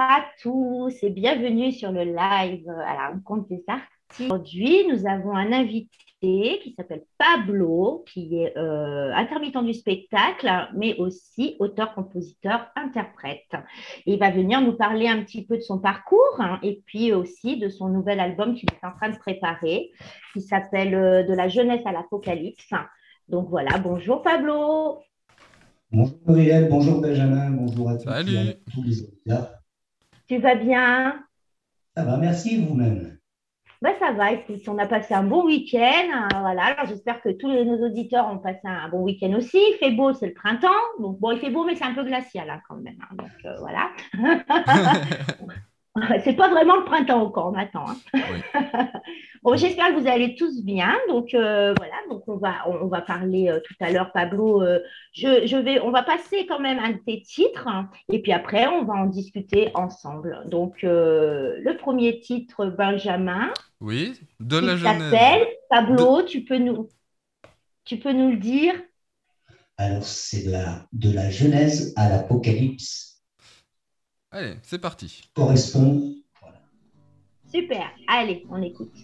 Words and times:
à 0.00 0.24
tous 0.40 0.94
et 1.02 1.10
bienvenue 1.10 1.72
sur 1.72 1.90
le 1.90 2.04
live 2.04 2.68
à 2.68 2.94
la 2.94 3.08
rencontre 3.08 3.48
des 3.48 3.64
artistes. 3.66 4.30
Aujourd'hui, 4.30 4.86
nous 4.88 5.08
avons 5.08 5.34
un 5.34 5.52
invité 5.52 5.88
qui 6.20 6.72
s'appelle 6.76 7.02
Pablo, 7.18 8.04
qui 8.06 8.36
est 8.36 8.56
euh, 8.56 9.12
intermittent 9.12 9.64
du 9.64 9.74
spectacle, 9.74 10.48
mais 10.76 10.96
aussi 10.98 11.56
auteur, 11.58 11.94
compositeur, 11.94 12.68
interprète. 12.76 13.48
Et 14.06 14.12
il 14.12 14.18
va 14.20 14.30
venir 14.30 14.60
nous 14.60 14.74
parler 14.74 15.08
un 15.08 15.24
petit 15.24 15.44
peu 15.44 15.56
de 15.56 15.62
son 15.62 15.80
parcours 15.80 16.36
hein, 16.38 16.60
et 16.62 16.80
puis 16.86 17.12
aussi 17.12 17.58
de 17.58 17.68
son 17.68 17.88
nouvel 17.88 18.20
album 18.20 18.54
qu'il 18.54 18.68
est 18.70 18.86
en 18.86 18.92
train 18.92 19.10
de 19.10 19.18
préparer, 19.18 19.90
qui 20.32 20.42
s'appelle 20.42 20.94
euh, 20.94 21.22
De 21.24 21.34
la 21.34 21.48
jeunesse 21.48 21.82
à 21.86 21.92
l'apocalypse. 21.92 22.70
Donc 23.28 23.48
voilà, 23.48 23.76
bonjour 23.78 24.22
Pablo. 24.22 25.00
Bonjour 25.90 26.18
Muriel, 26.26 26.68
bonjour 26.68 27.00
Benjamin, 27.00 27.50
bonjour 27.50 27.90
à 27.90 27.96
tous, 27.96 28.04
Salut. 28.04 28.54
tous 28.72 28.82
les 28.84 29.02
auditeurs. 29.02 29.57
Tu 30.28 30.38
vas 30.38 30.54
bien? 30.54 31.24
Ça 31.96 32.04
va, 32.04 32.16
merci 32.18 32.56
vous-même. 32.64 33.18
Ben, 33.80 33.94
ça 34.00 34.10
va, 34.12 34.32
écoute, 34.32 34.60
on 34.66 34.76
a 34.78 34.86
passé 34.86 35.14
un 35.14 35.22
bon 35.22 35.44
week-end. 35.46 36.08
hein, 36.12 36.28
voilà, 36.40 36.64
alors 36.64 36.86
j'espère 36.86 37.22
que 37.22 37.28
tous 37.30 37.48
les- 37.48 37.64
nos 37.64 37.86
auditeurs 37.86 38.26
ont 38.28 38.38
passé 38.38 38.60
un 38.64 38.88
bon 38.88 39.02
week-end 39.02 39.32
aussi. 39.34 39.56
Il 39.56 39.76
fait 39.78 39.92
beau, 39.92 40.12
c'est 40.12 40.26
le 40.26 40.34
printemps. 40.34 40.68
Donc, 40.98 41.18
bon, 41.20 41.30
il 41.30 41.38
fait 41.38 41.50
beau, 41.50 41.64
mais 41.64 41.76
c'est 41.76 41.84
un 41.84 41.94
peu 41.94 42.04
glacial 42.04 42.50
hein, 42.50 42.60
quand 42.68 42.76
même. 42.76 42.96
hein. 43.00 43.14
donc, 43.16 43.30
euh, 43.44 43.56
voilà. 43.60 43.90
c'est 46.24 46.34
pas 46.34 46.48
vraiment 46.50 46.76
le 46.76 46.84
printemps 46.84 47.22
encore, 47.22 47.52
on 47.52 47.58
attend. 47.58 47.84
hein. 47.88 47.96
Oui. 48.14 48.60
Bon, 49.44 49.54
j'espère 49.56 49.94
que 49.94 50.00
vous 50.00 50.08
allez 50.08 50.34
tous 50.34 50.64
bien. 50.64 50.96
Donc, 51.08 51.32
euh, 51.32 51.72
voilà, 51.78 51.94
donc 52.10 52.24
on 52.26 52.36
va, 52.38 52.54
on, 52.66 52.72
on 52.84 52.88
va 52.88 53.00
parler 53.00 53.48
euh, 53.48 53.60
tout 53.64 53.74
à 53.80 53.90
l'heure, 53.92 54.10
Pablo. 54.12 54.62
euh, 54.62 54.80
je, 55.12 55.46
je 55.46 55.56
vais, 55.56 55.80
on 55.80 55.92
va 55.92 56.02
passer 56.02 56.44
quand 56.46 56.58
même 56.58 56.80
un 56.80 56.90
de 56.90 56.98
tes 56.98 57.22
titres. 57.22 57.68
hein, 57.68 57.88
et 58.12 58.20
puis 58.20 58.32
après, 58.32 58.66
on 58.66 58.84
va 58.84 58.94
en 58.94 59.06
discuter 59.06 59.70
ensemble. 59.74 60.42
Donc, 60.46 60.82
euh, 60.82 61.54
le 61.60 61.76
premier 61.76 62.18
titre, 62.18 62.66
Benjamin. 62.66 63.52
Oui, 63.80 64.18
de 64.40 64.58
la 64.58 64.76
jeunesse. 64.76 65.46
Pablo, 65.70 66.22
tu 66.22 66.42
peux 66.42 66.58
nous, 66.58 66.88
tu 67.84 67.96
peux 67.98 68.12
nous 68.12 68.30
le 68.30 68.36
dire? 68.38 68.74
Alors, 69.76 70.02
c'est 70.02 70.46
de 70.46 70.50
la, 70.50 70.86
de 70.92 71.12
la 71.12 71.30
Genèse 71.30 71.94
à 71.96 72.08
l'Apocalypse. 72.08 73.07
Allez, 74.30 74.56
c'est 74.62 74.78
parti. 74.78 75.30
Correspond. 75.34 76.14
Voilà. 76.40 76.60
Super. 77.50 77.90
Allez, 78.06 78.44
on 78.50 78.60
écoute. 78.62 78.94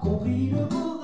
Compris 0.00 0.48
le 0.48 0.66
moral 0.66 1.03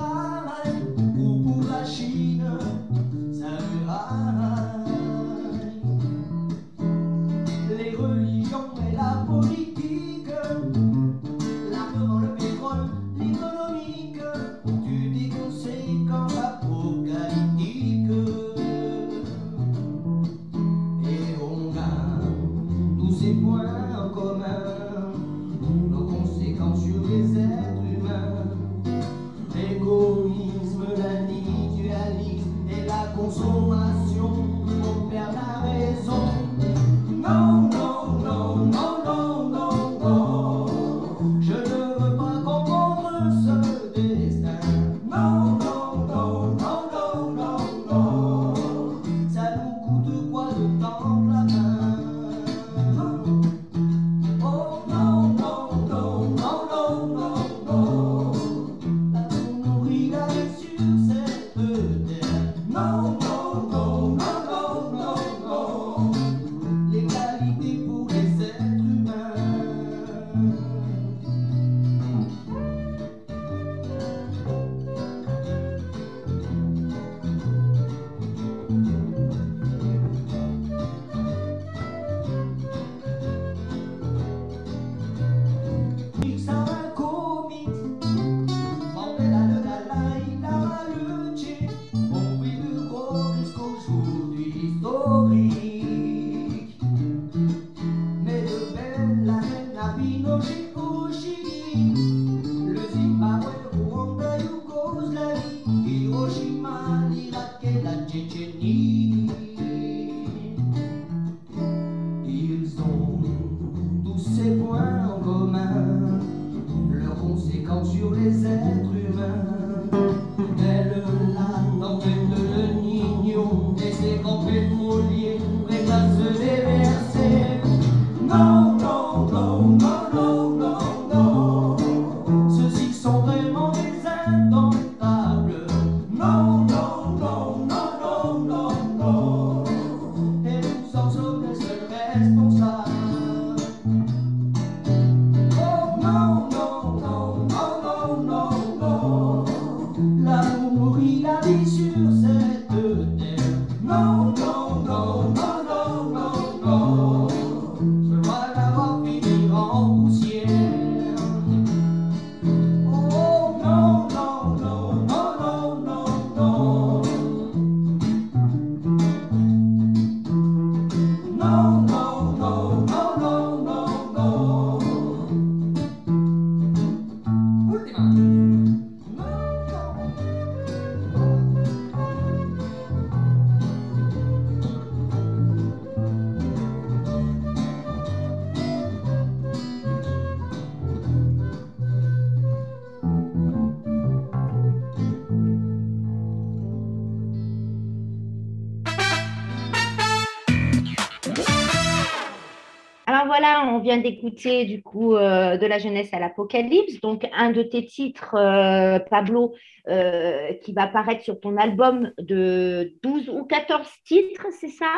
vient 203.91 203.99
d'écouter 204.01 204.67
du 204.67 204.83
coup 204.83 205.17
euh, 205.17 205.57
de 205.57 205.67
la 205.67 205.79
jeunesse 205.79 206.13
à 206.15 206.21
l'apocalypse, 206.21 207.01
donc 207.01 207.27
un 207.33 207.51
de 207.51 207.63
tes 207.63 207.85
titres, 207.85 208.37
euh, 208.37 209.01
Pablo, 209.01 209.55
euh, 209.89 210.53
qui 210.63 210.73
va 210.73 210.83
apparaître 210.83 211.25
sur 211.25 211.41
ton 211.41 211.57
album 211.57 212.13
de 212.19 212.93
12 213.03 213.29
ou 213.31 213.45
14 213.45 213.89
titres, 214.05 214.47
c'est 214.61 214.69
ça? 214.69 214.93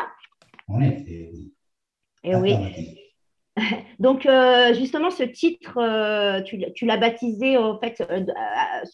Oui. 0.67 1.51
Eh 2.23 2.35
oui. 2.35 2.55
Donc 3.99 4.27
justement, 4.77 5.09
ce 5.11 5.23
titre, 5.23 5.73
tu, 6.43 6.57
l'as- 6.57 6.71
tu 6.71 6.85
l'as 6.85 6.97
baptisé 6.97 7.57
en 7.57 7.79
fait, 7.79 8.01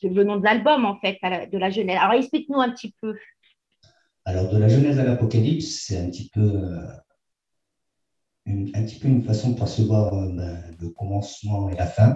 le 0.04 0.24
nom 0.24 0.38
de 0.38 0.44
l'album 0.46 0.86
en 0.86 0.98
fait, 1.00 1.18
de 1.52 1.58
la 1.58 1.70
jeunesse. 1.70 1.98
Alors 2.02 2.14
explique-nous 2.14 2.60
un 2.60 2.72
petit 2.72 2.94
peu. 3.02 3.16
Alors, 4.26 4.52
de 4.54 4.60
la 4.60 4.68
Genèse 4.68 5.00
à 5.00 5.06
l'Apocalypse, 5.06 5.86
c'est 5.88 5.98
un 5.98 6.10
petit 6.10 6.30
peu, 6.30 6.52
une, 8.50 8.70
un 8.76 8.84
petit 8.84 9.00
peu 9.00 9.08
une 9.08 9.24
façon 9.24 9.52
de 9.52 9.58
percevoir 9.58 10.14
euh, 10.14 10.30
ben, 10.36 10.58
le 10.80 10.90
commencement 10.90 11.70
et 11.70 11.76
la 11.76 11.86
fin, 11.86 12.16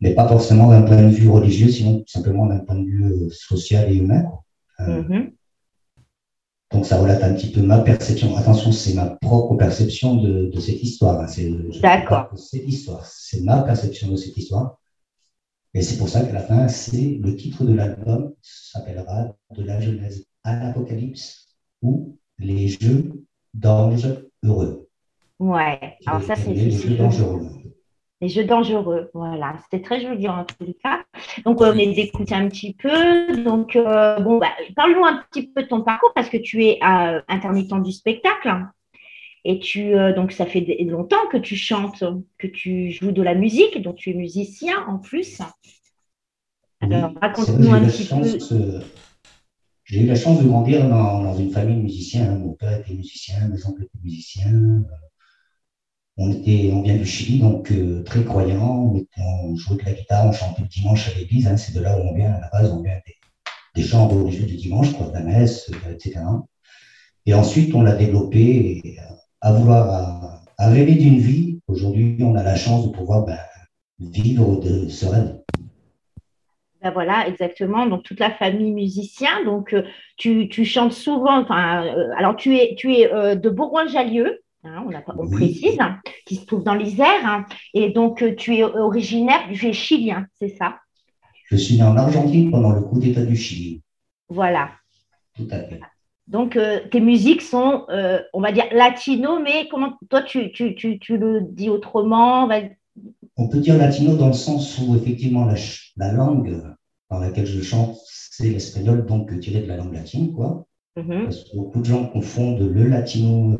mais 0.00 0.14
pas 0.14 0.28
forcément 0.28 0.68
d'un 0.70 0.82
point 0.82 1.02
de 1.02 1.08
vue 1.08 1.28
religieux, 1.28 1.70
sinon 1.70 1.98
tout 2.00 2.08
simplement 2.08 2.46
d'un 2.46 2.60
point 2.60 2.76
de 2.78 2.84
vue 2.84 3.04
euh, 3.04 3.28
social 3.30 3.90
et 3.92 3.96
humain. 3.96 4.24
Euh, 4.80 5.02
Mhm. 5.02 5.32
Donc, 6.72 6.84
ça 6.84 6.98
relate 7.00 7.22
un 7.22 7.32
petit 7.34 7.52
peu 7.52 7.62
ma 7.62 7.78
perception. 7.78 8.36
Attention, 8.36 8.72
c'est 8.72 8.94
ma 8.94 9.06
propre 9.22 9.54
perception 9.54 10.16
de, 10.16 10.50
de 10.52 10.60
cette 10.60 10.82
histoire. 10.82 11.20
hein. 11.20 11.28
C'est- 11.28 11.48
D'accord. 11.80 12.24
parle 12.26 12.32
de 12.34 12.38
Cette 12.40 12.66
histoire, 12.68 13.06
c'est 13.06 13.40
ma 13.42 13.62
perception 13.62 14.10
de 14.10 14.16
cette 14.16 14.36
histoire. 14.36 14.78
Et 15.74 15.82
c'est 15.82 15.96
pour 15.96 16.08
ça 16.08 16.22
qu'à 16.24 16.32
la 16.32 16.40
fin, 16.40 16.66
c'est 16.68 17.18
le 17.22 17.36
titre 17.36 17.64
de 17.64 17.72
l'album 17.72 18.32
s'appellera 18.42 19.36
De 19.56 19.62
la 19.62 19.80
Genèse 19.80 20.24
à 20.42 20.58
l'Apocalypse 20.58 21.54
ou 21.82 22.16
Les 22.38 22.66
Jeux 22.68 23.24
d'anges 23.54 24.08
heureux. 24.42 24.85
Ouais, 25.38 25.96
alors 26.06 26.22
ça 26.22 26.34
c'est 26.36 26.52
les 26.54 26.96
dangereux. 26.96 27.42
les 28.20 28.28
jeux 28.28 28.44
dangereux. 28.44 29.10
Voilà, 29.12 29.56
c'était 29.64 29.82
très 29.82 30.00
joli 30.00 30.28
en 30.28 30.44
tout 30.44 30.74
cas. 30.82 31.04
Donc 31.44 31.60
on 31.60 31.72
est 31.76 31.94
d'écouter 31.94 32.34
un 32.34 32.48
petit 32.48 32.74
peu. 32.74 33.42
Donc 33.44 33.76
euh, 33.76 34.18
bon, 34.20 34.38
bah, 34.38 34.48
parle-nous 34.74 35.04
un 35.04 35.22
petit 35.30 35.48
peu 35.48 35.62
de 35.62 35.68
ton 35.68 35.82
parcours 35.82 36.12
parce 36.14 36.28
que 36.30 36.38
tu 36.38 36.64
es 36.64 36.78
euh, 36.82 37.20
intermittent 37.28 37.82
du 37.82 37.92
spectacle. 37.92 38.66
Et 39.48 39.60
tu, 39.60 39.94
euh, 39.94 40.12
donc 40.12 40.32
ça 40.32 40.44
fait 40.44 40.66
longtemps 40.80 41.28
que 41.30 41.36
tu 41.36 41.54
chantes, 41.54 42.02
que 42.36 42.48
tu 42.48 42.90
joues 42.90 43.12
de 43.12 43.22
la 43.22 43.34
musique, 43.36 43.80
donc 43.80 43.94
tu 43.94 44.10
es 44.10 44.14
musicien 44.14 44.84
en 44.88 44.98
plus. 44.98 45.40
Alors, 46.80 47.10
Oui, 47.10 47.18
raconte-nous 47.22 47.72
un 47.72 47.84
petit 47.84 48.04
chance, 48.04 48.52
euh, 48.52 48.80
J'ai 49.84 50.02
eu 50.02 50.06
la 50.06 50.16
chance 50.16 50.42
de 50.42 50.48
grandir 50.48 50.88
dans, 50.88 51.22
dans 51.22 51.36
une 51.36 51.50
famille 51.52 51.76
de 51.76 51.82
musiciens. 51.82 52.34
Mon 52.34 52.54
père 52.54 52.80
était 52.80 52.94
musicien, 52.94 53.36
mes 53.48 53.64
oncles 53.66 53.84
étaient 53.84 54.02
musiciens. 54.02 54.82
On, 56.18 56.32
était, 56.32 56.70
on 56.72 56.80
vient 56.80 56.96
du 56.96 57.04
Chili, 57.04 57.40
donc 57.40 57.70
euh, 57.70 58.02
très 58.02 58.24
croyants. 58.24 58.94
On, 59.18 59.54
jouait 59.56 59.76
de 59.76 59.84
la 59.84 59.92
guitare, 59.92 60.26
on 60.26 60.32
chantait 60.32 60.62
le 60.62 60.68
dimanche 60.68 61.08
à 61.08 61.18
l'église. 61.18 61.46
hein. 61.46 61.58
C'est 61.58 61.74
de 61.74 61.80
là 61.80 61.98
où 61.98 62.02
on 62.02 62.14
vient 62.14 62.32
à 62.32 62.40
la 62.40 62.48
base. 62.50 62.72
On 62.72 62.82
vient 62.82 62.98
des, 63.06 63.16
des 63.74 63.86
chants 63.86 64.08
religieux 64.08 64.46
du 64.46 64.56
dimanche, 64.56 64.92
quoi, 64.94 65.08
de 65.08 65.12
la 65.12 65.20
messe, 65.20 65.70
euh, 65.70 65.92
etc. 65.92 66.20
Et 67.26 67.34
ensuite, 67.34 67.74
on 67.74 67.82
l'a 67.82 67.94
développé 67.94 68.40
et, 68.84 68.98
euh, 68.98 69.02
à 69.42 69.52
vouloir, 69.52 70.42
à, 70.56 70.68
rêver 70.68 70.94
d'une 70.94 71.18
vie. 71.18 71.60
Aujourd'hui, 71.68 72.16
on 72.20 72.34
a 72.34 72.42
la 72.42 72.56
chance 72.56 72.86
de 72.86 72.92
pouvoir 72.96 73.26
ben, 73.26 73.38
vivre 73.98 74.58
de 74.60 74.88
ce 74.88 75.04
rêve. 75.04 75.38
Ben 76.80 76.92
voilà, 76.92 77.28
exactement. 77.28 77.84
Donc, 77.84 78.04
toute 78.04 78.20
la 78.20 78.30
famille 78.30 78.72
musicien. 78.72 79.44
Donc, 79.44 79.74
tu, 80.16 80.48
tu 80.48 80.64
chantes 80.64 80.92
souvent. 80.92 81.44
Alors, 81.44 82.36
tu 82.36 82.56
es, 82.56 82.74
tu 82.76 82.94
es 82.94 83.36
de 83.36 83.50
Bourgoin-Jallieu, 83.50 84.40
hein, 84.66 84.84
on, 84.86 84.92
a 84.94 85.00
pas- 85.00 85.14
on 85.18 85.26
Oui. 85.26 85.30
précise, 85.32 85.76
hein, 85.80 85.98
qui 86.26 86.36
se 86.36 86.46
trouve 86.46 86.64
dans 86.64 86.74
l'Isère. 86.74 87.24
hein. 87.24 87.44
et 87.74 87.90
donc, 87.90 88.22
euh, 88.22 88.34
tu 88.34 88.56
es 88.56 88.64
originaire, 88.64 89.40
es 89.50 89.72
chilien, 89.72 90.26
c'est 90.38 90.48
ça? 90.48 90.78
Je 91.50 91.56
suis 91.56 91.76
né 91.76 91.82
en 91.84 91.96
Argentine 91.96 92.50
pendant 92.50 92.72
le 92.72 92.80
coup 92.82 92.98
d'État 92.98 93.24
du 93.24 93.36
Chili. 93.36 93.82
Voilà. 94.28 94.70
Tout 95.36 95.46
à 95.50 95.60
fait. 95.60 95.80
Donc, 96.26 96.56
euh, 96.56 96.80
tes 96.90 97.00
musiques 97.00 97.42
sont, 97.42 97.84
euh, 97.88 98.20
on 98.32 98.40
va 98.40 98.50
dire, 98.50 98.64
latino, 98.72 99.38
mais 99.40 99.68
comment 99.70 99.92
toi, 100.10 100.22
tu, 100.22 100.50
tu, 100.50 100.74
tu, 100.74 100.98
tu 100.98 101.18
le 101.18 101.40
dis 101.42 101.70
autrement 101.70 102.48
On 103.36 103.48
peut 103.48 103.60
dire 103.60 103.76
latino 103.78 104.16
dans 104.16 104.26
le 104.28 104.32
sens 104.32 104.78
où 104.78 104.96
effectivement 104.96 105.44
la, 105.44 105.54
la 105.96 106.12
langue 106.12 106.62
dans 107.10 107.20
laquelle 107.20 107.46
je 107.46 107.62
chante, 107.62 107.96
c'est 108.04 108.48
l'espagnol, 108.50 109.06
donc 109.06 109.38
tiré 109.38 109.60
de 109.62 109.66
la 109.68 109.76
langue 109.76 109.94
latine, 109.94 110.32
quoi. 110.32 110.66
Mhm. 110.96 111.24
Parce 111.24 111.44
que 111.44 111.56
beaucoup 111.56 111.78
de 111.80 111.84
gens 111.84 112.06
confondent 112.06 112.60
le 112.60 112.88
latino, 112.88 113.56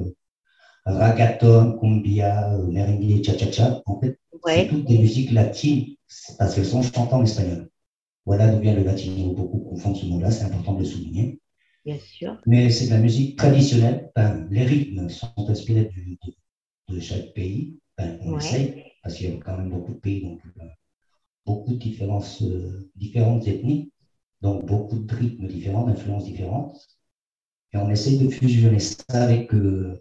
ragaton, 0.87 1.79
cumbia, 1.79 2.53
euh, 2.55 2.69
merengue, 2.69 3.23
cha-cha-cha. 3.25 3.83
En 3.87 4.01
fait, 4.01 4.19
c'est 4.45 4.67
Ouais, 4.67 4.69
toutes 4.69 4.87
des 4.87 4.99
musiques 4.99 5.33
latines, 5.33 5.97
parce 6.39 6.55
qu'elles 6.55 6.67
sont 6.67 6.83
chantées 6.83 7.15
en 7.15 7.23
espagnol. 7.25 7.69
Voilà 8.27 8.49
d'où 8.49 8.61
vient 8.61 8.75
le 8.75 8.85
latino. 8.85 9.33
Beaucoup 9.35 9.61
confondent 9.61 9.97
ce 9.97 10.07
mot-là, 10.07 10.31
c'est 10.33 10.45
important 10.45 10.75
de 10.75 10.81
le 10.81 10.85
souligner. 10.87 11.41
bien 11.85 11.99
sûr. 11.99 12.37
Mais 12.47 12.71
c'est 12.71 12.87
de 12.87 12.91
la 12.91 12.99
musique 13.01 13.37
traditionnelle. 13.37 14.11
Les 14.51 14.65
rythmes 14.65 15.09
sont 15.09 15.29
inspirés 15.49 15.87
du- 15.87 16.19
de, 16.89 16.95
de 16.97 17.01
chaque 17.01 17.33
pays. 17.35 17.79
On 17.99 18.37
Ouais. 18.37 18.39
essaye, 18.39 18.85
parce 19.03 19.17
qu'il 19.17 19.31
y 19.31 19.37
a 19.37 19.41
quand 19.41 19.59
même 19.59 19.71
beaucoup 19.71 19.95
de 19.95 19.99
pays, 19.99 20.23
donc 20.23 20.41
euh, 20.61 20.65
beaucoup 21.47 21.73
de 21.75 21.79
différences, 21.79 22.43
euh, 22.43 22.91
différentes 22.97 23.49
ethnies, 23.49 23.93
donc 24.43 24.67
beaucoup 24.67 24.99
de 25.01 25.15
rythmes 25.15 25.49
différents, 25.49 25.87
d'influences 25.87 26.25
différentes. 26.27 26.79
Et 27.73 27.79
on 27.79 27.91
essaye 27.91 28.19
de 28.19 28.29
fusionner 28.31 28.81
ça 28.81 29.05
avec 29.11 29.55
euh, 29.55 30.01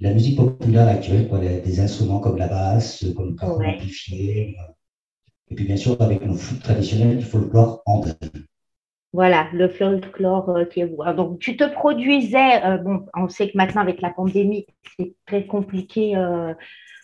la 0.00 0.12
musique 0.12 0.36
populaire 0.36 0.88
actuelle, 0.88 1.28
quoi, 1.28 1.40
les- 1.40 1.60
des 1.60 1.80
instruments 1.80 2.20
comme 2.20 2.36
la 2.38 2.48
basse, 2.48 3.04
comme 3.16 3.36
le 3.40 3.48
Ouais. 3.56 3.74
amplifié. 3.76 4.56
euh, 4.58 4.72
et 5.50 5.54
puis 5.56 5.66
bien 5.66 5.76
sûr 5.76 6.00
avec 6.00 6.24
nos 6.24 6.34
flûtes 6.34 6.62
traditionnelles 6.62 7.18
du 7.18 7.24
folklore 7.24 7.82
andin. 7.86 8.14
Voilà, 9.12 9.48
le 9.52 9.68
folklore 9.68 10.50
euh, 10.50 10.64
qui 10.64 10.80
est. 10.80 10.84
alors, 11.04 11.14
Donc, 11.14 11.40
tu 11.40 11.56
te 11.56 11.64
produisais, 11.64 12.64
euh, 12.64 12.78
bon, 12.78 13.06
on 13.14 13.28
sait 13.28 13.50
que 13.50 13.56
maintenant, 13.56 13.82
avec 13.82 14.00
la 14.00 14.10
pandémie, 14.10 14.66
c'est 14.98 15.14
très 15.26 15.46
compliqué 15.46 16.16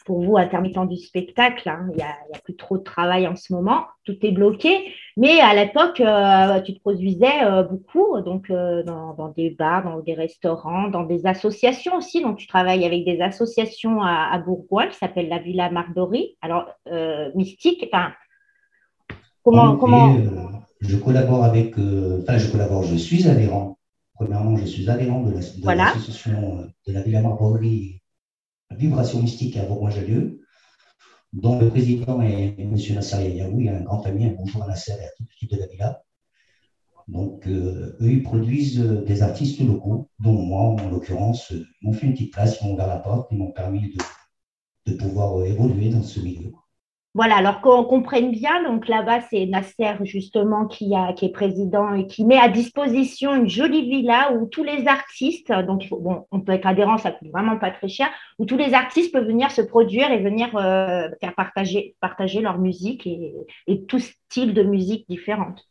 pour 0.06 0.22
vous, 0.22 0.36
intermittents 0.38 0.86
du 0.86 0.96
spectacle. 0.96 1.68
hein. 1.68 1.88
Il 1.90 1.96
n'y 1.96 2.02
a, 2.02 2.16
plus 2.44 2.54
trop 2.54 2.78
de 2.78 2.82
travail 2.84 3.26
en 3.26 3.34
ce 3.34 3.52
moment, 3.52 3.86
tout 4.04 4.16
est 4.22 4.30
bloqué. 4.30 4.94
Mais 5.16 5.40
à 5.40 5.52
l'époque, 5.52 6.00
euh, 6.00 6.60
tu 6.60 6.74
te 6.74 6.80
produisais 6.80 7.42
euh, 7.42 7.64
beaucoup, 7.64 8.20
donc 8.20 8.48
euh, 8.50 8.84
dans, 8.84 9.14
dans 9.14 9.28
des 9.30 9.50
bars, 9.50 9.82
dans 9.82 9.98
des 9.98 10.14
restaurants, 10.14 10.88
dans 10.88 11.02
des 11.02 11.26
associations 11.26 11.96
aussi. 11.96 12.22
Donc, 12.22 12.38
tu 12.38 12.46
travailles 12.46 12.86
avec 12.86 13.04
des 13.04 13.20
associations 13.20 14.00
à, 14.00 14.28
à 14.32 14.38
Bourgoin 14.38 14.86
qui 14.86 14.96
s'appelle 14.96 15.28
la 15.28 15.38
Villa 15.38 15.70
Mardory. 15.70 16.36
Alors, 16.40 16.66
mystique, 17.34 17.84
enfin, 17.92 18.12
comment. 19.42 19.62
En 19.72 19.76
comment... 19.76 20.14
je 20.80 20.96
collabore 20.96 21.42
avec, 21.44 21.74
enfin, 22.22 22.38
je 22.38 22.50
collabore, 22.52 22.84
je 22.84 22.96
suis 22.96 23.28
adhérent. 23.28 23.76
Premièrement, 24.14 24.56
je 24.56 24.66
suis 24.66 24.88
adhérent 24.88 25.22
de 25.22 25.32
la- 25.32 25.40
de 25.40 25.62
Voilà. 25.62 25.84
l'association 25.86 26.68
de 26.86 26.92
la 26.92 27.02
Villa 27.02 27.20
Marborie 27.20 28.00
Vibration 28.70 29.22
Mystique 29.22 29.56
à 29.56 29.64
Bourgoin-Jallieu, 29.64 30.40
dont 31.32 31.58
le 31.58 31.70
président 31.70 32.20
est 32.22 32.54
M. 32.58 32.76
Nasser 32.94 33.16
Yayaoui, 33.16 33.68
un 33.68 33.82
grand 33.82 34.04
ami, 34.06 34.26
un 34.26 34.32
bonjour 34.32 34.62
à 34.62 34.66
Nasser 34.66 34.92
et 34.92 35.04
à 35.04 35.10
toute 35.16 35.28
l'équipe 35.30 35.50
de 35.50 35.60
la 35.60 35.66
Villa. 35.66 36.02
Donc, 37.08 37.46
euh, 37.46 37.96
eux, 38.00 38.10
ils 38.10 38.22
produisent 38.22 38.80
euh, 38.80 39.04
des 39.04 39.22
artistes 39.22 39.60
locaux, 39.60 40.10
dont 40.18 40.42
moi, 40.42 40.62
en 40.62 40.90
l'occurrence, 40.90 41.52
euh, 41.52 41.64
ils 41.80 41.86
m'ont 41.86 41.92
fait 41.92 42.06
une 42.06 42.14
petite 42.14 42.32
place, 42.32 42.58
ils 42.60 42.66
m'ont 42.66 42.74
ouvert 42.74 42.88
la 42.88 42.98
porte, 42.98 43.28
ils 43.30 43.38
m'ont 43.38 43.52
permis 43.52 43.94
de, 44.86 44.94
pouvoir 44.94 45.44
évoluer 45.44 45.90
dans 45.90 46.02
ce 46.02 46.20
milieu. 46.20 46.52
Voilà, 47.16 47.36
alors 47.36 47.62
qu'on 47.62 47.82
comprenne 47.84 48.30
bien, 48.30 48.62
donc 48.62 48.88
là-bas, 48.88 49.22
c'est 49.30 49.46
Nasser 49.46 49.94
justement 50.02 50.66
qui, 50.66 50.94
a, 50.94 51.14
qui 51.14 51.24
est 51.24 51.30
président 51.30 51.94
et 51.94 52.06
qui 52.06 52.26
met 52.26 52.36
à 52.36 52.50
disposition 52.50 53.34
une 53.34 53.48
jolie 53.48 53.88
villa 53.88 54.34
où 54.34 54.44
tous 54.44 54.62
les 54.62 54.86
artistes, 54.86 55.50
donc 55.50 55.88
bon, 55.88 56.26
on 56.30 56.40
peut 56.40 56.52
être 56.52 56.66
adhérent, 56.66 56.98
ça 56.98 57.12
coûte 57.12 57.30
vraiment 57.30 57.56
pas 57.56 57.70
très 57.70 57.88
cher, 57.88 58.08
où 58.38 58.44
tous 58.44 58.58
les 58.58 58.74
artistes 58.74 59.12
peuvent 59.12 59.26
venir 59.26 59.50
se 59.50 59.62
produire 59.62 60.12
et 60.12 60.22
venir 60.22 60.54
euh, 60.56 61.08
faire 61.18 61.34
partager, 61.34 61.96
partager 62.02 62.42
leur 62.42 62.58
musique 62.58 63.06
et, 63.06 63.32
et 63.66 63.84
tout 63.84 63.98
style 63.98 64.52
de 64.52 64.62
musique 64.62 65.08
différente. 65.08 65.66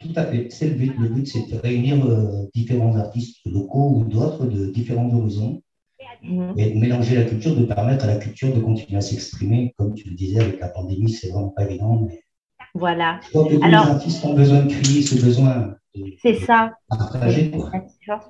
Tout 0.00 0.12
à 0.16 0.24
fait, 0.24 0.50
c'est 0.50 0.70
le 0.70 0.74
but. 0.74 0.92
Le 0.98 1.08
but, 1.08 1.28
c'est 1.28 1.48
de 1.52 1.56
réunir 1.60 2.04
euh, 2.04 2.46
différents 2.52 2.96
artistes 2.96 3.38
locaux 3.46 3.90
ou 3.94 4.04
d'autres 4.04 4.46
de 4.46 4.66
différents 4.72 5.14
horizons 5.14 5.62
Mhm. 6.22 6.54
et 6.56 6.70
de 6.70 6.78
mélanger 6.78 7.16
la 7.16 7.24
culture, 7.24 7.54
de 7.56 7.64
permettre 7.64 8.04
à 8.04 8.08
la 8.08 8.16
culture 8.16 8.54
de 8.54 8.60
continuer 8.60 8.98
à 8.98 9.00
s'exprimer. 9.00 9.74
Comme 9.78 9.94
tu 9.94 10.08
le 10.08 10.14
disais, 10.16 10.40
avec 10.40 10.60
la 10.60 10.68
pandémie, 10.68 11.10
c'est 11.10 11.30
vraiment 11.30 11.48
pas 11.50 11.64
évident. 11.64 12.06
Mais 12.08 12.20
Voilà, 12.74 13.18
je 13.24 13.30
crois 13.30 13.44
que 13.48 13.56
tous 13.56 13.62
Alors- 13.62 13.86
les 13.86 13.90
artistes 13.92 14.24
ont 14.24 14.34
besoin 14.34 14.62
de 14.62 14.68
crier 14.70 15.02
ce 15.02 15.14
besoin 15.24 15.74
c'est 16.22 16.34
ça. 16.34 16.74
partager. 16.88 17.50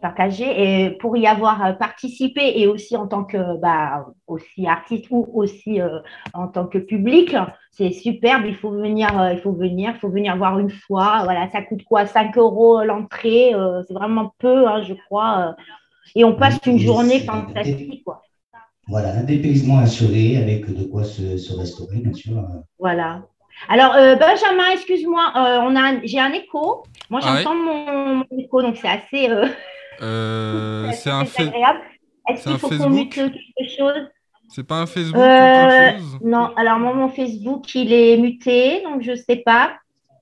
partagée 0.01 0.85
et 0.87 0.91
pour 0.99 1.17
y 1.17 1.27
avoir 1.27 1.65
euh, 1.65 1.73
participé 1.73 2.61
et 2.61 2.67
aussi 2.67 2.97
en 2.97 3.07
tant 3.07 3.25
que 3.25 3.59
bah, 3.61 4.07
aussi 4.27 4.67
artiste 4.67 5.07
ou 5.11 5.27
aussi 5.35 5.81
euh, 5.81 5.99
en 6.35 6.49
tant 6.49 6.67
que 6.67 6.79
public, 6.79 7.35
c'est 7.71 7.91
superbe. 7.91 8.45
Il 8.47 8.55
faut 8.57 8.71
venir, 8.71 9.21
euh, 9.21 9.33
il 9.33 9.41
faut 9.41 9.53
venir, 9.53 9.93
il 9.95 9.99
faut 9.99 10.09
venir 10.09 10.37
voir 10.37 10.59
une 10.59 10.71
fois. 10.71 11.23
Voilà, 11.25 11.49
ça 11.51 11.63
coûte 11.63 11.85
quoi? 11.85 12.07
5 12.07 12.37
euros 12.39 12.83
l'entrée, 12.85 13.55
euh, 13.55 13.83
c'est 13.87 13.95
vraiment 13.95 14.33
peu, 14.39 14.67
hein, 14.69 14.83
je 14.83 14.95
crois. 14.95 15.55
Et 16.15 16.25
on 16.25 16.35
passe 16.35 16.59
une 16.67 16.79
journée 16.79 17.21
fantastique, 17.21 18.03
quoi. 18.05 18.23
Voilà, 18.87 19.15
un 19.19 19.25
dépaysement 19.25 19.79
assuré 19.79 20.39
avec 20.39 20.73
de 20.73 20.85
quoi 20.85 21.05
se, 21.05 21.37
se 21.37 21.53
restaurer, 21.53 21.99
bien 21.99 22.15
sûr. 22.15 22.43
Voilà. 22.79 23.23
Alors, 23.69 23.95
euh, 23.95 24.15
Benjamin, 24.17 24.71
excuse-moi, 24.73 25.33
euh, 25.37 25.61
on 25.63 25.77
a 25.77 25.81
un- 25.81 26.01
j'ai 26.05 26.19
un 26.21 26.33
écho. 26.33 26.85
Moi, 27.11 27.21
Ah 27.23 27.37
j'entends 27.43 27.55
mon, 27.57 28.15
mon 28.17 28.25
écho, 28.39 28.63
donc 28.63 28.77
c'est 28.79 28.89
assez, 28.89 29.29
euh, 29.29 29.47
Euh, 30.01 30.91
c'est 30.93 31.11
un 31.11 31.25
fait. 31.25 31.45
désagréable. 31.45 31.81
Est-ce 32.29 32.39
c'est 32.39 32.43
qu'il 32.45 32.53
un 32.53 32.59
faut 32.59 32.69
qu'on 32.69 32.75
Facebook 32.77 33.17
mute 33.17 33.35
quelque 33.57 33.77
chose? 33.77 34.09
C'est 34.49 34.65
pas 34.67 34.81
un 34.81 34.87
Facebook 34.87 35.17
ou 35.17 35.21
Euh, 35.21 35.91
quelque 35.91 35.99
chose? 36.01 36.19
Non, 36.23 36.55
alors 36.57 36.79
moi, 36.79 36.95
mon 36.95 37.09
Facebook, 37.11 37.75
il 37.75 37.93
est 37.93 38.17
muté, 38.17 38.83
donc 38.85 39.03
je 39.03 39.11
ne 39.11 39.17
sais 39.17 39.37
pas. 39.37 39.77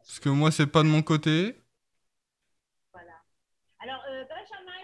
Parce 0.04 0.18
que 0.18 0.28
moi, 0.28 0.50
c'est 0.50 0.66
pas 0.66 0.82
de 0.82 0.88
mon 0.88 1.02
côté. 1.02 1.54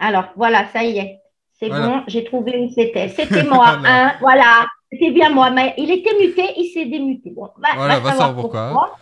Alors, 0.00 0.26
voilà, 0.36 0.66
ça 0.68 0.82
y 0.84 0.98
est. 0.98 1.18
C'est 1.52 1.68
Voilà. 1.68 1.86
bon, 1.86 2.02
j'ai 2.08 2.24
trouvé 2.24 2.58
où 2.58 2.68
c'était. 2.70 3.08
C'était 3.18 3.44
moi, 3.44 3.76
Voilà. 3.78 4.06
hein, 4.08 4.12
voilà. 4.20 4.66
C'était 4.90 5.10
bien 5.12 5.30
moi, 5.30 5.50
mais 5.50 5.74
il 5.78 5.90
était 5.90 6.16
muté, 6.18 6.42
il 6.56 6.70
s'est 6.72 6.86
démuté. 6.86 7.30
Bon, 7.30 7.48
va, 7.56 7.68
Voilà, 7.76 8.00
va 8.00 8.12
savoir 8.12 8.98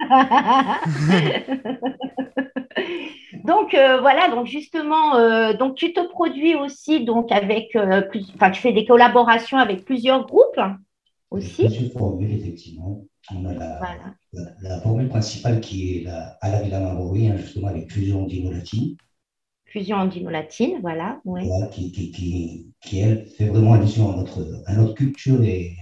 donc 3.44 3.74
euh, 3.74 4.00
voilà, 4.00 4.28
donc 4.30 4.46
justement, 4.46 5.16
euh, 5.16 5.52
donc 5.52 5.74
tu 5.76 5.92
te 5.92 6.00
produis 6.08 6.54
aussi 6.54 7.04
donc 7.04 7.30
avec, 7.32 7.74
euh, 7.76 8.00
plus, 8.02 8.30
enfin 8.34 8.50
tu 8.50 8.60
fais 8.62 8.72
des 8.72 8.86
collaborations 8.86 9.58
avec 9.58 9.84
plusieurs 9.84 10.24
groupes 10.26 10.58
aussi. 11.30 11.66
Plusieurs 11.66 11.92
formules, 11.92 12.32
effectivement. 12.32 13.02
On 13.34 13.44
a 13.44 13.52
la, 13.54 13.78
Voilà. 13.78 14.14
la, 14.32 14.42
la 14.70 14.80
formule 14.80 15.08
principale 15.08 15.60
qui 15.60 15.98
est 15.98 16.04
la, 16.04 16.36
à 16.40 16.50
la 16.50 16.62
Villa 16.62 16.80
Marori, 16.80 17.28
hein, 17.28 17.36
justement, 17.36 17.68
avec 17.68 17.92
fusion 17.92 18.24
dino-latine, 18.24 18.96
Fusion 19.70 19.96
andino-latine, 19.98 20.80
voilà, 20.82 21.20
oui. 21.24 21.42
voilà, 21.46 21.66
qui, 21.68 21.92
qui, 21.92 22.10
qui, 22.10 22.72
qui, 22.80 22.98
elle, 23.00 23.26
fait 23.26 23.46
vraiment 23.46 23.74
allusion 23.74 24.12
à 24.12 24.16
notre, 24.16 24.62
à 24.66 24.74
notre 24.74 24.94
culture 24.94 25.42
et, 25.44 25.76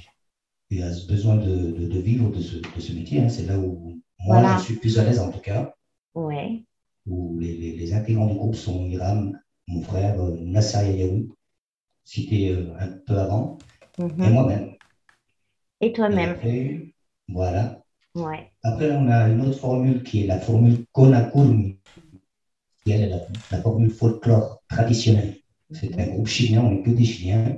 et 0.71 0.83
à 0.83 0.92
ce 0.92 1.07
besoin 1.07 1.37
de, 1.37 1.73
de, 1.73 1.88
de 1.88 1.99
vivre 2.00 2.30
de 2.30 2.40
ce, 2.40 2.57
de 2.57 2.80
ce 2.80 2.92
métier. 2.92 3.21
hein. 3.21 3.28
C'est 3.28 3.47
là 3.47 3.59
où 3.59 4.00
moi, 4.25 4.40
Voilà. 4.40 4.59
je 4.59 4.64
suis 4.64 4.75
plus 4.76 4.99
à 4.99 5.04
l'aise, 5.04 5.21
en 5.21 5.30
tout 5.30 5.40
cas, 5.40 5.75
Ouais. 6.14 6.64
où 7.07 7.38
les, 7.38 7.57
les, 7.57 7.76
les 7.76 7.95
intégrants 7.95 8.26
du 8.26 8.35
groupe 8.35 8.54
sont 8.54 8.87
Iram, 8.87 9.38
mon 9.68 9.80
frère, 9.83 10.21
euh, 10.21 10.37
Nasser 10.42 10.78
Yayaou, 10.78 11.35
cité 12.04 12.50
euh, 12.50 12.75
un 12.78 12.88
peu 13.07 13.18
avant, 13.18 13.59
Mhm. 13.99 14.23
et 14.23 14.30
moi-même. 14.30 14.75
Et 15.80 15.92
toi-même, 15.92 16.37
voilà. 17.28 17.83
ouais. 18.14 18.50
Après, 18.62 18.90
on 18.92 19.09
a 19.09 19.28
une 19.28 19.40
autre 19.42 19.59
formule 19.59 20.02
qui 20.02 20.23
est 20.25 20.26
la 20.26 20.38
formule 20.40 20.85
Konakurmi, 20.92 21.78
qui 22.97 23.02
est 23.02 23.09
la, 23.09 23.18
la 23.50 23.62
formule 23.62 23.90
folklore 23.90 24.62
traditionnelle. 24.68 25.35
C'est 25.73 25.99
un 26.00 26.07
groupe 26.07 26.26
chilien, 26.26 26.62
on 26.62 26.71
n'est 26.71 26.83
que 26.83 26.90
des 26.90 27.04
Chiliens. 27.04 27.57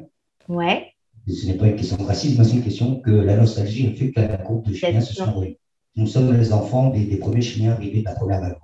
Ouais, 0.49 0.93
Et 1.27 1.33
ce 1.33 1.47
n'est 1.47 1.55
pas 1.55 1.67
une 1.69 1.77
question 1.77 1.97
de 1.97 2.03
racisme, 2.03 2.39
mais 2.39 2.45
c'est 2.45 2.57
une 2.57 2.65
question 2.65 3.01
que 3.01 3.11
la 3.11 3.37
nostalgie 3.37 3.87
a 3.87 3.93
fait 3.93 4.11
qu'un 4.11 4.37
groupe 4.43 4.67
de 4.69 4.75
Chiliens 4.75 5.01
se 5.01 5.15
sont 5.15 5.39
réunis. 5.39 5.59
Nous 5.97 6.07
sommes 6.07 6.33
les 6.37 6.53
enfants 6.53 6.91
des, 6.91 7.05
des 7.05 7.17
premiers 7.19 7.43
Chiliens 7.43 7.73
arrivés 7.73 8.01
de 8.01 8.05
la 8.05 8.15
première 8.15 8.41
vague, 8.41 8.57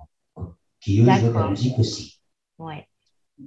qui 0.79 0.99
eux 0.99 1.05
jouent 1.09 1.27
de 1.29 1.33
la 1.33 1.49
musique 1.49 1.79
aussi. 1.79 2.19
ouais. 2.59 2.87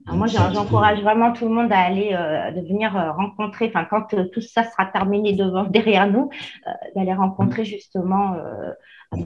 Alors 0.06 0.18
moi, 0.18 0.28
j'encourage 0.28 1.00
vraiment 1.02 1.32
tout 1.32 1.46
le 1.48 1.54
monde 1.54 1.72
à 1.72 1.80
aller, 1.80 2.12
euh, 2.12 2.52
de 2.52 2.60
venir 2.60 2.96
euh, 2.96 3.10
rencontrer, 3.10 3.66
enfin, 3.66 3.84
quand 3.90 4.14
euh, 4.14 4.28
tout 4.32 4.40
ça 4.40 4.62
sera 4.62 4.86
terminé 4.86 5.32
devant, 5.32 5.64
derrière 5.70 6.08
nous, 6.10 6.30
euh, 6.68 6.70
d'aller 6.94 7.12
rencontrer 7.12 7.64
justement 7.64 8.36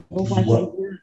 On 0.09 0.23
bois. 0.23 0.41
joyeux. 0.43 0.99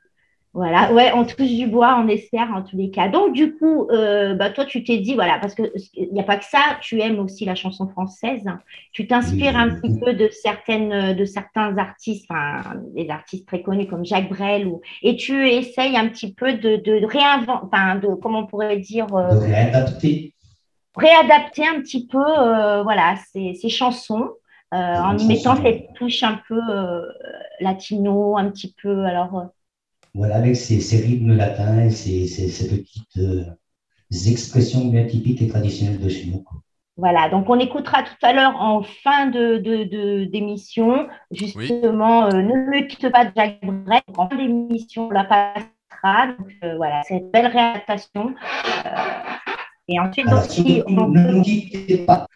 Voilà, 0.55 0.93
ouais, 0.93 1.13
on 1.15 1.25
touche 1.25 1.49
du 1.49 1.67
bois, 1.67 1.99
on 1.99 2.09
espère 2.09 2.51
en 2.55 2.63
tous 2.63 2.77
les 2.77 2.91
cas. 2.91 3.09
Donc, 3.09 3.33
du 3.33 3.57
coup, 3.57 3.89
euh, 3.91 4.35
bah, 4.35 4.51
toi, 4.51 4.67
tu 4.67 4.85
t'es 4.85 4.99
dit, 4.99 5.15
voilà, 5.15 5.39
parce 5.39 5.55
qu'il 5.55 5.71
n'y 6.13 6.21
a 6.21 6.25
pas 6.25 6.37
que 6.37 6.45
ça, 6.45 6.77
tu 6.83 7.01
aimes 7.01 7.19
aussi 7.21 7.47
la 7.47 7.55
chanson 7.55 7.89
française. 7.89 8.45
Tu 8.93 9.07
t'inspires 9.07 9.57
un 9.57 9.71
petit 9.71 9.99
peu 9.99 10.13
de, 10.13 10.29
certaines, 10.31 11.17
de 11.17 11.25
certains 11.25 11.79
artistes, 11.79 12.27
enfin, 12.31 12.75
des 12.95 13.09
artistes 13.09 13.47
très 13.47 13.63
connus 13.63 13.87
comme 13.87 14.05
Jacques 14.05 14.29
Brel, 14.29 14.67
ou, 14.67 14.83
et 15.03 15.17
tu 15.17 15.49
essayes 15.49 15.97
un 15.97 16.09
petit 16.09 16.35
peu 16.35 16.53
de, 16.53 16.77
de 16.77 17.07
réinventer, 17.07 17.67
enfin, 17.73 17.97
de, 17.97 18.09
comment 18.17 18.41
on 18.41 18.47
pourrait 18.47 18.77
dire, 18.77 19.07
euh, 19.15 19.31
De 19.35 19.39
réadapter. 19.39 20.35
réadapter 20.95 21.67
un 21.67 21.81
petit 21.81 22.07
peu 22.07 22.19
euh, 22.19 22.83
voilà, 22.83 23.15
ces, 23.33 23.55
ces 23.55 23.71
chansons 23.71 24.29
euh, 24.75 24.77
en 24.77 25.17
y 25.17 25.27
mettant 25.27 25.57
cette 25.57 25.95
touche 25.95 26.23
un 26.23 26.41
peu 26.47 26.61
euh, 26.71 27.03
latino, 27.61 28.37
un 28.37 28.51
petit 28.51 28.75
peu. 28.83 29.05
Alors, 29.05 29.39
euh, 29.39 29.45
Voilà, 30.15 30.37
avec 30.37 30.57
ces, 30.57 30.81
ces 30.81 30.99
rythmes 30.99 31.35
latins 31.35 31.85
et 31.87 31.91
ces, 31.91 32.27
ces, 32.27 32.49
ces 32.49 32.69
petites 32.69 33.17
euh, 33.19 33.45
expressions 34.11 34.85
bien 34.87 35.05
typiques 35.07 35.41
et 35.43 35.49
traditionnelles 35.49 36.01
de 36.01 36.09
chez 36.09 36.27
nous. 36.27 36.45
voilà, 36.99 37.31
donc 37.31 37.49
on 37.49 37.59
écoutera 37.59 38.03
tout 38.03 38.15
à 38.23 38.33
l'heure 38.35 38.61
en 38.61 38.83
fin 38.83 39.27
de, 39.27 39.57
de, 39.57 39.85
de- 39.85 40.25
d'émission, 40.25 41.09
justement, 41.31 42.27
euh, 42.27 42.43
ne 42.43 42.71
mute 42.71 43.09
pas 43.11 43.25
Jacques 43.35 43.61
Brel. 43.65 44.03
En 44.17 44.29
fin 44.29 44.37
d'émission, 44.37 45.09
on 45.09 45.11
la 45.11 45.25
passera. 45.25 46.27
Donc 46.39 46.49
euh, 46.63 46.77
voilà, 46.77 47.03
c'est 47.09 47.17
une 47.19 47.31
belle 47.31 47.47
réadaptation. 47.47 48.35
Euh, 48.85 48.91
et 49.89 49.99
ensuite, 49.99 50.29
Alors, 50.29 50.43
donc, 50.43 50.51
si 50.51 50.63
surtout, 50.75 50.93
on- 51.01 51.09
ne 51.09 51.33
nous 51.33 51.43
quittez 51.43 51.99
pas. 52.05 52.27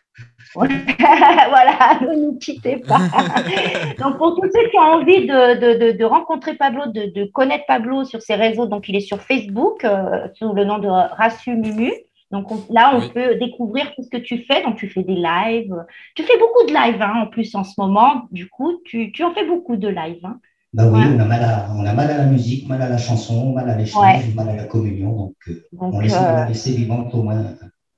voilà, 1.49 1.99
ne 2.01 2.21
nous 2.27 2.39
quittez 2.39 2.77
pas. 2.79 2.99
donc, 3.99 4.19
pour 4.19 4.35
tous 4.35 4.49
ceux 4.53 4.69
qui 4.71 4.77
ont 4.79 4.81
envie 5.01 5.27
de, 5.27 5.61
de, 5.61 5.93
de, 5.93 5.99
de 5.99 6.05
rencontrer 6.05 6.55
Pablo, 6.55 6.87
de, 6.87 7.13
de 7.15 7.25
connaître 7.31 7.65
Pablo 7.67 8.05
sur 8.05 8.23
ses 8.23 8.35
réseaux, 8.35 8.67
donc 8.67 8.89
il 8.89 8.97
est 8.97 9.01
sur 9.01 9.21
Facebook 9.21 9.85
euh, 9.85 10.29
sous 10.35 10.53
le 10.53 10.65
nom 10.65 10.79
de 10.79 10.89
Rassu 10.89 11.57
Mumu. 11.57 11.93
Donc 12.33 12.51
on- 12.51 12.61
là, 12.73 12.93
on 12.95 13.01
Oui. 13.01 13.11
peut 13.15 13.37
découvrir 13.37 13.95
tout 13.95 14.03
ce 14.03 14.11
que 14.11 14.17
tu 14.17 14.39
fais. 14.39 14.63
Donc 14.65 14.77
tu 14.77 14.89
fais 14.89 15.03
des 15.05 15.15
lives. 15.15 15.75
Tu 16.15 16.23
fais 16.25 16.39
beaucoup 16.39 16.67
de 16.69 16.73
lives 16.75 17.01
hein, 17.01 17.23
en 17.23 17.27
plus 17.27 17.55
en 17.55 17.63
ce 17.65 17.75
moment. 17.79 18.23
Du 18.33 18.49
coup, 18.49 18.81
tu, 18.85 19.13
tu 19.13 19.23
en 19.23 19.33
fais 19.33 19.47
beaucoup 19.47 19.77
de 19.77 19.89
lives. 19.89 20.25
hein. 20.25 20.39
Bah 20.75 20.85
oui, 20.93 20.99
Ouais. 21.01 21.07
on 21.17 21.21
a, 21.21 21.25
mal 21.25 21.43
à, 21.45 21.69
on 21.75 21.87
a 21.87 21.93
mal 21.95 22.11
à 22.11 22.19
la 22.19 22.25
musique, 22.25 22.69
mal 22.69 22.83
à 22.83 22.89
la 22.89 22.99
chanson, 22.99 23.53
mal 23.53 23.71
à 23.71 23.77
l'échange, 23.77 24.03
Ouais. 24.05 24.35
mal 24.35 24.49
à 24.49 24.57
la 24.57 24.65
communion. 24.65 25.13
Donc, 25.13 25.35
euh, 25.49 25.65
Donc 25.73 25.95
on 25.95 26.01
de 26.01 26.05
euh, 26.07 26.09
la 26.11 26.47
laisser 26.49 26.73
vivante 26.73 27.15
au 27.15 27.23
moins, 27.23 27.45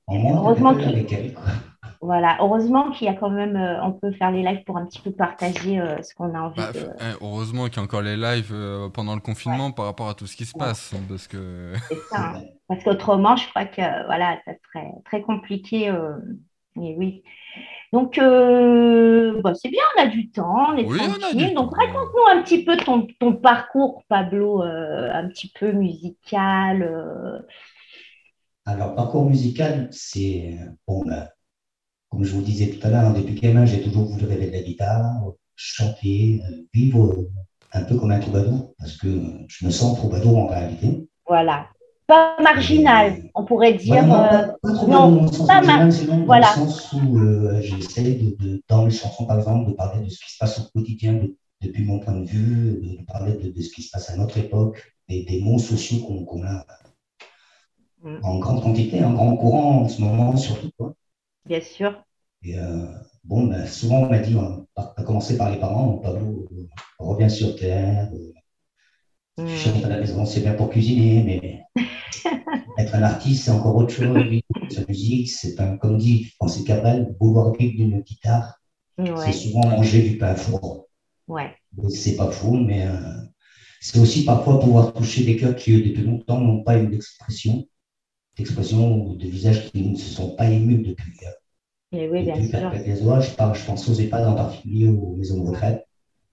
en 0.07 0.15
moins 0.17 0.37
Heureusement 0.37 0.75
qu'il- 0.75 0.88
avec 0.91 1.12
elle. 1.12 1.33
quoi. 1.33 1.45
Voilà, 2.00 2.37
heureusement 2.40 2.90
qu'il 2.90 3.07
y 3.07 3.11
a 3.11 3.14
quand 3.14 3.30
même, 3.30 3.57
euh, 3.57 3.83
on 3.85 3.92
peut 3.92 4.12
faire 4.12 4.30
les 4.30 4.42
lives 4.42 4.64
pour 4.64 4.76
un 4.78 4.87
petit 4.87 5.00
peu 5.02 5.12
partager 5.12 5.80
euh, 5.80 6.02
ce 6.02 6.14
qu'on 6.14 6.35
a 6.35 6.40
envie 6.40 6.57
Bah, 6.57 6.73
de. 6.73 6.88
eh, 7.00 7.14
heureusement 7.21 7.66
qu'il 7.68 7.76
y 7.76 7.80
a 7.80 7.83
encore 7.83 8.02
les 8.02 8.16
lives 8.16 8.50
euh, 8.52 8.88
pendant 8.88 9.14
le 9.14 9.21
confinement 9.21 9.71
par 9.73 9.85
rapport 9.87 10.09
à 10.09 10.14
tout 10.14 10.26
ce 10.26 10.37
qui 10.37 10.45
se 10.45 10.54
Ouais. 10.54 10.61
passe. 10.61 10.92
Parce 11.09 11.28
que. 11.28 11.75
C'est 11.90 12.07
ça. 12.11 12.18
hein. 12.37 12.42
Parce 12.68 12.85
qu'autrement, 12.85 13.37
je 13.37 13.49
crois 13.49 13.64
que 13.64 14.07
voilà, 14.07 14.38
ça 14.45 14.52
serait 14.73 14.90
très 15.07 15.23
compliqué. 15.23 15.88
euh, 15.88 16.16
mais 16.76 16.95
oui. 16.99 17.23
Donc, 17.92 18.18
euh, 18.18 19.40
bon, 19.42 19.54
c'est 19.54 19.71
bien, 19.71 19.83
on 19.99 20.02
a 20.02 20.07
du 20.09 20.30
temps, 20.30 20.73
on 20.73 20.76
est 20.76 20.85
Oui, 20.87 20.99
tranquille. 20.99 21.54
Donc, 21.54 21.75
raconte-nous 21.76 22.38
un 22.38 22.42
petit 22.42 22.64
peu 22.64 22.76
ton, 22.78 23.07
ton 23.21 23.35
parcours, 23.35 24.04
Pablo, 24.09 24.62
euh, 24.62 25.11
un 25.12 25.28
petit 25.28 25.50
peu 25.59 25.73
musical. 25.73 26.83
euh. 26.83 27.40
Alors, 28.66 28.95
parcours 28.95 29.28
musical, 29.28 29.88
c'est, 29.90 30.57
bon, 30.87 31.04
bah, 31.04 31.30
comme 32.11 32.25
je 32.25 32.35
vous 32.35 32.43
disais 32.43 32.71
tout 32.71 32.87
à 32.87 32.91
l'heure, 32.91 33.12
depuis 33.12 33.35
gamin, 33.35 33.65
j'ai 33.67 33.83
toujours 33.83 34.05
voulu 34.05 34.25
rêver 34.27 34.47
de 34.47 34.53
la 34.53 34.62
guitare, 34.62 35.23
chanter, 35.57 36.41
euh, 36.49 36.62
vivre 36.73 37.05
euh, 37.12 37.31
un 37.73 37.83
peu 37.83 37.97
comme 37.99 38.11
un 38.11 38.19
troubadour, 38.21 38.75
parce 38.79 38.97
que 38.97 39.09
je 39.49 39.67
me 39.67 39.71
sens 39.71 39.97
troubadour 39.99 40.38
en 40.38 40.47
réalité. 40.47 41.09
voilà. 41.27 41.67
Pas 42.07 42.37
marginal, 42.43 43.25
on 43.35 43.45
pourrait 43.45 43.75
dire. 43.75 44.03
Voilà, 44.07 44.07
non, 44.07 44.15
euh, 44.25 44.29
pas, 44.31 44.57
pas 44.62 44.73
trop 44.73 44.87
non, 44.88 45.12
dans 45.17 45.23
le 45.25 45.29
sens 45.33 45.47
pas 45.47 45.61
marginal, 45.61 46.27
dans 46.27 46.37
le 46.38 46.43
sens 46.43 46.93
où 46.95 47.19
euh, 47.19 47.61
j'essaie 47.61 48.15
de, 48.15 48.35
de- 48.43 48.62
dans 48.67 48.87
mes 48.87 48.91
chansons, 48.91 49.27
par 49.27 49.37
exemple, 49.38 49.69
de 49.69 49.75
parler 49.75 50.03
de 50.03 50.09
ce 50.09 50.19
qui 50.25 50.33
se 50.33 50.38
passe 50.38 50.59
au 50.59 50.62
quotidien 50.79 51.12
de- 51.12 51.37
depuis 51.61 51.85
mon 51.85 51.99
point 51.99 52.15
de 52.15 52.25
vue, 52.25 52.81
de, 52.83 52.97
de 53.00 53.05
parler 53.05 53.33
de, 53.35 53.50
de 53.50 53.61
ce 53.61 53.71
qui 53.75 53.83
se 53.83 53.91
passe 53.91 54.09
à 54.09 54.17
notre 54.17 54.38
époque, 54.38 54.95
des, 55.11 55.25
des 55.25 55.41
mots 55.43 55.59
sociaux 55.59 55.99
qu'on 56.07 56.25
qu'on 56.25 56.45
a 56.47 56.65
Mm. 58.03 58.19
en 58.23 58.38
grande 58.38 58.62
quantité, 58.62 59.03
en 59.05 59.12
grand 59.12 59.37
courant 59.37 59.83
en 59.83 59.88
ce 59.88 60.00
moment, 60.00 60.37
surtout. 60.37 60.71
Quoi. 60.79 60.95
Bien 61.45 61.61
sûr. 61.61 62.04
Et 62.42 62.59
euh, 62.59 62.87
bon, 63.25 63.47
ben, 63.47 63.64
souvent 63.66 64.00
on 64.02 64.09
m'a 64.11 64.18
dit, 64.18 64.35
par- 64.75 64.92
à 64.97 65.02
commencer 65.04 65.37
par 65.37 65.50
les 65.52 65.59
parents, 65.61 65.99
Pablo, 65.99 66.49
euh, 66.52 66.66
reviens 66.99 67.28
sur 67.28 67.54
terre, 67.57 68.11
euh, 68.12 68.33
Mm. 69.38 69.45
tu 69.45 69.57
chantes 69.57 69.85
à 69.85 69.88
la 69.88 69.99
maison, 69.99 70.25
c'est 70.25 70.40
bien 70.40 70.54
pour 70.54 70.71
cuisiner, 70.71 71.23
mais 71.25 71.64
être 72.78 72.95
un 72.95 73.02
artiste, 73.02 73.45
c'est 73.45 73.50
encore 73.50 73.76
autre 73.76 73.92
chose. 73.92 74.25
Sa 74.68 74.85
musique, 74.87 75.30
c'est 75.30 75.59
un, 75.61 75.76
comme 75.76 75.99
dit 75.99 76.25
Francis 76.37 76.64
Cabrel, 76.64 77.14
vouloir 77.21 77.52
vivre 77.54 77.76
d'une 77.76 78.00
guitare, 78.02 78.61
c'est 79.14 79.33
souvent 79.33 79.66
manger 79.68 80.02
du 80.02 80.18
pain 80.18 80.35
four. 80.37 80.88
ouais, 81.28 81.59
C'est 81.90 82.16
pas 82.16 82.30
faux, 82.30 82.52
mais 82.57 82.87
euh, 82.87 83.14
c'est 83.80 84.00
aussi 84.00 84.25
parfois 84.25 84.61
pouvoir 84.61 84.92
toucher 84.95 85.25
des 85.25 85.37
cœurs 85.37 85.57
qui, 85.57 85.73
eux, 85.75 85.83
depuis 85.83 86.02
longtemps, 86.04 86.40
n'ont 86.40 86.62
pas 86.64 86.78
eu 86.80 86.88
d'expression, 86.88 87.66
d'expression 88.38 89.04
ou 89.04 89.16
de 89.16 89.26
visages 89.26 89.71
qui 89.71 89.83
ne 89.83 89.97
se 89.97 90.11
sont 90.11 90.35
pas 90.37 90.49
émus 90.49 90.78
depuis, 90.78 91.12
euh, 91.25 91.99
Et 91.99 92.09
oui, 92.09 92.23
bien 92.23 92.37
depuis 92.37 92.49
sûr. 92.49 93.21
Je, 93.21 93.35
parle, 93.35 93.54
je 93.57 93.64
pense 93.64 93.88
aux 93.88 93.95
EHPAD 93.95 94.26
en 94.26 94.35
particulier, 94.35 94.88
aux 94.88 95.16
maisons 95.16 95.42
de 95.42 95.49
retraite. 95.49 95.85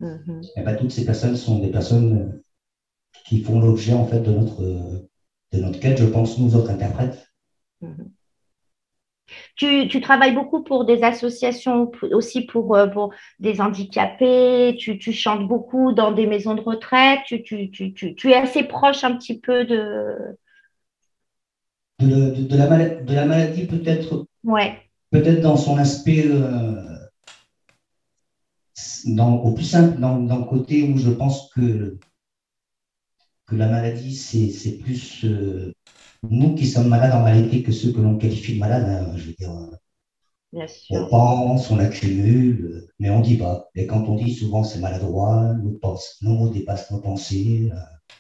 Eh 0.02 0.62
ben, 0.62 0.76
toutes 0.76 0.92
ces 0.92 1.06
personnes 1.06 1.36
sont 1.36 1.60
des 1.60 1.72
personnes 1.72 2.18
euh, 2.18 2.44
qui 3.26 3.42
font 3.42 3.60
l'objet 3.60 3.94
en 3.94 4.06
fait 4.06 4.20
de 4.20 4.32
notre, 4.32 4.62
euh, 4.62 5.10
de 5.52 5.60
notre 5.60 5.80
quête, 5.80 5.98
je 5.98 6.06
pense, 6.06 6.38
nous 6.38 6.56
autres 6.56 6.70
interprètes. 6.70 7.28
Mhm. 7.82 8.12
Tu, 9.56 9.88
tu 9.88 10.02
travailles 10.02 10.36
beaucoup 10.36 10.64
pour 10.64 10.86
des 10.86 11.02
associations, 11.04 11.92
aussi 12.12 12.46
pour, 12.46 12.78
pour 12.94 13.12
des 13.40 13.60
handicapés, 13.60 14.76
tu, 14.78 15.00
tu 15.00 15.14
chantes 15.14 15.48
beaucoup 15.48 15.94
dans 15.94 16.12
des 16.12 16.28
maisons 16.28 16.54
de 16.54 16.62
retraite, 16.62 17.22
tu, 17.26 17.42
tu, 17.42 17.72
tu, 17.72 17.92
tu, 17.94 18.14
tu 18.14 18.30
es 18.30 18.36
assez 18.36 18.64
proche 18.64 19.04
un 19.04 19.16
petit 19.16 19.40
peu 19.40 19.66
de... 19.66 20.38
De, 22.00 22.08
de- 22.08 22.44
de 22.44 22.58
la, 22.58 22.68
mala- 22.68 23.02
de 23.04 23.14
la 23.14 23.26
maladie, 23.26 23.66
peut-être 23.66 24.26
Ouais, 24.44 24.82
dans 25.42 25.56
son 25.56 25.78
aspect, 25.78 26.26
euh, 26.28 26.84
dans, 29.06 29.36
au 29.38 29.54
plus 29.54 29.64
simple, 29.64 30.00
dans, 30.00 30.20
dans 30.20 30.40
le 30.40 30.46
côté 30.46 30.84
où 30.84 30.98
je 30.98 31.10
pense 31.10 31.50
que, 31.54 31.98
que 33.48 33.56
la 33.56 33.68
maladie, 33.70 34.14
c'est 34.16 34.78
plus 34.80 35.24
euh, 35.24 35.74
nous 36.30 36.56
qui 36.56 36.66
sommes 36.66 36.90
malades 36.90 37.14
en 37.14 37.24
réalité 37.24 37.64
que 37.64 37.72
ceux 37.72 37.94
que 37.94 38.02
l'on 38.02 38.18
qualifie 38.18 38.56
de 38.56 38.60
malades. 38.60 38.90
hein. 38.90 39.14
je 39.16 39.28
veux 39.28 39.34
dire, 39.34 39.52
bien 40.52 40.68
on 40.68 40.68
sûr. 40.68 41.10
pense, 41.10 41.72
on 41.72 41.80
accumule, 41.80 42.66
euh, 42.66 42.88
mais 43.00 43.10
on 43.10 43.22
dit 43.22 43.38
pas. 43.38 43.70
Et 43.76 43.88
quand 43.88 44.04
on 44.08 44.16
dit 44.16 44.34
souvent 44.34 44.64
c'est 44.64 44.80
maladroit, 44.80 45.54
nos, 45.64 45.80
nos 46.22 46.34
mots 46.34 46.50
dépassent 46.50 46.92
nos 46.92 47.00
pensées, 47.00 47.70
euh, 47.72 47.78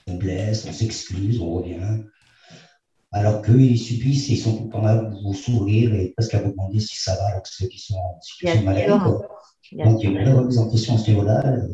on 0.07 0.15
blesse, 0.15 0.65
on 0.67 0.71
s'excuse, 0.73 1.39
on 1.39 1.51
revient. 1.53 2.03
Alors 3.15 3.41
qu'eux, 3.41 3.61
ils 3.61 3.79
subissent, 3.79 4.27
ils 4.27 4.37
sont 4.37 4.57
tout 4.57 4.63
le 4.65 4.69
temps 4.69 4.81
là 4.81 4.97
pour 4.97 5.21
vous 5.21 5.33
sourire 5.33 5.95
et 5.95 6.09
presque 6.17 6.33
à 6.33 6.41
vous 6.41 6.51
demander 6.51 6.81
si 6.81 6.97
ça 6.97 7.15
va, 7.15 7.27
alors 7.27 7.43
que 7.43 7.49
ceux 7.49 7.67
qui 7.67 7.79
sont 7.79 7.95
en 7.95 8.19
situation 8.21 8.59
de 8.59 8.65
maladie. 8.65 8.89
Donc, 8.89 10.03
il 10.03 10.11
y 10.11 10.17
a 10.17 10.29
une 10.29 10.69
question 10.69 10.95
à 10.95 10.97
ce 10.97 11.11
niveau-là 11.11 11.47
euh, 11.47 11.65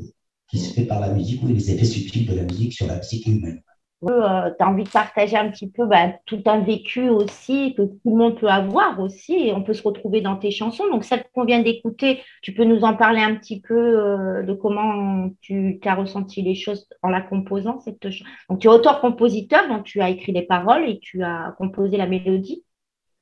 qui 0.47 0.59
se 0.59 0.71
fait 0.71 0.83
par 0.83 0.99
la 0.99 1.09
musique 1.09 1.41
ou 1.41 1.47
les 1.47 1.71
effets 1.71 1.85
subtils 1.85 2.27
de 2.27 2.35
la 2.35 2.43
musique 2.43 2.73
sur 2.73 2.85
la 2.85 2.99
psyché 2.99 3.31
humaine. 3.31 3.63
Tu 4.07 4.63
as 4.63 4.67
envie 4.67 4.83
de 4.83 4.89
partager 4.89 5.37
un 5.37 5.49
petit 5.51 5.69
peu 5.69 5.85
bah, 5.85 6.13
tout 6.25 6.41
un 6.45 6.59
vécu 6.61 7.09
aussi 7.09 7.75
que 7.75 7.83
tout 7.83 7.99
le 8.05 8.15
monde 8.15 8.39
peut 8.39 8.49
avoir 8.49 8.99
aussi 8.99 9.33
et 9.33 9.53
on 9.53 9.61
peut 9.63 9.73
se 9.73 9.83
retrouver 9.83 10.21
dans 10.21 10.37
tes 10.37 10.49
chansons. 10.51 10.89
Donc, 10.89 11.03
celle 11.03 11.23
qu'on 11.33 11.45
vient 11.45 11.61
d'écouter, 11.61 12.21
tu 12.41 12.53
peux 12.53 12.63
nous 12.63 12.81
en 12.81 12.95
parler 12.95 13.21
un 13.21 13.35
petit 13.35 13.61
peu 13.61 13.75
euh, 13.75 14.43
de 14.43 14.53
comment 14.53 15.29
tu 15.41 15.79
as 15.85 15.95
ressenti 15.95 16.41
les 16.41 16.55
choses 16.55 16.87
en 17.03 17.09
la 17.09 17.21
composant. 17.21 17.79
Donc, 18.49 18.59
tu 18.59 18.67
es 18.67 18.71
auteur-compositeur, 18.71 19.67
donc 19.67 19.83
tu 19.83 20.01
as 20.01 20.09
écrit 20.09 20.31
les 20.31 20.43
paroles 20.43 20.89
et 20.89 20.99
tu 20.99 21.23
as 21.23 21.53
composé 21.57 21.97
la 21.97 22.07
mélodie. 22.07 22.63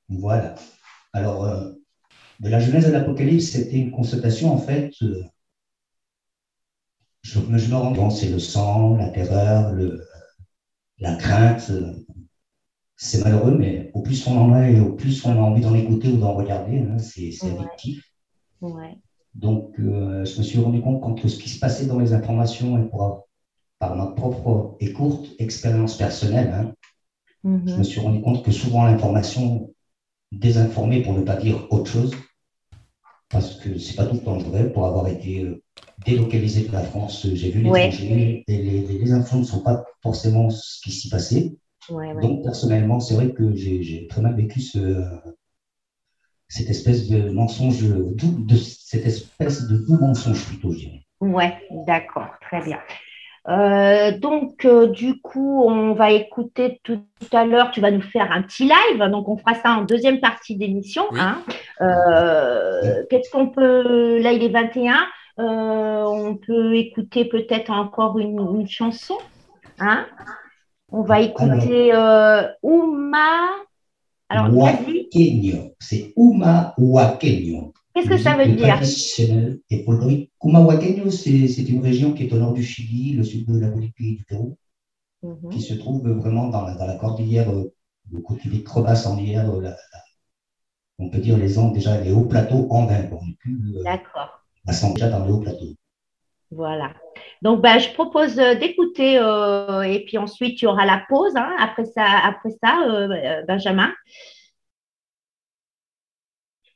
Voilà. 0.08 0.56
Alors, 1.14 1.44
euh, 1.44 1.72
de 2.40 2.50
la 2.50 2.60
Genèse 2.60 2.88
à 2.88 2.92
l'Apocalypse, 2.92 3.48
c'était 3.48 3.78
une 3.78 3.92
constatation, 3.92 4.54
en 4.54 4.60
fait. 4.60 4.94
euh, 5.02 5.24
je, 7.22 7.40
je 7.40 7.70
me 7.70 7.76
rends 7.76 7.94
compte, 7.94 8.14
c'est 8.14 8.30
le 8.30 8.40
sang, 8.40 8.96
la 8.96 9.10
terreur, 9.10 9.74
le, 9.74 10.02
la 11.00 11.16
crainte. 11.16 11.70
euh, 11.72 11.94
c'est 13.02 13.24
malheureux, 13.24 13.56
mais 13.58 13.92
au 13.94 14.02
plus 14.02 14.28
on 14.28 14.38
en 14.38 14.52
a 14.52 14.68
et 14.68 14.80
au 14.80 14.92
plus 14.94 15.26
on 15.26 15.32
a 15.32 15.42
envie 15.42 15.62
d'en 15.62 15.74
écouter 15.74 16.10
ou 16.10 16.18
d'en 16.18 16.34
regarder, 16.34 16.80
hein, 16.80 16.98
c'est 16.98 17.32
Ouais. 17.44 17.52
addictif. 17.52 18.04
Ouais. 18.60 18.98
Donc, 19.36 19.80
euh, 19.80 20.26
je 20.26 20.38
me 20.38 20.44
suis 20.44 20.60
rendu 20.60 20.82
compte 20.82 21.02
qu'entre 21.02 21.28
ce 21.28 21.40
qui 21.40 21.48
se 21.48 21.60
passait 21.60 21.86
dans 21.86 21.98
les 21.98 22.12
informations 22.14 22.78
et 22.78 22.90
pour, 22.90 23.28
par 23.80 23.96
ma 23.96 24.08
propre 24.08 24.76
et 24.82 24.92
courte 24.92 25.30
expérience 25.40 25.96
personnelle, 25.98 26.52
hein, 26.54 26.74
je 27.66 27.76
me 27.78 27.84
suis 27.84 28.02
rendu 28.02 28.22
compte 28.22 28.44
que 28.44 28.52
souvent 28.52 28.84
l'information 28.84 29.74
désinformée, 30.34 31.02
pour 31.02 31.14
ne 31.14 31.22
pas 31.22 31.38
dire 31.38 31.68
autre 31.72 31.90
chose, 31.90 32.14
parce 33.30 33.56
que 33.56 33.78
c'est 33.78 33.96
pas 33.96 34.06
tout 34.06 34.16
le 34.16 34.22
temps 34.22 34.38
vrai, 34.38 34.72
pour 34.72 34.86
avoir 34.86 35.08
été 35.08 35.44
euh, 35.44 35.62
délocalisé 36.06 36.68
de 36.68 36.72
la 36.72 36.82
France, 36.84 37.26
euh, 37.26 37.36
j'ai 37.36 37.52
vu 37.52 37.68
Ouais. 37.70 37.90
l'étranger, 37.90 38.44
et 38.48 38.58
les, 38.58 38.82
les, 38.82 38.98
les 39.00 39.12
infos 39.14 39.38
ne 39.38 39.44
sont 39.44 39.62
pas 39.62 39.84
forcément 40.02 40.50
ce 40.50 40.82
qui 40.82 40.92
s'y 40.92 41.10
passait. 41.10 41.58
Ouais, 41.90 42.14
ouais. 42.14 42.22
Donc, 42.22 42.44
personnellement, 42.44 43.00
c'est 43.00 43.16
vrai 43.16 43.32
que 43.34 43.56
j'ai 43.56 44.08
très 44.10 44.22
mal 44.22 44.36
vécu 44.36 44.62
ce, 44.62 45.06
cette 46.48 46.70
espèce 46.70 47.08
de 47.08 47.30
mensonge, 47.30 47.84
dou- 47.84 48.46
de, 48.46 48.56
cette 48.56 49.06
espèce 49.06 49.68
de 49.68 49.78
doux 49.78 50.00
mensonge 50.00 50.44
plutôt, 50.46 50.72
je 50.72 50.80
dirais. 50.80 51.02
Ouais, 51.22 51.58
d'accord, 51.86 52.30
très 52.42 52.62
bien. 52.62 52.80
Euh, 53.50 54.18
donc, 54.18 54.64
euh, 54.66 54.88
du 54.88 55.20
coup, 55.22 55.64
on 55.66 55.94
va 55.94 56.12
écouter 56.12 56.80
tout 56.84 57.02
à 57.32 57.46
l'heure, 57.46 57.72
tu 57.72 57.82
vas 57.82 57.90
nous 57.90 58.02
faire 58.02 58.32
un 58.32 58.44
petit 58.44 58.64
live, 58.64 59.04
donc 59.10 59.28
on 59.28 59.38
fera 59.38 59.56
ça 59.56 59.72
en 59.72 59.84
deuxième 59.84 60.20
partie 60.20 60.56
d'émission. 60.56 61.04
Oui. 61.12 61.20
hein. 61.20 61.40
Euh, 61.82 63.04
Qu'est-ce 63.10 63.32
qu'on 63.32 63.48
peut, 63.48 64.20
là 64.20 64.34
il 64.34 64.44
est 64.44 64.50
21, 64.50 64.94
euh, 65.40 66.04
on 66.06 66.36
peut 66.36 66.76
écouter 66.76 67.26
peut-être 67.26 67.72
encore 67.72 68.20
une, 68.20 68.40
une 68.60 68.68
chanson. 68.68 69.16
Hein 69.80 70.06
on 70.92 71.02
va 71.02 71.22
écouter 71.22 71.92
Uma. 71.92 73.40
Alors, 74.32 74.56
Wakenyo, 74.56 75.74
c'est 75.80 76.14
Uma 76.16 76.76
Wakenyo. 76.78 77.74
Qu'est-ce 77.94 78.10
que 78.10 78.18
ça 78.18 78.36
veut 78.36 78.46
dire? 78.48 78.80
et 78.82 78.86
c'est 81.48 81.64
une 81.64 81.82
région 81.82 82.14
qui 82.14 82.24
est 82.24 82.34
au 82.34 82.38
nord 82.38 82.54
du 82.54 82.64
Chili, 82.64 83.14
le 83.14 83.24
sud 83.24 83.46
de 83.48 83.60
la 83.60 83.70
Bolivie 83.70 84.14
et 84.14 84.16
du 84.18 84.24
Pérou, 84.26 84.58
Mhm. 85.24 85.50
qui 85.52 85.62
se 85.62 85.74
trouve 85.74 86.08
vraiment 86.10 86.48
dans 86.48 86.62
la, 86.66 86.76
dans 86.76 86.86
la 86.88 86.96
cordillère, 86.96 87.50
euh, 87.52 87.74
le 88.12 88.22
côté 88.22 88.50
des 88.50 88.64
crevasses 88.64 89.06
en 89.06 89.18
hier, 89.18 89.50
euh, 89.50 89.62
la- 89.62 89.70
la- 89.72 89.78
on 91.00 91.10
peut 91.10 91.20
dire 91.20 91.38
les 91.38 91.58
Andes, 91.58 91.74
déjà 91.74 92.00
les 92.02 92.12
hauts 92.12 92.26
plateaux 92.26 92.68
andins. 92.72 93.04
Bon, 93.10 93.20
on 93.22 93.30
est 93.30 93.38
plus 93.40 93.60
euh, 93.78 93.84
D'accord. 93.84 94.44
à 94.68 94.74
s'en 94.74 94.94
déjà 94.94 95.10
dans 95.10 95.26
les 95.26 95.32
hauts 95.32 95.40
plateaux. 95.40 95.76
Voilà. 96.52 96.94
Donc, 97.42 97.62
bah, 97.62 97.78
je 97.78 97.90
propose 97.94 98.40
euh, 98.40 98.56
d'écouter 98.56 99.18
euh, 99.18 99.82
et 99.84 100.04
puis 100.06 100.18
ensuite, 100.18 100.62
il 100.62 100.66
y 100.66 100.68
aura 100.68 100.86
la 100.86 101.04
pause 101.08 101.36
hein, 101.36 101.56
après 101.60 101.86
ça, 101.86 102.06
après 102.24 102.50
ça 102.64 102.88
euh, 102.90 103.08
euh, 103.10 103.44
Benjamin. 103.48 103.92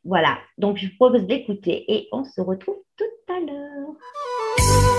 Voilà. 0.03 0.37
Donc, 0.57 0.77
je 0.77 0.87
propose 0.95 1.25
d'écouter 1.25 1.85
et 1.87 2.07
on 2.11 2.23
se 2.23 2.41
retrouve 2.41 2.77
tout 2.97 3.33
à 3.33 3.39
l'heure. 3.39 4.92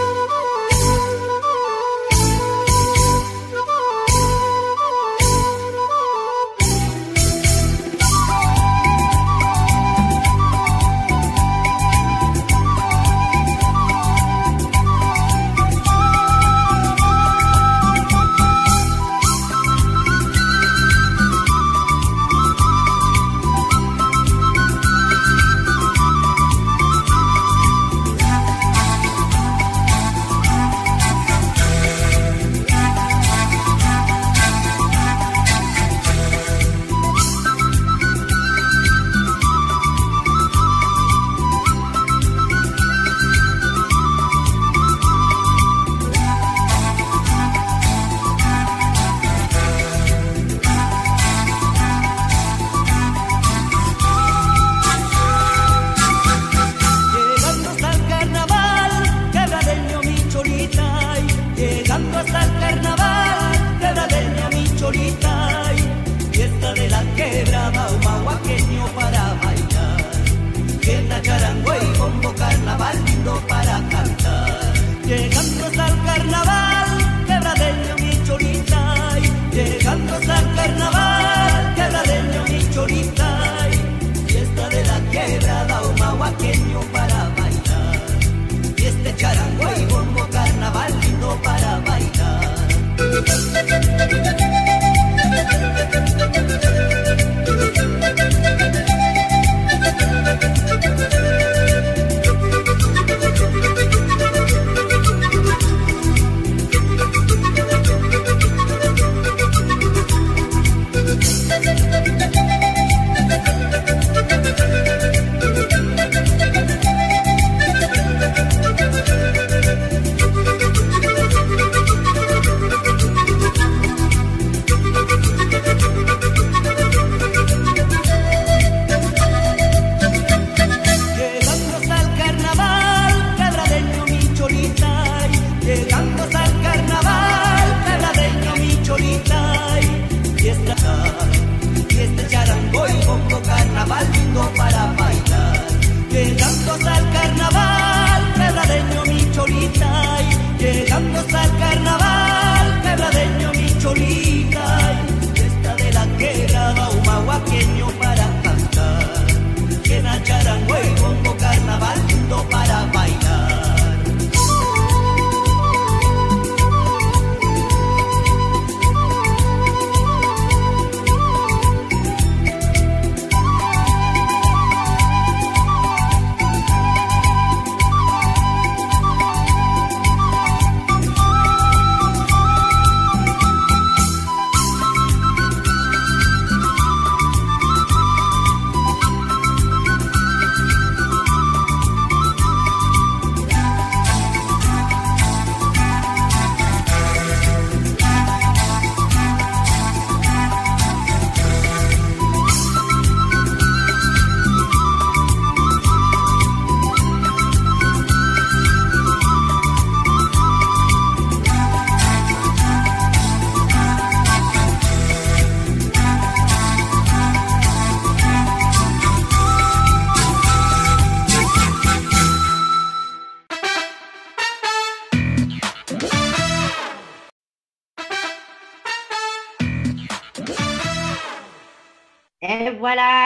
pasar 80.15 80.45
carnaval. 80.55 81.14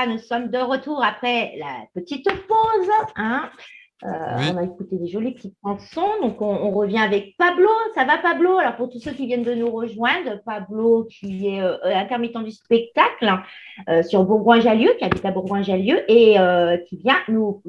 Nous 0.08 0.18
sommes 0.18 0.48
de 0.48 0.58
retour 0.58 1.04
après 1.04 1.54
la 1.58 1.86
petite 1.94 2.24
pause. 2.24 2.90
Hein. 3.16 3.50
Euh, 4.04 4.08
Oui. 4.38 4.44
On 4.54 4.56
a 4.58 4.62
écouté 4.62 4.96
des 4.96 5.08
jolies 5.08 5.32
petites 5.32 5.56
chansons. 5.64 6.08
Donc, 6.22 6.40
on, 6.40 6.46
on 6.46 6.70
revient 6.70 7.00
avec 7.00 7.36
Pablo. 7.36 7.68
Ça 7.96 8.04
va, 8.04 8.16
Pablo? 8.18 8.56
Alors, 8.58 8.76
pour 8.76 8.88
tous 8.88 9.00
ceux 9.00 9.10
qui 9.10 9.26
viennent 9.26 9.42
de 9.42 9.54
nous 9.54 9.70
rejoindre, 9.72 10.40
Pablo, 10.46 11.08
qui 11.10 11.48
est 11.48 11.60
euh, 11.60 11.76
intermittent 11.84 12.38
du 12.44 12.52
spectacle 12.52 13.28
euh, 13.88 14.04
sur 14.04 14.22
Bourgoin-Jallieu, 14.24 14.92
qui 14.98 15.04
habite 15.04 15.24
à 15.24 15.32
Bourgoin-Jallieu 15.32 16.04
et 16.08 16.36
qui 16.88 16.96
vient 16.96 17.18
nous, 17.26 17.60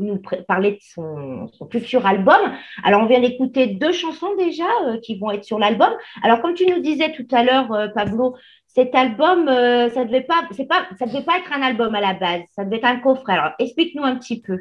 parler 0.48 0.74
de 0.74 0.80
son, 0.82 1.48
son 1.52 1.68
futur 1.68 2.06
album. 2.06 2.54
Alors, 2.84 3.02
on 3.02 3.08
vient 3.08 3.22
d'écouter 3.22 3.66
deux 3.66 3.92
chansons 3.92 4.36
déjà 4.38 4.70
qui 5.02 5.18
vont 5.18 5.32
être 5.32 5.46
sur 5.46 5.58
l'album. 5.58 5.94
Alors, 6.22 6.42
comme 6.42 6.54
tu 6.54 6.68
nous 6.68 6.80
disais 6.80 7.12
tout 7.12 7.28
à 7.32 7.44
l'heure, 7.44 7.92
Pablo, 7.96 8.36
cet 8.74 8.94
album, 8.94 9.48
euh, 9.48 9.90
ça 9.90 10.06
devait 10.06 10.24
pas, 10.24 10.48
c'est 10.56 10.66
pas, 10.66 10.88
ça 10.98 11.08
devait 11.08 11.24
pas 11.24 11.40
être 11.40 11.52
un 11.52 11.62
album 11.62 11.96
à 11.96 12.02
la 12.02 12.14
base, 12.14 12.44
ça 12.56 12.64
devait 12.64 12.78
être 12.78 12.86
un 12.86 13.00
coffret. 13.00 13.34
Alors, 13.34 13.54
explique-nous 13.58 14.04
un 14.04 14.16
petit 14.16 14.42
peu. 14.42 14.60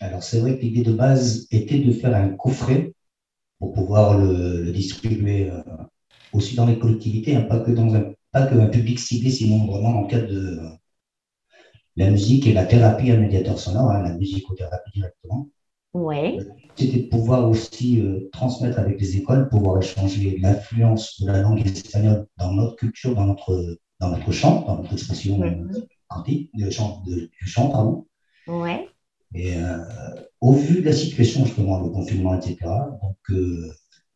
Alors, 0.00 0.22
c'est 0.22 0.40
vrai 0.40 0.56
que 0.56 0.62
l'idée 0.62 0.82
de 0.82 0.92
base 0.92 1.46
était 1.52 1.78
de 1.78 1.92
faire 1.92 2.14
un 2.16 2.30
coffret 2.30 2.92
pour 3.58 3.72
pouvoir 3.72 4.18
le, 4.18 4.72
distribuer 4.72 5.48
euh, 5.50 5.62
aussi 6.32 6.56
dans 6.56 6.66
les 6.66 6.78
collectivités, 6.78 7.36
hein, 7.36 7.42
pas 7.42 7.60
que 7.60 7.70
dans 7.70 7.94
un, 7.94 8.12
pas 8.32 8.46
que 8.46 8.56
un 8.56 8.66
public 8.66 8.98
ciblé, 8.98 9.30
sinon 9.30 9.66
vraiment 9.66 10.00
en 10.00 10.06
cas 10.06 10.20
de 10.20 10.58
euh, 10.58 10.68
la 11.94 12.10
musique 12.10 12.48
et 12.48 12.52
la 12.52 12.66
thérapie 12.66 13.12
à 13.12 13.16
médiateur 13.16 13.58
sonore, 13.58 13.92
hein, 13.92 14.02
la 14.02 14.14
musicothérapie 14.14 14.90
directement. 14.92 15.48
Ouais, 15.94 16.38
C'était 16.76 17.00
de 17.02 17.08
pouvoir 17.08 17.48
aussi 17.48 18.00
euh, 18.00 18.28
transmettre 18.32 18.78
avec 18.78 19.00
les 19.00 19.16
écoles, 19.16 19.48
pouvoir 19.48 19.82
échanger 19.82 20.38
l'influence 20.38 21.20
de 21.20 21.26
la 21.26 21.42
langue 21.42 21.66
espagnole 21.66 22.26
dans 22.38 22.52
notre 22.52 22.76
culture, 22.76 23.14
dans 23.14 23.26
notre, 23.26 23.78
dans 24.00 24.10
notre 24.10 24.32
chant, 24.32 24.62
dans 24.66 24.78
notre 24.78 24.92
expression 24.92 25.42
euh, 25.42 25.50
Mhm. 25.50 25.82
cantique, 26.08 26.50
de 26.54 26.70
chant, 26.70 27.02
de- 27.06 27.30
du 27.40 27.46
chant, 27.46 27.68
pardon. 27.70 28.06
ouais, 28.46 28.94
Et 29.34 29.56
euh, 29.56 29.78
au 30.40 30.52
vu 30.52 30.80
de 30.80 30.86
la 30.86 30.92
situation, 30.92 31.44
justement, 31.46 31.80
le 31.80 31.90
confinement, 31.90 32.34
etc., 32.38 32.98
donc 33.02 33.16
euh, 33.30 33.70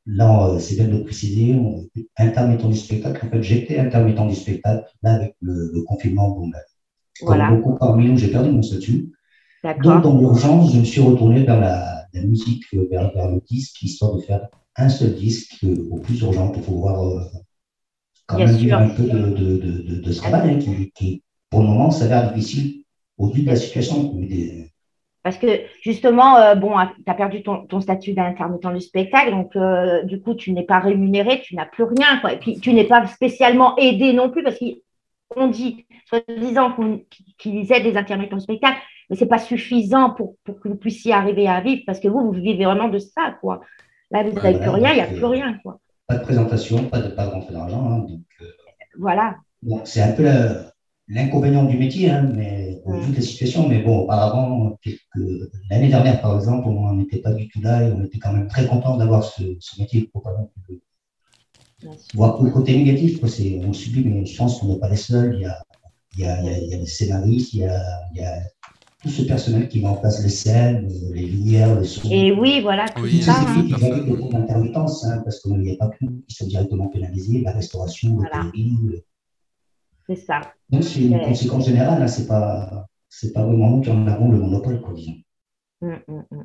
là, 0.07 0.49
euh, 0.51 0.59
c'est 0.59 0.77
bien 0.77 0.89
de 0.89 1.03
préciser, 1.03 1.55
on, 1.55 1.89
intermittent 2.19 2.69
du 2.69 2.77
spectacle, 2.77 3.25
en 3.27 3.31
fait, 3.31 3.43
j'étais 3.43 3.79
intermittent 3.79 4.27
du 4.29 4.35
spectacle, 4.35 4.85
là, 5.03 5.15
avec 5.15 5.37
le, 5.41 5.71
le 5.73 5.83
confinement, 5.85 6.31
bon, 6.31 6.49
ben, 6.49 6.59
comme 7.25 7.27
voilà, 7.27 7.49
beaucoup 7.49 7.77
parmi 7.77 8.09
nous, 8.09 8.19
j'ai 8.19 8.31
perdu 8.31 8.51
mon 8.51 8.63
statut. 8.63 9.13
Donc, 9.65 10.03
dans 10.03 10.19
l'urgence, 10.19 10.73
je 10.73 10.79
me 10.81 10.85
suis 10.85 11.01
retourné 11.01 11.43
vers 11.45 11.61
la, 11.61 12.07
la 12.13 12.23
musique, 12.23 12.65
euh, 12.75 12.87
vers, 12.91 13.13
vers 13.13 13.31
le 13.31 13.41
disque, 13.49 13.83
histoire 13.83 14.15
de 14.15 14.21
faire 14.21 14.49
un 14.77 14.89
seul 14.89 15.15
disque 15.15 15.65
euh, 15.65 15.89
au 15.91 15.99
plus 15.99 16.21
urgent 16.21 16.49
pour 16.51 16.63
pouvoir 16.63 17.03
euh, 17.05 17.21
quand 18.27 18.37
Bien 18.37 18.47
même 18.47 18.59
sûr. 18.59 18.77
un 18.79 18.89
peu 18.89 19.05
de, 19.05 19.19
de, 19.19 19.57
de, 19.59 20.01
de, 20.01 20.13
ce 20.13 20.19
travail 20.21 20.51
hein, 20.55 20.59
qui, 20.59 20.91
qui, 20.93 21.23
pour 21.51 21.61
le 21.63 21.69
moment, 21.69 21.91
s'avère 21.91 22.33
difficile 22.33 22.83
au 23.19 23.29
vu 23.29 23.43
de 23.43 23.47
la 23.49 23.57
situation. 23.57 24.15
Parce 25.23 25.39
que 25.39 25.63
justement, 25.83 26.37
euh, 26.37 26.55
bon, 26.55 26.75
tu 27.05 27.11
as 27.11 27.15
perdu 27.15 27.43
ton, 27.43 27.67
ton 27.67 27.81
statut 27.81 28.13
d'intermittent 28.13 28.73
du 28.73 28.81
spectacle, 28.81 29.31
donc 29.31 29.57
euh, 29.57 30.03
du 30.05 30.21
coup, 30.21 30.35
tu 30.35 30.53
n'es 30.53 30.63
pas 30.63 30.79
rémunéré, 30.79 31.41
tu 31.41 31.57
n'as 31.57 31.67
plus 31.67 31.85
rien, 31.85 32.19
quoi. 32.21 32.33
Et 32.33 32.39
puis, 32.39 32.61
tu 32.61 32.73
n'es 32.73 32.85
pas 32.85 33.07
spécialement 33.07 33.77
aidé 33.77 34.13
non 34.13 34.31
plus, 34.31 34.45
parce 34.45 34.59
qu'on 35.29 35.49
dit, 35.49 35.87
soi-disant, 36.05 36.77
qu'ils 37.39 37.73
aident 37.73 37.85
les 37.85 37.97
intermittents 37.97 38.37
du 38.37 38.43
spectacle, 38.43 38.79
mais 39.09 39.17
ce 39.17 39.25
n'est 39.25 39.29
pas 39.29 39.39
suffisant 39.39 40.11
pour, 40.11 40.37
pour 40.45 40.59
que 40.61 40.69
vous 40.69 40.77
puissiez 40.77 41.13
arriver 41.13 41.47
à 41.49 41.61
vivre, 41.61 41.83
parce 41.87 42.01
que 42.01 42.09
vous, 42.09 42.21
vous 42.27 42.33
vivez 42.33 42.65
vraiment 42.65 42.89
de 42.89 42.99
ça, 42.99 43.37
quoi. 43.41 43.61
Là, 44.11 44.23
vous 44.23 44.33
n'avez 44.35 44.59
plus 44.59 44.69
rien, 44.71 44.91
il 44.93 44.97
n'y 44.97 45.01
a 45.01 45.07
plus 45.07 45.25
rien, 45.25 45.59
quoi. 45.63 45.81
pas 46.07 46.17
de 46.17 46.23
présentation, 46.23 46.85
pas 46.89 47.01
de 47.01 47.09
pas 47.09 47.29
rentrer 47.29 47.53
d'argent. 47.53 47.85
Hein, 47.91 47.99
donc, 48.01 48.23
euh, 48.41 48.47
Voilà. 48.99 49.37
bon, 49.63 49.81
c'est 49.85 50.03
un 50.03 50.13
peu 50.13 50.25
l'inconvénient 51.09 51.65
du 51.65 51.77
métier, 51.79 52.11
hein, 52.11 52.31
mais 52.35 52.81
au 52.85 52.93
Mm. 52.93 53.01
vu 53.01 53.11
de 53.13 53.17
la 53.17 53.23
situation. 53.23 53.69
Mais 53.69 53.81
bon, 53.83 54.01
auparavant, 54.01 54.79
l'année 55.71 55.89
dernière, 55.89 56.21
par 56.21 56.37
exemple, 56.37 56.69
on 56.69 56.95
n'était 56.95 57.19
pas 57.19 57.33
du 57.33 57.49
tout 57.49 57.61
là 57.61 57.83
et 57.83 57.93
on 57.93 58.05
était 58.05 58.19
quand 58.19 58.33
même 58.33 58.49
très 58.49 58.67
content 58.67 58.97
d'avoir 58.97 59.25
ce, 59.25 59.43
ce 59.61 59.81
métier. 59.81 60.09
Faut 60.13 60.21
pas 60.21 60.35
plus 60.65 60.81
voir 62.15 62.43
le 62.43 62.51
côté 62.51 62.77
négatif, 62.77 63.21
quoi, 63.21 63.29
c'est, 63.29 63.61
on 63.65 63.73
subit, 63.73 64.05
mais 64.05 64.25
je 64.25 64.37
pense 64.37 64.59
qu'on 64.61 64.69
n'est 64.69 64.79
pas 64.79 64.89
les 64.89 64.97
seuls. 64.97 65.35
Il 65.35 65.43
y 65.43 65.47
a, 65.47 65.63
il 66.15 66.21
y 66.21 66.27
a, 66.27 66.41
il 66.41 66.47
y 66.47 66.49
a, 66.49 66.59
il 66.59 66.69
y 66.71 66.75
a 66.75 66.79
les 66.79 66.87
scénaristes, 66.87 67.53
il 67.55 67.61
y 67.61 67.65
a, 67.65 67.81
il 68.15 68.21
y 68.21 68.25
a 68.25 68.39
tout 69.07 69.13
ce 69.13 69.23
personnel 69.23 69.69
qui 69.69 69.81
met 69.81 69.87
en 69.89 69.95
place 69.97 70.21
les 70.23 70.29
scènes, 70.29 70.89
les 71.15 71.27
lumières, 71.27 71.77
le 71.77 71.85
son. 71.85 72.11
Et 72.11 72.33
oui, 72.33 72.61
voilà, 72.61 72.89
tout 72.89 73.03
Oui, 73.03 73.23
ça. 73.23 73.35
hein. 73.47 73.63
qui 73.65 73.73
avaient 73.75 74.01
le 74.01 74.17
cours 74.17 74.31
d'intermittence, 74.31 75.05
hein, 75.05 75.21
parce 75.25 75.41
qu'il 75.41 75.53
n'y 75.59 75.73
a 75.73 75.77
pas 75.77 75.89
que 75.91 75.97
nous 76.01 76.23
qui 76.29 76.35
sont 76.35 76.47
directement 76.47 76.89
pénalisés, 76.89 77.41
la 77.41 77.53
restauration, 77.53 78.15
Voilà. 78.17 78.43
l'hôtellerie. 78.43 78.77
le- 78.83 79.05
C'est 80.09 80.17
ça. 80.17 80.41
Donc 80.71 80.83
c'est 80.83 81.03
une 81.03 81.21
conséquence 81.21 81.67
générale, 81.67 82.03
hein, 82.03 82.09
c'est 82.09 82.27
pas, 82.27 82.87
c'est 83.09 83.33
pas 83.33 83.45
vraiment 83.45 83.71
nous 83.71 83.81
qui 83.81 83.91
en 83.91 84.07
avons 84.09 84.31
le 84.31 84.39
monopole, 84.39 84.81
quoi, 84.81 84.93
disons. 84.95 85.15
Mm, 85.81 85.95
mm. 86.09 86.45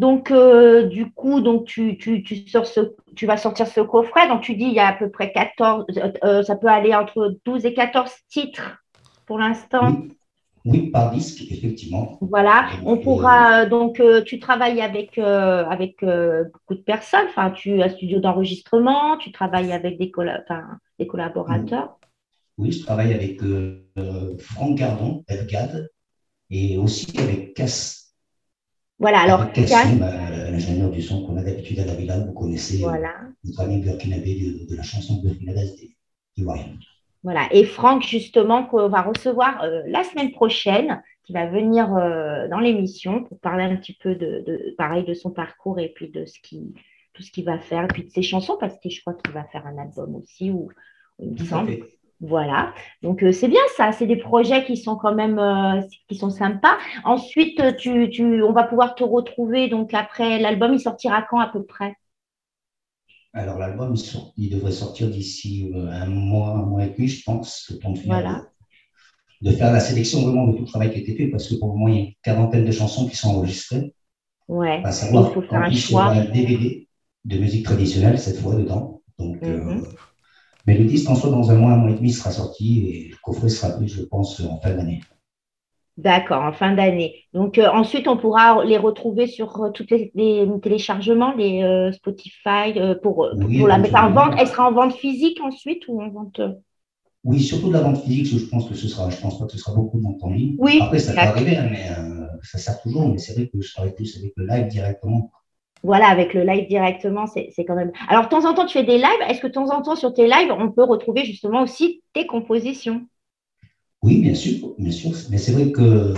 Donc, 0.00 0.32
euh, 0.32 0.86
du 0.88 1.12
coup, 1.12 1.40
donc 1.42 1.66
tu, 1.66 1.96
tu, 1.96 2.24
tu, 2.24 2.48
sors 2.48 2.66
ce, 2.66 2.80
tu 3.14 3.26
vas 3.26 3.36
sortir 3.36 3.68
ce 3.68 3.80
coffret. 3.80 4.26
Donc, 4.26 4.40
tu 4.42 4.56
dis 4.56 4.64
il 4.64 4.72
y 4.74 4.80
a 4.80 4.88
à 4.88 4.92
peu 4.94 5.10
près 5.10 5.30
14, 5.32 5.84
euh, 5.96 6.12
euh, 6.24 6.42
ça 6.42 6.56
peut 6.56 6.66
aller 6.66 6.92
entre 6.92 7.38
12 7.44 7.64
et 7.66 7.74
14 7.74 8.10
titres 8.28 8.78
pour 9.26 9.38
l'instant. 9.38 10.00
Oui. 10.00 10.16
Oui, 10.64 10.90
par 10.90 11.12
disque, 11.12 11.42
effectivement. 11.50 12.18
Voilà. 12.20 12.68
On 12.84 12.94
Donc, 12.94 13.04
pourra, 13.04 13.62
euh, 13.62 13.68
donc, 13.68 14.00
euh, 14.00 14.22
tu 14.22 14.38
travailles 14.38 14.80
avec, 14.80 15.18
euh, 15.18 15.64
avec 15.66 16.02
euh, 16.02 16.44
beaucoup 16.44 16.74
de 16.74 16.80
personnes. 16.82 17.26
Enfin, 17.28 17.50
tu 17.50 17.82
as 17.82 17.86
un 17.86 17.88
studio 17.88 18.20
d'enregistrement, 18.20 19.16
tu 19.16 19.32
travailles 19.32 19.72
avec 19.72 19.98
des, 19.98 20.10
colla- 20.10 20.40
enfin, 20.42 20.78
des 20.98 21.06
collaborateurs. 21.06 21.98
Oui, 22.58 22.70
je 22.70 22.84
travaille 22.84 23.12
avec 23.12 23.42
euh, 23.42 23.84
euh, 23.98 24.36
Franck 24.38 24.78
Gardon, 24.78 25.24
FGAD, 25.28 25.88
et 26.50 26.78
aussi 26.78 27.06
avec 27.18 27.54
Cass. 27.54 28.14
Voilà. 28.98 29.20
Alors, 29.22 29.40
avec 29.40 29.54
Cassim, 29.54 30.02
euh, 30.02 30.50
l'ingénieur 30.50 30.90
du 30.90 31.02
son 31.02 31.26
qu'on 31.26 31.36
a 31.38 31.42
d'habitude 31.42 31.80
à 31.80 31.86
la 31.86 31.94
villa, 31.94 32.20
vous 32.20 32.32
connaissez, 32.32 32.84
euh, 32.84 32.88
voilà. 32.88 33.14
notre 33.44 33.60
ami 33.62 33.80
burkinabé 33.80 34.34
de, 34.38 34.70
de 34.70 34.76
la 34.76 34.82
chanson 34.82 35.20
burkinabé 35.22 35.62
des 35.80 35.96
Ivoiriens. 36.36 36.76
Voilà. 37.22 37.42
Et 37.52 37.64
Franck, 37.64 38.02
justement, 38.02 38.64
qu'on 38.64 38.88
va 38.88 39.02
recevoir 39.02 39.62
euh, 39.62 39.82
la 39.86 40.02
semaine 40.04 40.32
prochaine, 40.32 41.02
qui 41.24 41.32
va 41.32 41.46
venir 41.46 41.94
euh, 41.94 42.48
dans 42.48 42.58
l'émission 42.58 43.22
pour 43.22 43.38
parler 43.38 43.62
un 43.64 43.76
petit 43.76 43.94
peu 43.94 44.16
de, 44.16 44.42
de- 44.44 44.74
pareil, 44.76 45.04
de 45.04 45.14
son 45.14 45.30
parcours 45.30 45.78
et 45.78 45.88
puis 45.94 46.08
de 46.08 46.24
ce 46.24 46.40
qui, 46.40 46.74
tout 47.14 47.22
ce 47.22 47.30
qu'il 47.30 47.44
va 47.44 47.58
faire, 47.58 47.84
et 47.84 47.88
puis 47.88 48.04
de 48.04 48.10
ses 48.10 48.22
chansons, 48.22 48.56
parce 48.58 48.74
que 48.80 48.90
je 48.90 49.00
crois 49.00 49.14
qu'il 49.14 49.32
va 49.32 49.44
faire 49.44 49.66
un 49.66 49.78
album 49.78 50.16
aussi, 50.16 50.50
ou 50.50 50.68
il 51.20 51.32
me 51.32 51.38
semble. 51.38 51.68
fait. 51.70 51.82
Voilà. 52.20 52.72
Donc, 53.02 53.22
euh, 53.24 53.32
c'est 53.32 53.48
bien 53.48 53.60
ça. 53.76 53.90
C'est 53.92 54.06
des 54.06 54.16
projets 54.16 54.64
qui 54.64 54.76
sont 54.76 54.96
quand 54.96 55.14
même 55.14 55.38
euh, 55.40 55.80
qui 56.08 56.14
sont 56.16 56.30
sympas. 56.30 56.78
Ensuite, 57.04 57.76
tu, 57.76 58.10
tu, 58.10 58.42
on 58.42 58.52
va 58.52 58.62
pouvoir 58.64 58.94
te 58.94 59.02
retrouver. 59.04 59.68
Donc, 59.68 59.92
après, 59.92 60.38
l'album, 60.38 60.72
il 60.72 60.80
sortira 60.80 61.22
quand 61.22 61.40
à 61.40 61.48
peu 61.48 61.64
près? 61.64 61.96
Alors 63.34 63.58
l'album, 63.58 63.94
il, 63.94 64.02
il 64.36 64.50
devrait 64.50 64.72
sortir 64.72 65.10
d'ici 65.10 65.70
euh, 65.74 65.90
un 65.90 66.06
mois, 66.06 66.50
un 66.56 66.64
mois 66.64 66.84
et 66.84 66.90
demi, 66.90 67.08
je 67.08 67.22
pense, 67.24 67.66
le 67.70 67.78
temps 67.78 67.92
de 67.92 67.98
finir 67.98 68.16
Voilà. 68.18 68.46
de, 69.42 69.50
de 69.50 69.54
faire 69.54 69.72
la 69.72 69.80
sélection 69.80 70.22
vraiment 70.22 70.46
de 70.48 70.52
tout 70.56 70.62
le 70.62 70.68
travail 70.68 70.90
qui 70.90 70.96
a 70.98 71.00
été 71.00 71.14
fait, 71.16 71.28
parce 71.28 71.48
que 71.48 71.54
pour 71.56 71.68
le 71.68 71.74
moment, 71.74 71.88
il 71.88 71.94
y 71.94 71.98
a 71.98 72.02
une 72.02 72.12
quarantaine 72.22 72.64
de 72.64 72.72
chansons 72.72 73.06
qui 73.08 73.16
sont 73.16 73.30
enregistrées. 73.30 73.94
Ouais. 74.48 74.80
À 74.84 74.90
Il 74.90 74.92
savoir, 74.92 75.32
faut 75.32 75.40
faire 75.42 75.60
un 75.62 75.70
il 75.70 75.78
choix. 75.78 76.08
un 76.10 76.24
DVD 76.24 76.88
de 77.24 77.38
musique 77.38 77.64
traditionnelle 77.64 78.18
cette 78.18 78.38
fois 78.38 78.56
dedans. 78.56 79.02
Donc, 79.18 79.36
euh, 79.48 79.58
Mhm. 79.58 79.84
mais 80.66 80.78
le 80.78 80.84
disque 80.86 81.08
en 81.10 81.14
soi, 81.16 81.30
dans 81.30 81.50
un 81.50 81.56
mois, 81.56 81.72
un 81.72 81.76
mois 81.76 81.90
et 81.90 81.94
demi, 81.94 82.12
sera 82.12 82.30
sorti 82.32 82.86
et 82.88 83.08
le 83.10 83.16
coffret 83.22 83.48
sera 83.48 83.72
pris, 83.72 83.88
je 83.88 84.02
pense, 84.02 84.40
en 84.40 84.60
fin 84.60 84.74
d'année. 84.74 85.00
D'accord, 85.98 86.42
en 86.42 86.52
fin 86.52 86.72
d'année. 86.72 87.26
Donc 87.34 87.58
euh, 87.58 87.68
ensuite, 87.68 88.08
on 88.08 88.16
pourra 88.16 88.64
les 88.64 88.78
retrouver 88.78 89.26
sur 89.26 89.62
euh, 89.62 89.70
tous 89.70 89.86
les, 89.90 90.10
les 90.14 90.48
téléchargements, 90.62 91.34
les 91.34 91.62
euh, 91.62 91.92
Spotify, 91.92 92.72
pour, 93.02 93.28
Oui, 93.36 93.58
pour 93.58 93.68
la 93.68 93.76
mettre 93.78 93.96
en 93.96 94.10
vente. 94.10 94.34
Elle 94.38 94.46
sera 94.46 94.68
en 94.68 94.72
vente 94.72 94.94
physique 94.94 95.38
ensuite 95.42 95.84
ou 95.88 96.00
en 96.00 96.08
vente 96.08 96.40
Oui, 97.24 97.40
surtout 97.40 97.68
de 97.68 97.74
la 97.74 97.82
vente 97.82 98.02
physique, 98.02 98.26
je 98.26 98.46
pense 98.46 98.68
que 98.68 98.74
ce 98.74 98.88
sera, 98.88 99.10
je 99.10 99.20
pense 99.20 99.38
pas 99.38 99.44
que 99.44 99.52
ce 99.52 99.58
sera 99.58 99.74
beaucoup 99.74 99.98
de 99.98 100.02
vente 100.02 100.22
en 100.22 100.30
ligne. 100.30 100.56
Oui, 100.58 100.78
Après, 100.80 100.98
ça 100.98 101.12
peut 101.12 101.18
arriver, 101.18 101.56
hein, 101.56 101.68
mais 101.70 101.88
ça 102.42 102.56
sert 102.56 102.80
toujours. 102.80 103.08
Mais 103.08 103.18
c'est 103.18 103.34
vrai 103.34 103.48
que 103.52 103.60
je 103.60 103.72
travaille 103.72 103.94
plus 103.94 104.16
avec 104.16 104.32
le 104.36 104.46
live 104.46 104.68
directement. 104.68 105.30
Voilà, 105.84 106.06
avec 106.06 106.32
le 106.32 106.42
live 106.44 106.68
directement, 106.68 107.26
c'est 107.26 107.50
c'est 107.54 107.64
quand 107.64 107.74
même. 107.74 107.92
Alors, 108.08 108.24
de 108.24 108.28
temps 108.28 108.48
en 108.48 108.54
temps, 108.54 108.66
tu 108.66 108.78
fais 108.78 108.84
des 108.84 108.98
lives. 108.98 109.22
Est-ce 109.28 109.40
que 109.40 109.48
de 109.48 109.52
temps 109.52 109.70
en 109.70 109.82
temps, 109.82 109.96
sur 109.96 110.14
tes 110.14 110.26
lives, 110.26 110.52
on 110.56 110.70
peut 110.70 110.84
retrouver 110.84 111.24
justement 111.24 111.62
aussi 111.62 112.02
tes 112.14 112.26
compositions? 112.26 113.02
Oui, 114.02 114.20
bien 114.20 114.34
sûr, 114.34 114.74
bien 114.78 114.90
sûr. 114.90 115.12
Mais 115.30 115.38
c'est 115.38 115.52
vrai 115.52 115.70
que, 115.70 116.14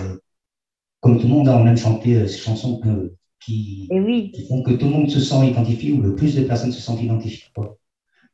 comme 1.01 1.19
tout 1.19 1.27
le 1.27 1.33
monde, 1.35 1.49
hein, 1.49 1.61
on 1.63 1.67
aime 1.67 1.77
chanter 1.77 2.17
euh, 2.17 2.27
ces 2.27 2.39
chansons 2.39 2.79
que- 2.81 3.15
qui, 3.41 3.89
Et 3.91 4.01
oui, 4.01 4.33
qui 4.33 4.47
font 4.47 4.63
que 4.63 4.73
tout 4.73 4.87
le 4.87 4.93
monde 4.93 5.11
se 5.11 5.21
sent 5.21 5.47
identifié 5.49 5.93
ou 5.93 6.01
le 6.01 6.15
plus 6.15 6.35
de 6.35 6.45
personnes 6.45 6.73
se 6.73 6.81
sentent 6.81 7.03
identifiées. 7.03 7.51
quoi. 7.55 7.77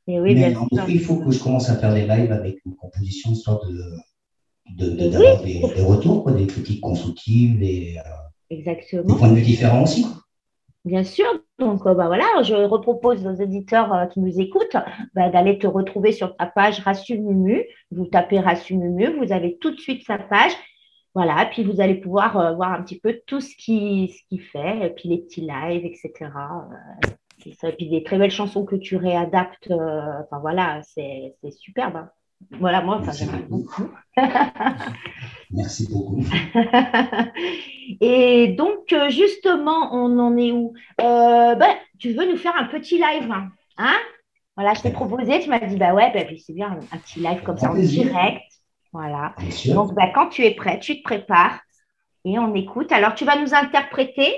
et 0.07 0.21
oui, 0.21 0.35
Mais 0.35 0.51
bien 0.51 0.61
en 0.61 0.69
sûr. 0.69 0.89
il 0.89 1.01
faut 1.01 1.17
que 1.17 1.31
je 1.33 1.39
commence 1.41 1.69
à 1.69 1.77
faire 1.77 1.93
des 1.95 2.07
lives 2.07 2.33
avec 2.33 2.59
une 2.65 2.77
composition, 2.77 3.33
histoire 3.33 3.61
de, 3.67 3.83
de, 4.77 4.91
de- 4.91 5.05
Et 5.05 5.11
d'avoir 5.11 5.43
des, 5.43 5.61
des 5.61 5.83
retours, 5.83 6.23
quoi, 6.23 6.33
des 6.33 6.47
critiques 6.47 6.81
constructives, 6.81 7.59
des, 7.59 7.97
euh, 7.99 8.57
des 9.03 9.15
points 9.15 9.31
de 9.31 9.37
vue 9.37 9.43
différents 9.43 9.83
aussi. 9.83 10.03
quoi. 10.03 10.23
Bien 10.85 11.05
sûr. 11.05 11.27
Donc, 11.59 11.87
euh, 11.87 11.95
bah, 11.95 12.07
voilà, 12.07 12.43
je 12.43 12.55
repropose 12.55 13.27
aux 13.27 13.35
éditeurs 13.35 13.93
euh, 13.93 14.07
qui 14.07 14.21
nous 14.21 14.41
écoutent 14.41 14.77
bah, 15.15 15.29
d'aller 15.29 15.59
te 15.59 15.67
retrouver 15.67 16.13
sur 16.13 16.37
ta 16.37 16.47
page 16.47 16.83
Mumu. 17.11 17.65
Vous 17.91 18.07
tapez 18.07 18.41
Mumu, 18.71 19.19
vous 19.19 19.33
avez 19.33 19.59
tout 19.59 19.71
de 19.73 19.79
suite 19.79 20.05
sa 20.07 20.19
page. 20.19 20.53
Voilà, 21.15 21.47
puis 21.51 21.65
vous 21.65 21.81
allez 21.81 21.97
pouvoir 21.97 22.39
euh, 22.39 22.55
voir 22.55 22.73
un 22.73 22.83
petit 22.83 22.99
peu 22.99 23.21
tout 23.27 23.41
ce 23.41 23.55
qu'il 23.57 24.11
ce 24.11 24.23
qui 24.29 24.39
fait, 24.39 24.87
et 24.87 24.91
puis 24.91 25.09
les 25.09 25.19
petits 25.19 25.41
lives, 25.43 25.85
etc. 25.85 26.31
et 27.45 27.73
puis 27.73 27.89
des 27.89 28.03
très 28.05 28.19
belles 28.19 28.31
chansons 28.31 28.65
que 28.65 28.77
tu 28.77 28.97
réadaptes. 28.97 29.71
enfin 29.71 30.39
voilà, 30.41 30.81
c'est 30.85 31.35
superbe. 31.51 31.97
Hein. 31.97 32.11
Voilà, 32.59 32.81
moi, 32.83 33.01
Merci 33.05 33.25
j'aime 33.25 33.47
beaucoup. 33.49 33.91
Merci 35.51 35.89
beaucoup. 35.91 36.25
Et 38.01 38.49
donc, 38.49 38.93
euh, 38.93 39.11
justement, 39.11 39.91
on 39.93 40.19
en 40.19 40.37
est 40.37 40.53
où? 40.53 40.73
Euh, 41.01 41.55
ben, 41.55 41.75
Tu 41.99 42.13
veux 42.13 42.31
nous 42.31 42.37
faire 42.37 42.57
un 42.57 42.65
petit 42.67 42.97
live 42.97 43.31
hein? 43.79 43.97
Voilà, 44.57 44.75
je 44.75 44.83
t'ai 44.83 44.91
proposé, 44.91 45.41
tu 45.41 45.49
m'as 45.49 45.61
dit, 45.61 45.77
bah 45.77 45.95
ouais, 45.95 46.13
bah, 46.13 46.21
c'est 46.45 46.53
bien, 46.53 46.79
un 46.93 46.99
petit 46.99 47.21
live 47.21 47.43
comme 47.43 47.57
ça 47.57 47.71
en 47.71 47.75
direct. 47.75 48.43
Voilà. 48.93 49.35
Donc, 49.67 49.95
bah, 49.95 50.11
quand 50.15 50.29
tu 50.29 50.45
es 50.45 50.55
prêt, 50.55 50.79
tu 50.81 50.99
te 50.99 51.03
prépares 51.03 51.61
et 52.25 52.39
on 52.39 52.55
écoute. 52.55 52.93
Alors, 52.93 53.15
tu 53.15 53.25
vas 53.25 53.41
nous 53.41 53.55
interpréter? 53.55 54.35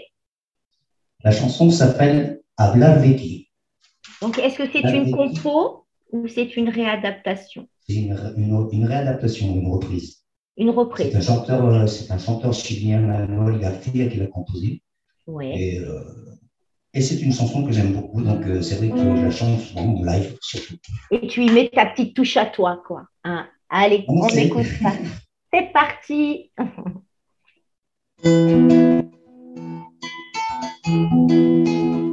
La 1.24 1.32
chanson 1.32 1.70
s'appelle 1.70 2.40
Hablar 2.56 3.00
de 3.00 3.16
Donc, 4.20 4.38
est-ce 4.38 4.58
que 4.58 4.70
c'est 4.70 4.80
une 4.80 5.10
compo? 5.10 5.81
Ou 6.12 6.28
c'est 6.28 6.56
une 6.56 6.68
réadaptation? 6.68 7.66
C'est 7.88 7.96
une, 7.96 8.16
une 8.72 8.84
réadaptation, 8.84 9.56
une 9.56 9.72
reprise. 9.72 10.22
Une 10.56 10.70
reprise. 10.70 11.08
C'est 11.10 11.16
un 11.16 11.20
chanteur, 11.20 11.66
euh, 11.66 11.86
c'est 11.86 12.10
un 12.12 12.18
chanteur 12.18 12.52
chilien, 12.52 13.00
Manuel 13.00 13.58
Garcia, 13.58 14.06
qui 14.06 14.18
l'a 14.18 14.26
composé. 14.26 14.82
Oui. 15.26 15.50
Et, 15.54 15.80
euh, 15.80 16.00
et 16.94 17.00
c'est 17.00 17.20
une 17.22 17.32
chanson 17.32 17.64
que 17.64 17.72
j'aime 17.72 17.94
beaucoup, 17.94 18.22
donc 18.22 18.44
euh, 18.46 18.60
c'est 18.60 18.76
vrai 18.76 18.90
que 18.90 18.98
je 18.98 19.22
la 19.22 19.30
chante 19.30 19.60
souvent 19.60 20.02
live 20.04 20.36
surtout. 20.42 20.74
Et 21.10 21.26
tu 21.26 21.44
y 21.44 21.50
mets 21.50 21.70
ta 21.70 21.86
petite 21.86 22.14
touche 22.14 22.36
à 22.36 22.46
toi, 22.46 22.82
quoi. 22.86 23.06
Hein. 23.24 23.48
Allez, 23.70 24.04
on, 24.08 24.20
on 24.20 24.28
écoute 24.28 24.66
ça. 24.82 24.92
C'est 25.54 25.72
parti. 25.72 26.52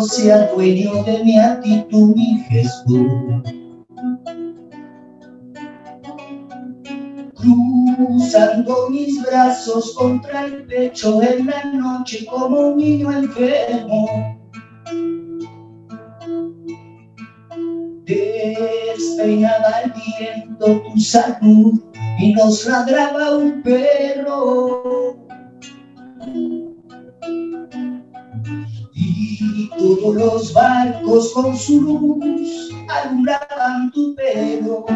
sea 0.00 0.52
dueño 0.52 1.02
de 1.04 1.24
mi 1.24 1.38
actitud, 1.38 2.14
mi 2.14 2.38
Jesús. 2.48 3.10
Cruzando 7.34 8.90
mis 8.90 9.22
brazos 9.22 9.94
contra 9.96 10.46
el 10.46 10.66
pecho 10.66 11.22
en 11.22 11.46
la 11.46 11.64
noche 11.72 12.26
como 12.26 12.60
un 12.60 12.76
niño 12.78 13.10
enfermo. 13.12 14.38
Despeinaba 18.04 19.80
el 19.84 19.92
viento 19.92 20.82
tu 20.82 21.00
salud 21.00 21.80
y 22.18 22.32
nos 22.34 22.66
ladraba 22.66 23.36
un 23.36 23.62
perro. 23.62 25.25
Todos 29.78 30.14
los 30.14 30.52
barcos 30.54 31.32
con 31.34 31.54
su 31.56 31.80
luz 31.82 32.70
alumbraban 32.88 33.90
tu 33.92 34.14
pelo. 34.14 34.86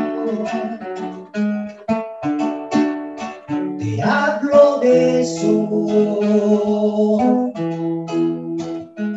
Te 3.78 4.02
hablo 4.02 4.78
de 4.80 5.20
eso. 5.20 5.68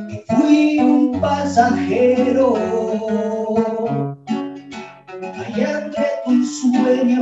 Que 0.10 0.24
fui 0.28 0.80
un 0.80 1.22
pasajero. 1.22 2.56
Allá 5.38 5.86
entre 5.86 6.06
tu 6.26 6.46
sueño. 6.46 7.22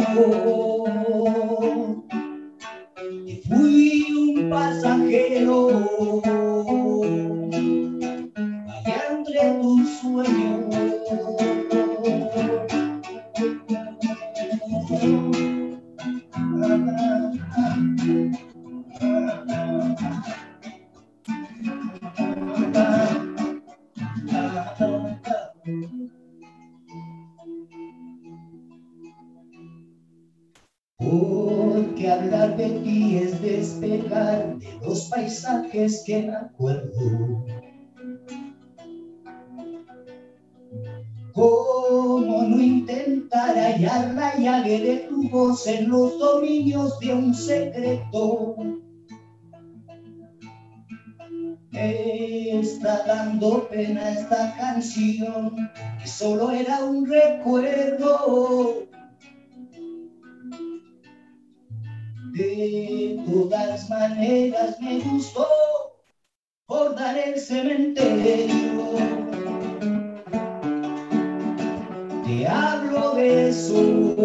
Que 3.26 3.42
fui 3.48 4.06
un 4.12 4.50
pasajero. 4.50 6.51
Porque 31.00 32.10
hablar 32.12 32.58
de 32.58 32.70
ti 32.82 33.18
es 33.18 33.42
despegar 33.42 34.58
de 34.58 34.80
los 34.86 35.06
paisajes 35.10 36.04
que 36.06 36.24
me 36.24 36.36
acuerdo. 36.36 37.51
La 43.82 44.36
llave 44.38 44.80
de 44.80 44.98
tu 45.10 45.28
voz 45.30 45.65
en 45.65 45.89
los 45.89 46.20
dominios 46.20 47.00
de 47.00 47.13
un 47.13 47.34
secreto? 47.34 48.56
Está 51.74 53.04
dando 53.08 53.67
pena 53.70 54.12
esta 54.12 54.56
canción 54.56 55.56
que 56.00 56.08
solo 56.08 56.52
era 56.52 56.84
un 56.84 57.08
recuerdo. 57.10 58.88
De 62.34 63.24
todas 63.26 63.89
maneras 63.89 64.80
me 64.80 65.00
gustó 65.00 65.48
bordar 66.67 67.17
el 67.17 67.39
cementerio. 67.39 68.96
Te 72.24 72.48
eso. 73.22 74.16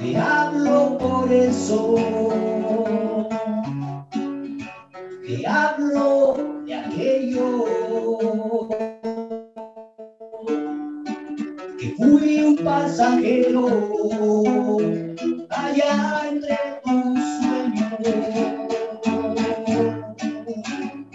Te 0.00 0.16
hablo 0.16 0.98
por 0.98 1.32
eso. 1.32 1.94
Te 5.26 5.46
hablo 5.46 6.34
de 6.66 6.74
aquello. 6.74 7.66
Que 11.78 11.94
fui 11.96 12.44
un 12.44 12.56
pasajero 12.56 13.66
allá 15.50 16.28
entre 16.28 16.58
tus 16.84 17.18
sueños. 17.40 18.22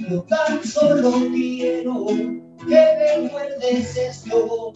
Yo 0.10 0.22
tan 0.24 0.64
solo 0.64 1.12
quiero 1.34 2.47
que 2.68 3.22
recuerdes 3.22 3.96
esto, 3.98 4.74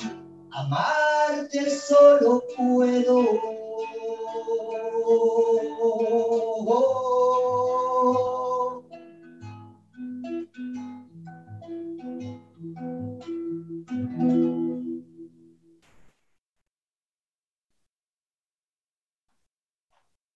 amarte 0.52 1.70
solo 1.70 2.44
puedo. 2.56 3.40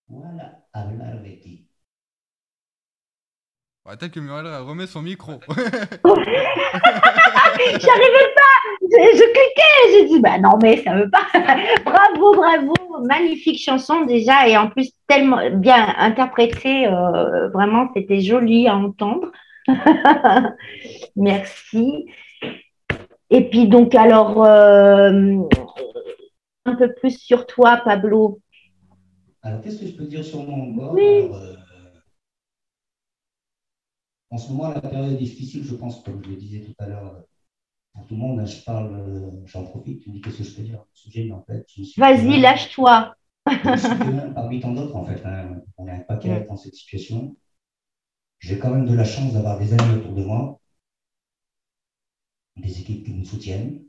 Voilà, 0.08 0.66
hablar 0.74 1.22
de 1.22 1.38
ti. 1.38 1.70
Peut-être 3.86 4.12
que 4.12 4.20
Muriel 4.20 4.48
remet 4.64 4.88
son 4.88 5.04
micro. 5.04 5.40
J'arrivais 7.58 8.34
pas 8.36 8.56
je, 8.82 9.34
cliquais, 9.34 9.92
j'ai 9.92 10.06
dit, 10.08 10.20
bah 10.20 10.38
non, 10.38 10.58
mais 10.62 10.84
ça 10.84 10.96
veut 10.96 11.10
pas. 11.10 11.26
bravo, 11.86 12.36
bravo, 12.36 12.74
magnifique 13.06 13.60
chanson 13.60 14.06
déjà, 14.06 14.48
et 14.48 14.58
en 14.58 14.70
plus 14.70 14.92
tellement 15.08 15.50
bien 15.52 15.94
interprétée, 15.98 16.88
euh, 16.88 17.50
vraiment, 17.50 17.90
c'était 17.96 18.22
joli 18.22 18.68
à 18.68 18.76
entendre. 18.76 19.32
Merci. 21.16 22.06
Et 23.30 23.50
puis 23.50 23.68
donc, 23.68 23.96
alors, 23.96 24.44
euh, 24.44 25.40
un 26.66 26.76
peu 26.76 26.94
plus 26.94 27.18
sur 27.18 27.46
toi, 27.48 27.82
Pablo. 27.84 28.40
Alors, 29.42 29.62
qu'est-ce 29.62 29.80
que 29.80 29.88
je 29.88 29.94
peux 29.94 30.06
dire 30.06 30.24
sur 30.24 30.44
mon 30.44 30.72
blog 30.72 30.94
Oui. 30.94 31.30
Euh, 31.32 31.56
En 34.30 34.38
ce 34.38 34.52
moment, 34.52 34.70
la 34.70 34.82
période 34.82 35.14
est 35.14 35.18
difficile, 35.18 35.64
je 35.64 35.76
pense, 35.76 36.04
comme 36.04 36.22
je 36.24 36.30
le 36.30 36.36
disais 36.36 36.62
tout 36.62 36.74
à 36.80 36.88
l'heure, 36.88 37.24
pour 37.96 38.08
tout 38.08 38.16
le 38.16 38.22
monde. 38.22 38.46
Je 38.46 38.64
parle, 38.64 38.94
euh, 38.96 39.32
j'en 39.46 39.66
profite, 39.66 40.02
tu 40.04 40.10
me 40.12 40.16
dis 40.16 40.22
qu'est-ce 40.22 40.40
que 40.40 40.44
je 40.46 40.56
peux 40.56 40.64
dire. 40.64 40.80
Le 40.80 40.86
sujet, 40.96 41.32
en 41.32 41.44
fait, 41.44 41.66
je 41.76 41.84
suis 41.84 42.02
Vas-y, 42.02 42.40
lâche-toi. 42.42 43.16
je 43.48 43.78
suis 43.78 43.98
témoin 43.98 44.32
parmi 44.34 44.60
tant 44.62 44.74
d'autres, 44.74 44.96
en 44.96 45.06
fait. 45.06 45.26
hein. 45.26 45.62
On 45.78 45.88
est 45.88 45.92
un 45.92 46.00
paquet 46.02 46.46
dans 46.50 46.58
cette 46.58 46.76
situation. 46.76 47.36
J'ai 48.40 48.60
quand 48.60 48.72
même 48.72 48.86
de 48.88 48.96
la 48.96 49.06
chance 49.06 49.34
d'avoir 49.34 49.60
des 49.60 49.74
amis 49.74 49.98
autour 49.98 50.14
de 50.16 50.24
moi, 50.24 50.62
des 52.58 52.80
équipes 52.82 53.06
qui 53.06 53.14
nous 53.14 53.26
soutiennent, 53.26 53.84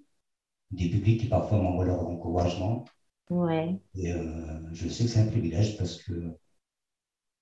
des 0.73 0.91
publics 0.91 1.21
qui 1.21 1.29
parfois 1.29 1.59
m'envoient 1.63 1.87
leur 1.87 2.07
encouragement. 2.09 2.85
Ouais. 3.31 3.81
Et 3.97 4.13
euh, 4.13 4.61
je 4.73 4.89
sais 4.89 5.05
que 5.05 5.11
c'est 5.11 5.21
un 5.21 5.27
privilège 5.27 5.77
parce 5.79 6.03
que 6.03 6.39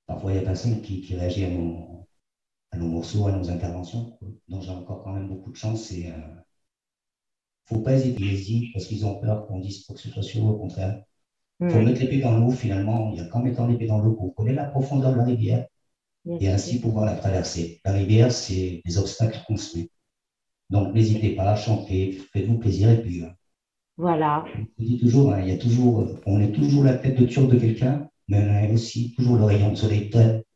parfois 0.07 0.33
il 0.33 0.37
y 0.37 0.39
a 0.39 0.43
personne 0.43 0.81
qui, 0.83 1.01
qui 1.03 1.15
réagit 1.15 1.45
à 1.45 1.51
nos, 1.51 2.09
à 2.73 2.79
nos 2.79 2.89
morceaux, 2.89 3.27
à 3.29 3.33
nos 3.33 3.51
interventions. 3.51 4.13
quoi. 4.19 4.29
Donc 4.49 4.63
j'ai 4.63 4.71
encore 4.71 5.05
quand 5.05 5.13
même 5.13 5.29
beaucoup 5.29 5.51
de 5.53 5.57
chance 5.57 5.93
et 5.93 6.11
euh, 6.13 6.19
faut 7.67 7.81
pas 7.81 7.95
hésiter, 7.95 8.23
ils 8.23 8.33
hésitent 8.35 8.73
parce 8.75 8.87
qu'ils 8.87 9.07
ont 9.07 9.17
peur 9.21 9.47
qu'on 9.47 9.59
dise 9.61 9.85
quoi 9.85 9.95
que 9.95 10.01
ce 10.01 10.11
soit 10.11 10.23
sur 10.23 10.45
eux, 10.47 10.51
au 10.53 10.59
contraire. 10.59 11.03
Il 11.61 11.73
faut 11.73 11.79
Mm. 11.79 11.85
mettre 11.87 12.01
les 12.01 12.09
pieds 12.09 12.21
dans 12.21 12.37
l'eau 12.39 12.51
finalement. 12.51 13.11
Il 13.13 13.19
y 13.19 13.21
a 13.21 13.27
qu'en 13.27 13.43
mettant 13.43 13.67
les 13.67 13.77
pieds 13.77 13.87
dans 13.89 13.99
l'eau 14.01 14.15
qu'on 14.15 14.31
connaît 14.31 14.55
la 14.55 14.65
profondeur 14.65 15.13
de 15.13 15.19
la 15.19 15.25
rivière 15.25 15.67
et 16.41 16.49
ainsi 16.49 16.81
pouvoir 16.81 17.05
la 17.07 17.15
traverser. 17.15 17.81
La 17.85 17.93
rivière, 17.93 18.33
c'est 18.33 18.83
les 18.85 18.99
obstacles 18.99 19.41
met. 19.51 19.91
Donc 20.71 20.95
n'hésitez 20.95 21.31
pas 21.37 21.51
à 21.51 21.57
chanter, 21.57 22.19
faites-vous 22.33 22.59
plaisir 22.59 22.91
et 22.91 23.01
puis 23.03 23.23
euh, 23.23 23.29
Voilà. 23.97 24.45
je 24.79 24.85
dis 24.85 24.99
toujours, 24.99 25.33
hein, 25.33 25.41
il 25.43 25.49
y 25.49 25.53
a 25.53 25.59
toujours, 25.59 26.01
euh, 26.01 26.21
on 26.27 26.41
est 26.41 26.53
toujours 26.53 26.85
la 26.85 26.95
tête 26.95 27.19
de 27.19 27.27
turc 27.27 27.49
de 27.51 27.59
quelqu'un, 27.59 28.09
mais 28.29 28.39
on 28.39 28.55
est 28.69 28.73
aussi 28.73 29.13
toujours 29.17 29.37
le 29.37 29.45
rayon 29.45 29.71
de 29.71 29.77
soleil 29.77 30.11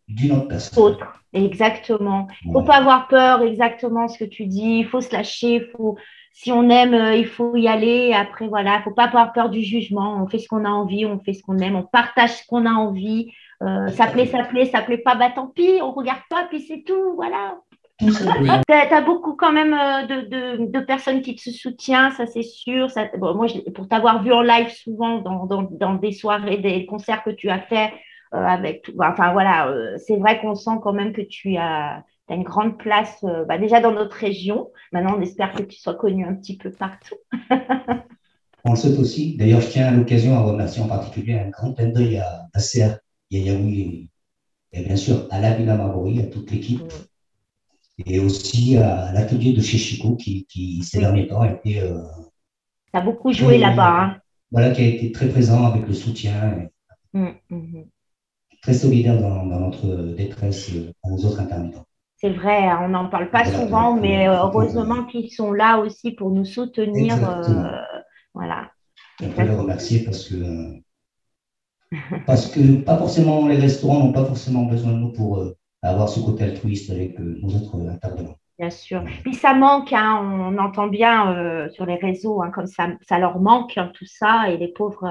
d'une 0.09 0.33
autre 0.33 0.49
personne. 0.49 0.83
Autre. 0.83 1.07
Exactement. 1.33 2.27
Il 2.31 2.47
faut 2.47 2.53
Voilà. 2.61 2.67
pas 2.67 2.77
avoir 2.79 3.09
peur, 3.09 3.43
exactement 3.43 4.09
ce 4.09 4.19
que 4.19 4.25
tu 4.25 4.47
dis. 4.47 4.79
Il 4.81 4.87
faut 4.87 5.01
se 5.01 5.13
lâcher. 5.13 5.61
Faut, 5.77 5.97
si 6.41 6.53
on 6.53 6.69
aime, 6.71 6.95
euh, 6.95 7.17
il 7.17 7.27
faut 7.27 7.57
y 7.57 7.67
aller. 7.67 8.13
Après, 8.15 8.47
voilà, 8.47 8.81
faut 8.83 8.93
pas 8.93 9.07
avoir 9.07 9.33
peur 9.33 9.51
du 9.51 9.61
jugement. 9.63 10.23
On 10.23 10.29
fait 10.29 10.39
ce 10.39 10.47
qu'on 10.47 10.65
a 10.65 10.69
envie, 10.71 11.05
on 11.05 11.19
fait 11.19 11.33
ce 11.33 11.43
qu'on 11.43 11.59
aime, 11.59 11.75
on 11.75 11.83
partage 11.83 12.31
ce 12.31 12.47
qu'on 12.47 12.65
a 12.65 12.71
envie. 12.71 13.33
Euh, 13.61 13.89
ça 13.89 14.07
plaît, 14.07 14.27
ça 14.27 14.45
plaît, 14.45 14.67
ça 14.67 14.83
plaît 14.83 14.99
pas, 14.99 15.17
bah 15.17 15.31
tant 15.35 15.49
pis, 15.49 15.81
on 15.83 15.91
regarde 15.91 16.21
pas, 16.31 16.45
puis 16.49 16.61
c'est 16.61 16.85
tout. 16.85 17.15
Voilà. 17.17 17.59
Oui, 18.01 18.49
Tu 18.69 18.73
as, 18.73 19.01
beaucoup 19.01 19.35
quand 19.35 19.51
même 19.51 19.75
euh, 19.75 20.07
de, 20.07 20.21
de, 20.29 20.71
de 20.71 20.81
personnes 20.85 21.23
qui 21.23 21.35
te 21.35 21.51
soutiennent, 21.51 22.13
ça 22.13 22.27
c'est 22.27 22.45
sûr. 22.45 22.89
Ça, 22.89 23.07
bon, 23.19 23.35
moi, 23.35 23.49
je- 23.49 23.59
pour 23.73 23.89
t'avoir 23.89 24.23
vu 24.23 24.33
en 24.33 24.43
live 24.43 24.69
souvent 24.71 25.19
dans, 25.19 25.45
dans, 25.47 25.63
dans 25.63 25.95
des 25.95 26.13
soirées, 26.13 26.59
des 26.59 26.87
concerts 26.87 27.25
que 27.25 27.31
tu 27.31 27.51
as 27.51 27.59
fait 27.59 27.93
euh, 28.35 28.39
avec 28.45 28.83
tout, 28.83 28.93
enfin 29.03 29.33
voilà, 29.33 29.75
c'est 29.97 30.17
vrai 30.19 30.41
qu'on 30.41 30.55
sent 30.55 30.79
quand 30.85 30.93
même 30.93 31.13
que 31.13 31.23
tu 31.23 31.57
as, 31.57 32.05
as 32.33 32.37
une 32.37 32.43
grande 32.45 32.79
place 32.79 33.25
euh, 33.25 33.45
bah, 33.45 33.59
déjà 33.59 33.81
dans 33.81 33.93
notre 33.93 34.17
région. 34.17 34.71
Maintenant, 34.93 35.17
on 35.17 35.21
espère 35.21 35.53
que 35.53 35.63
tu 35.63 35.79
sois 35.79 35.95
connu 35.95 36.25
un 36.25 36.35
petit 36.35 36.57
peu 36.57 36.71
partout. 36.71 37.17
On 38.65 38.73
le 38.73 38.77
souhaite 38.77 38.99
aussi. 38.99 39.37
D'ailleurs, 39.37 39.61
je 39.61 39.69
tiens 39.69 39.87
à 39.87 39.91
l'occasion 39.93 40.37
à 40.37 40.41
remercier 40.41 40.83
en 40.83 40.89
particulier 40.89 41.35
un 41.35 41.49
grand 41.49 41.73
clin 41.73 41.89
d'œil 41.89 42.19
à, 42.19 42.59
Serre, 42.59 42.99
Yayaoui 43.31 44.11
et, 44.73 44.83
bien 44.83 44.97
sûr 44.97 45.27
à 45.31 45.41
la 45.41 45.55
Villa 45.55 45.77
Marori, 45.77 46.21
à 46.21 46.25
toute 46.25 46.51
l'équipe, 46.51 46.83
et 48.05 48.19
aussi 48.19 48.77
à 48.77 49.13
l'atelier 49.13 49.53
de 49.53 49.63
chez 49.63 49.79
Chico 49.79 50.17
qui, 50.17 50.45
qui 50.47 50.83
ces 50.83 50.99
Oui. 50.99 51.05
derniers 51.05 51.29
temps 51.29 51.41
a 51.41 51.53
été, 51.53 51.81
euh, 51.81 52.03
Tu 52.93 52.99
as 52.99 53.01
beaucoup 53.01 53.33
joué 53.33 53.59
là-bas. 53.59 54.03
Hein. 54.03 54.17
voilà, 54.51 54.71
qui 54.73 54.83
a 54.83 54.87
été 54.87 55.13
très 55.13 55.29
présent 55.29 55.65
avec 55.65 55.87
le 55.87 55.95
soutien, 55.95 56.59
et 56.59 56.69
Mm, 57.15 57.85
très 58.63 58.75
solidaire 58.75 59.21
dans, 59.21 59.47
dans 59.47 59.61
notre 59.61 60.15
détresse 60.15 60.71
euh, 60.75 60.93
aux 61.05 61.25
autres 61.25 61.41
intermittents. 61.41 61.87
C'est 62.21 62.31
vrai, 62.31 62.67
hein, 62.67 62.81
on 62.83 62.89
n'en 62.89 63.09
parle 63.09 63.31
pas 63.31 63.45
souvent, 63.45 63.95
mais 63.95 64.27
euh, 64.27 64.43
heureusement 64.43 65.05
qu'ils 65.05 65.31
sont 65.31 65.53
là 65.53 65.79
aussi 65.79 66.11
pour 66.11 66.31
nous 66.31 66.45
soutenir. 66.45 67.15
Euh, 67.15 67.71
voilà. 68.35 68.73
On 69.23 69.29
peut 69.29 69.43
les 69.43 69.55
remercier 69.55 70.05
parce 70.05 70.29
que, 70.29 70.35
parce 72.27 72.51
que 72.51 72.81
pas 72.83 72.99
forcément 72.99 73.47
les 73.47 73.57
restaurants 73.57 74.01
n'ont 74.01 74.13
pas 74.13 74.25
forcément 74.25 74.65
besoin 74.65 74.93
de 74.95 74.99
nous 74.99 75.13
pour 75.13 75.39
euh, 75.39 75.57
avoir 75.83 76.09
ce 76.09 76.19
côté 76.19 76.43
altruiste 76.43 76.91
avec 76.91 77.21
euh, 77.21 77.39
nos 77.41 77.55
autres 77.55 77.89
intervenants. 77.89 78.37
Bien 78.59 78.71
sûr. 78.71 79.05
Puis 79.23 79.35
ça 79.35 79.55
manque, 79.55 79.93
hein, 79.93 80.19
on 80.21 80.59
entend 80.59 80.89
bien 80.89 81.69
sur 81.71 81.87
les 81.87 81.95
réseaux, 81.95 82.43
hein, 82.43 82.51
comme 82.51 82.67
ça, 82.67 82.89
ça 83.09 83.21
leur 83.21 83.39
manque 83.39 83.79
hein, 83.79 83.93
tout 83.95 84.07
ça, 84.07 84.51
et 84.51 84.57
les 84.57 84.67
pauvres, 84.67 85.09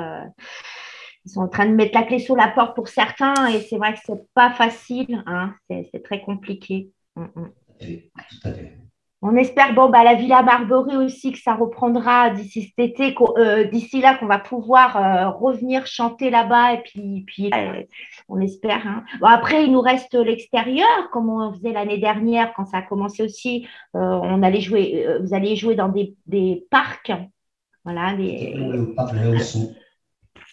ils 1.26 1.32
sont 1.32 1.39
en 1.39 1.47
train 1.47 1.66
de 1.66 1.72
mettre 1.72 1.97
la 1.97 2.03
clé 2.03 2.20
sous 2.20 2.36
la 2.36 2.49
porte 2.49 2.76
pour 2.76 2.89
certains, 2.89 3.47
et 3.47 3.62
c'est 3.62 3.78
vrai 3.78 3.93
que 3.93 3.99
c'est 4.03 4.22
pas 4.34 4.49
facile, 4.49 5.24
hein, 5.28 5.53
c'est 5.70 6.03
très 6.03 6.20
compliqué. 6.20 6.91
Mm, 7.18 7.41
mm. 7.41 7.51
Et- 7.82 8.11
tout 8.30 8.47
à 8.47 8.53
fait. 8.53 8.78
On 9.24 9.36
espère, 9.36 9.74
bon, 9.74 9.89
bah, 9.89 10.03
la 10.03 10.13
Villa 10.13 10.43
Marbury 10.43 10.95
aussi, 10.95 11.32
que 11.32 11.39
ça 11.39 11.55
reprendra 11.55 12.30
d'ici 12.30 12.61
cet 12.78 12.78
été, 12.91 13.15
euh, 13.39 13.63
d'ici 13.63 13.99
là, 13.99 14.15
qu'on 14.15 14.28
va 14.28 14.38
pouvoir 14.38 14.95
euh, 14.95 15.30
revenir 15.32 15.88
chanter 15.88 16.30
là-bas. 16.30 16.74
Et 16.76 16.82
puis, 16.84 17.24
puis 17.26 17.49
euh, 17.51 17.82
on 18.30 18.39
espère. 18.39 18.86
hein. 18.86 19.03
Bon, 19.20 19.26
après, 19.26 19.65
il 19.65 19.72
nous 19.72 19.82
reste 19.82 20.13
l'extérieur, 20.13 21.09
comme 21.11 21.30
on 21.32 21.51
faisait 21.51 21.72
l'année 21.74 21.97
dernière, 21.97 22.53
quand 22.53 22.65
ça 22.68 22.78
a 22.78 22.82
commencé 22.84 23.24
aussi. 23.24 23.68
on 23.95 24.43
allait 24.43 24.61
jouer, 24.61 25.07
vous 25.22 25.34
allez 25.34 25.55
jouer 25.55 25.74
dans 25.74 25.89
des, 25.89 26.15
des 26.28 26.68
parcs. 26.70 27.11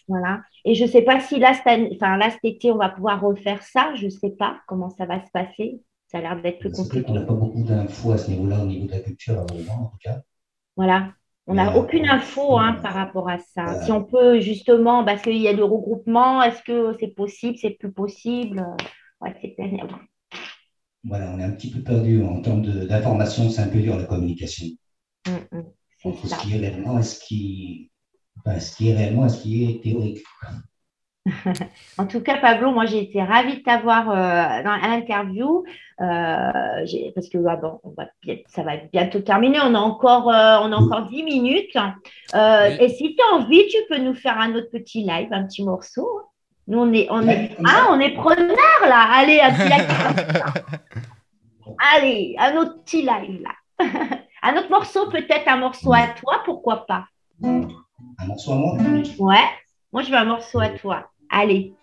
Voilà. 0.09 0.41
Et 0.65 0.75
je 0.75 0.85
ne 0.85 0.89
sais 0.89 1.03
pas 1.03 1.21
si 1.21 1.39
là, 1.39 1.53
enfin, 1.53 2.17
là, 2.17 2.31
cet 2.31 2.45
été, 2.45 2.73
on 2.73 2.77
va 2.77 2.89
pouvoir 2.89 3.21
refaire 3.21 3.62
ça. 3.62 3.95
Je 3.95 4.07
ne 4.07 4.11
sais 4.11 4.31
pas 4.31 4.59
comment 4.67 4.89
ça 4.91 5.05
va 5.05 5.23
se 5.25 5.31
passer. 5.31 5.81
Ça 6.15 6.19
a 6.19 6.23
l'air 6.23 6.43
d'être 6.43 6.61
plus 6.61 6.71
compliqué. 6.71 7.03
qu'on 7.03 7.15
n'a 7.15 7.23
pas 7.23 7.35
beaucoup 7.35 7.65
d'infos 7.65 8.12
à 8.12 8.19
ce 8.19 8.31
niveau-là, 8.31 8.62
au 8.62 8.67
niveau 8.67 8.87
de 8.87 8.93
la 8.93 9.01
culture, 9.01 9.37
à 9.37 9.43
en 9.43 9.87
tout 9.87 9.99
cas. 10.01 10.23
Voilà. 10.77 11.12
On 11.49 11.55
n'a 11.55 11.77
aucune 11.77 12.07
euh, 12.07 12.12
info 12.12 12.57
hein, 12.57 12.75
par 12.81 12.95
rapport 12.95 13.29
à 13.29 13.39
ça. 13.39 13.65
voilà. 13.65 13.83
Si 13.83 13.91
on 13.91 14.05
peut 14.05 14.39
justement, 14.39 15.05
parce 15.05 15.23
qu'il 15.23 15.39
y 15.39 15.49
a 15.49 15.55
du 15.55 15.62
regroupement, 15.62 16.41
est-ce 16.41 16.62
que 16.62 16.97
c'est 17.01 17.09
possible, 17.09 17.59
c'est 17.61 17.71
plus 17.71 17.91
possible? 17.91 18.65
Ouais, 19.21 19.35
c'est 19.43 19.57
terrible. 19.57 19.89
Voilà, 21.03 21.33
on 21.35 21.41
est 21.41 21.45
un 21.45 21.51
petit 21.51 21.71
peu 21.73 21.83
perdu 21.83 22.23
en 22.23 22.41
termes 22.41 22.62
d'information, 22.62 23.51
c'est 23.51 23.62
un 23.62 23.69
peu 23.69 23.81
dur 23.81 23.97
la 23.97 24.05
communication. 24.05 24.67
Mm, 25.27 25.59
mm, 25.59 25.62
c'est 25.99 26.09
Entre 26.11 26.29
ça. 26.29 26.37
ce 26.37 26.43
qui 26.43 26.55
est 26.55 26.59
réellement 26.59 26.99
et 27.01 27.03
ce 27.03 27.19
qui, 27.19 27.91
enfin, 28.39 28.61
ce 28.61 28.77
qui 28.77 28.91
est 28.91 28.95
réellement 28.95 29.27
et 29.27 29.31
ce 29.31 29.43
qui 29.43 29.65
est 29.65 29.83
théorique. 29.83 30.23
En 31.99 32.07
tout 32.07 32.20
cas, 32.20 32.37
Pablo, 32.39 32.70
moi 32.70 32.87
j'ai 32.87 33.03
été 33.03 33.22
ravie 33.22 33.59
de 33.59 33.62
t'avoir 33.62 34.11
euh, 34.11 34.62
dans 34.62 34.70
à 34.72 34.89
l'interview 34.89 35.64
euh, 36.01 36.83
j'ai- 36.85 37.12
parce 37.14 37.29
que 37.29 37.39
ah 37.49 37.57
bon, 37.57 37.81
on 37.85 37.91
va 37.97 38.07
ça 38.49 38.62
va 38.62 38.77
bientôt 38.93 39.20
terminer. 39.20 39.59
On 39.62 39.75
a 39.75 39.79
encore, 39.79 40.29
euh, 40.31 40.59
on 40.62 40.72
a 40.72 40.77
encore 40.77 41.07
10 41.07 41.22
minutes. 41.22 41.77
Oui. 41.77 42.77
Et 42.81 42.89
si 42.89 43.16
tu 43.16 43.22
as 43.22 43.37
envie, 43.37 43.66
tu 43.68 43.79
peux 43.89 43.99
nous 43.99 44.14
faire 44.14 44.39
un 44.39 44.55
autre 44.55 44.70
petit 44.72 45.03
live, 45.03 45.29
un 45.31 45.45
petit 45.45 45.64
morceau. 45.64 46.09
Nous, 46.66 46.79
on 46.79 46.93
est, 46.93 47.07
on 47.11 47.27
est, 47.29 47.51
ah, 47.64 47.87
on 47.91 48.01
est 48.01 48.14
preneurs 48.14 48.81
là. 48.83 49.07
Allez, 49.12 49.41
un 49.41 49.53
petit 49.53 49.68
live. 49.68 50.45
Allez, 51.97 52.37
un 52.39 52.57
autre 52.57 52.83
petit 52.85 53.03
live 53.03 53.43
là. 53.43 53.87
un 54.43 54.57
autre 54.57 54.70
morceau, 54.70 55.09
peut-être 55.09 55.47
un 55.49 55.57
morceau 55.57 55.93
à 55.93 56.09
toi, 56.20 56.43
pourquoi 56.45 56.87
pas. 56.87 57.05
Un 57.43 58.27
morceau 58.27 58.53
à 58.53 58.57
moi 58.57 58.77
Ouais, 59.18 59.45
moi 59.93 60.03
je 60.03 60.11
veux 60.11 60.16
un 60.16 60.25
morceau 60.25 60.61
à 60.61 60.70
toi. 60.70 61.11
Allez. 61.35 61.74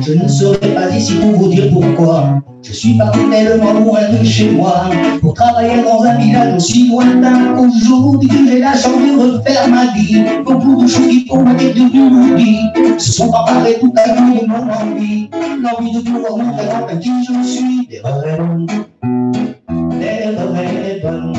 Je 0.00 0.12
ne 0.14 0.28
serai 0.28 0.74
pas 0.74 0.90
ici 0.90 1.14
pour 1.14 1.30
vous 1.32 1.48
dire 1.48 1.70
pourquoi. 1.72 2.40
Je 2.62 2.72
suis 2.72 2.98
parti 2.98 3.20
tellement 3.30 3.72
loin 3.72 4.00
de 4.12 4.24
chez 4.24 4.50
moi 4.50 4.90
pour 5.20 5.32
travailler 5.32 5.82
dans 5.82 6.02
un 6.02 6.18
village 6.18 6.56
aussi 6.56 6.88
lointain 6.88 7.54
qu'aujourd'hui 7.54 8.28
j'ai 8.46 8.58
la 8.58 8.74
chance 8.74 9.00
de 9.00 9.18
refaire 9.18 9.68
ma 9.68 9.92
vie. 9.92 10.22
Beaucoup 10.44 10.82
de 10.82 10.86
choses 10.86 11.08
qui 11.08 11.24
pour 11.24 11.38
moi 11.38 11.54
étaient 11.54 11.72
devenues 11.72 12.10
l'oubli 12.10 12.58
se 12.98 13.12
sont 13.12 13.30
emparées 13.30 13.78
tout 13.80 13.92
à 13.96 14.10
coup 14.10 14.46
mon 14.46 14.70
envie. 14.70 15.30
L'envie 15.62 15.92
de 15.92 16.00
pouvoir 16.00 16.36
montrer 16.36 16.66
enfin 16.68 16.96
qui 16.98 17.10
je 17.24 17.48
suis. 17.48 17.86
Des 17.88 18.00
rêves, 18.00 18.66
des 19.98 20.06
rêves. 20.06 21.30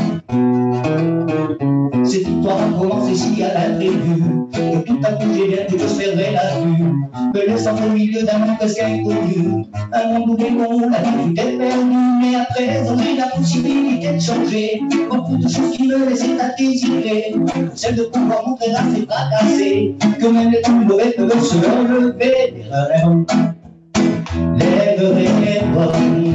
C'est 2.03 2.23
tout 2.23 2.31
l'histoire 2.31 2.57
a 2.61 2.79
commencé 2.79 3.15
si 3.15 3.43
à 3.43 3.53
l'imprévu. 3.53 4.90
Et 5.01 5.13
tout 5.19 5.33
j'ai 5.35 5.47
bien 5.47 5.65
je 5.67 6.33
la 6.33 6.61
vue. 6.61 6.83
Me 7.33 7.47
laissant 7.47 7.75
au 7.75 7.89
milieu 7.89 8.21
d'un 8.21 8.37
monde 8.37 8.57
presque 8.59 8.79
inconnu. 8.79 9.65
Un 9.93 10.13
monde 10.13 10.29
où 10.29 10.37
les 10.37 10.49
la 10.51 10.99
vie 11.01 11.33
tout 11.33 11.41
est 11.41 11.57
perdu. 11.57 11.95
Mais 12.21 12.35
à 12.35 12.45
présent, 12.45 12.95
j'ai 12.99 13.17
la 13.17 13.27
possibilité 13.27 14.13
de 14.13 14.19
changer. 14.19 14.81
Beaucoup 15.09 15.37
de 15.37 15.47
choses 15.47 15.71
qui 15.71 15.87
me 15.87 16.07
laissaient 16.07 16.39
à 16.39 16.49
désirer. 16.55 17.33
Celle 17.73 17.95
de 17.95 18.03
pouvoir 18.03 18.47
montrer 18.47 18.73
à 18.73 18.83
ses 18.93 19.05
bras 19.07 19.29
cassés. 19.31 19.95
Que 20.19 20.27
même 20.27 20.51
les 20.51 20.61
plus 20.61 20.73
mauvais 20.73 21.11
peuvent 21.11 21.43
se 21.43 21.55
relever. 21.57 22.53
Est 24.59 25.65
bonne. 25.73 26.31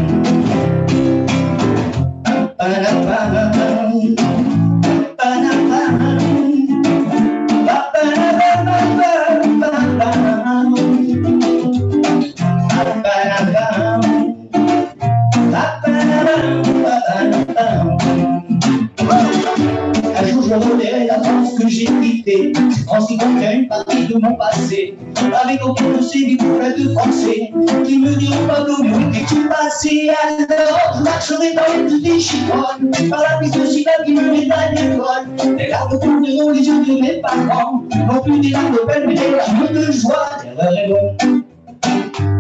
La 21.04 21.22
France 21.22 21.54
que 21.58 21.68
j'ai 21.68 21.84
quittée. 21.84 22.52
France 22.86 23.06
qui 23.08 23.18
contient 23.18 23.52
une 23.52 23.68
partie 23.68 24.06
de 24.06 24.18
mon 24.18 24.34
passé. 24.34 24.96
Avec 25.44 25.64
aucun 25.64 25.90
de 25.90 26.02
ces 26.02 26.24
diplômes 26.24 26.72
de 26.78 26.92
français 26.92 27.52
qui 27.84 27.98
me 27.98 28.14
diront 28.14 28.46
pas 28.46 28.62
d'où 28.62 28.82
où 28.82 29.10
étais-tu 29.10 29.48
passé? 29.48 30.10
Alors 30.48 31.02
marcherai 31.02 31.54
dans 31.54 31.62
les 31.74 31.92
rues 31.92 32.00
des 32.00 32.20
chicons 32.20 32.62
par 33.10 33.22
la 33.22 33.38
piste 33.38 33.58
de 33.58 33.66
China 33.66 33.90
qui 34.04 34.12
me 34.12 34.22
met 34.32 34.50
à 34.50 34.72
l'école. 34.72 35.56
Les 35.58 35.68
larmes 35.68 35.98
coulent 35.98 36.22
les 36.24 36.32
yeux 36.34 36.84
de 36.84 37.00
mes 37.00 37.20
parents. 37.20 37.82
Non 38.08 38.20
plus 38.22 38.40
des 38.40 38.50
larmes 38.50 38.72
de 38.72 38.78
peine, 38.86 39.04
mais 39.06 39.14
des 39.14 39.30
larmes 39.30 39.68
de 39.72 39.92
joie. 39.92 40.30
L'erreur 40.44 40.72
est 40.72 40.88
bonne. 40.88 41.44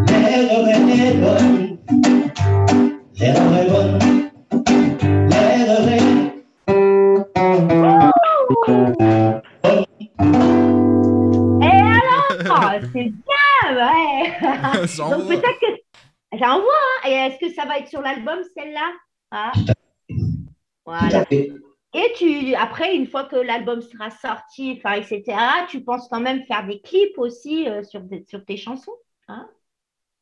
L'erreur 0.08 0.68
est 0.68 1.14
bonne. 1.14 1.76
L'erreur 3.18 3.56
est 3.56 3.70
bonne. 3.70 4.25
Et 8.68 8.72
alors, 11.64 12.80
c'est 12.92 13.04
bien, 13.04 13.76
ouais. 13.76 14.32
Donc 14.98 15.26
peut-être 15.28 15.60
que 15.60 16.38
j'en 16.38 16.60
vois. 16.60 16.72
hein. 17.04 17.08
Et 17.08 17.12
est-ce 17.12 17.38
que 17.38 17.52
ça 17.54 17.64
va 17.64 17.78
être 17.78 17.88
sur 17.88 18.00
l'album 18.02 18.38
celle-là? 18.56 18.92
Ah, 19.30 19.52
Voilà. 20.84 21.24
Et 21.94 22.12
tu, 22.16 22.54
après, 22.54 22.94
une 22.94 23.06
fois 23.06 23.24
que 23.24 23.36
l'album 23.36 23.80
sera 23.80 24.10
sorti, 24.10 24.72
etc., 24.72 25.22
tu 25.70 25.82
penses 25.82 26.08
quand 26.10 26.20
même 26.20 26.42
faire 26.44 26.66
des 26.66 26.80
clips 26.80 27.18
aussi 27.18 27.68
euh, 27.68 27.82
sur, 27.84 28.00
des- 28.02 28.24
sur 28.28 28.44
tes 28.44 28.56
chansons 28.56 28.92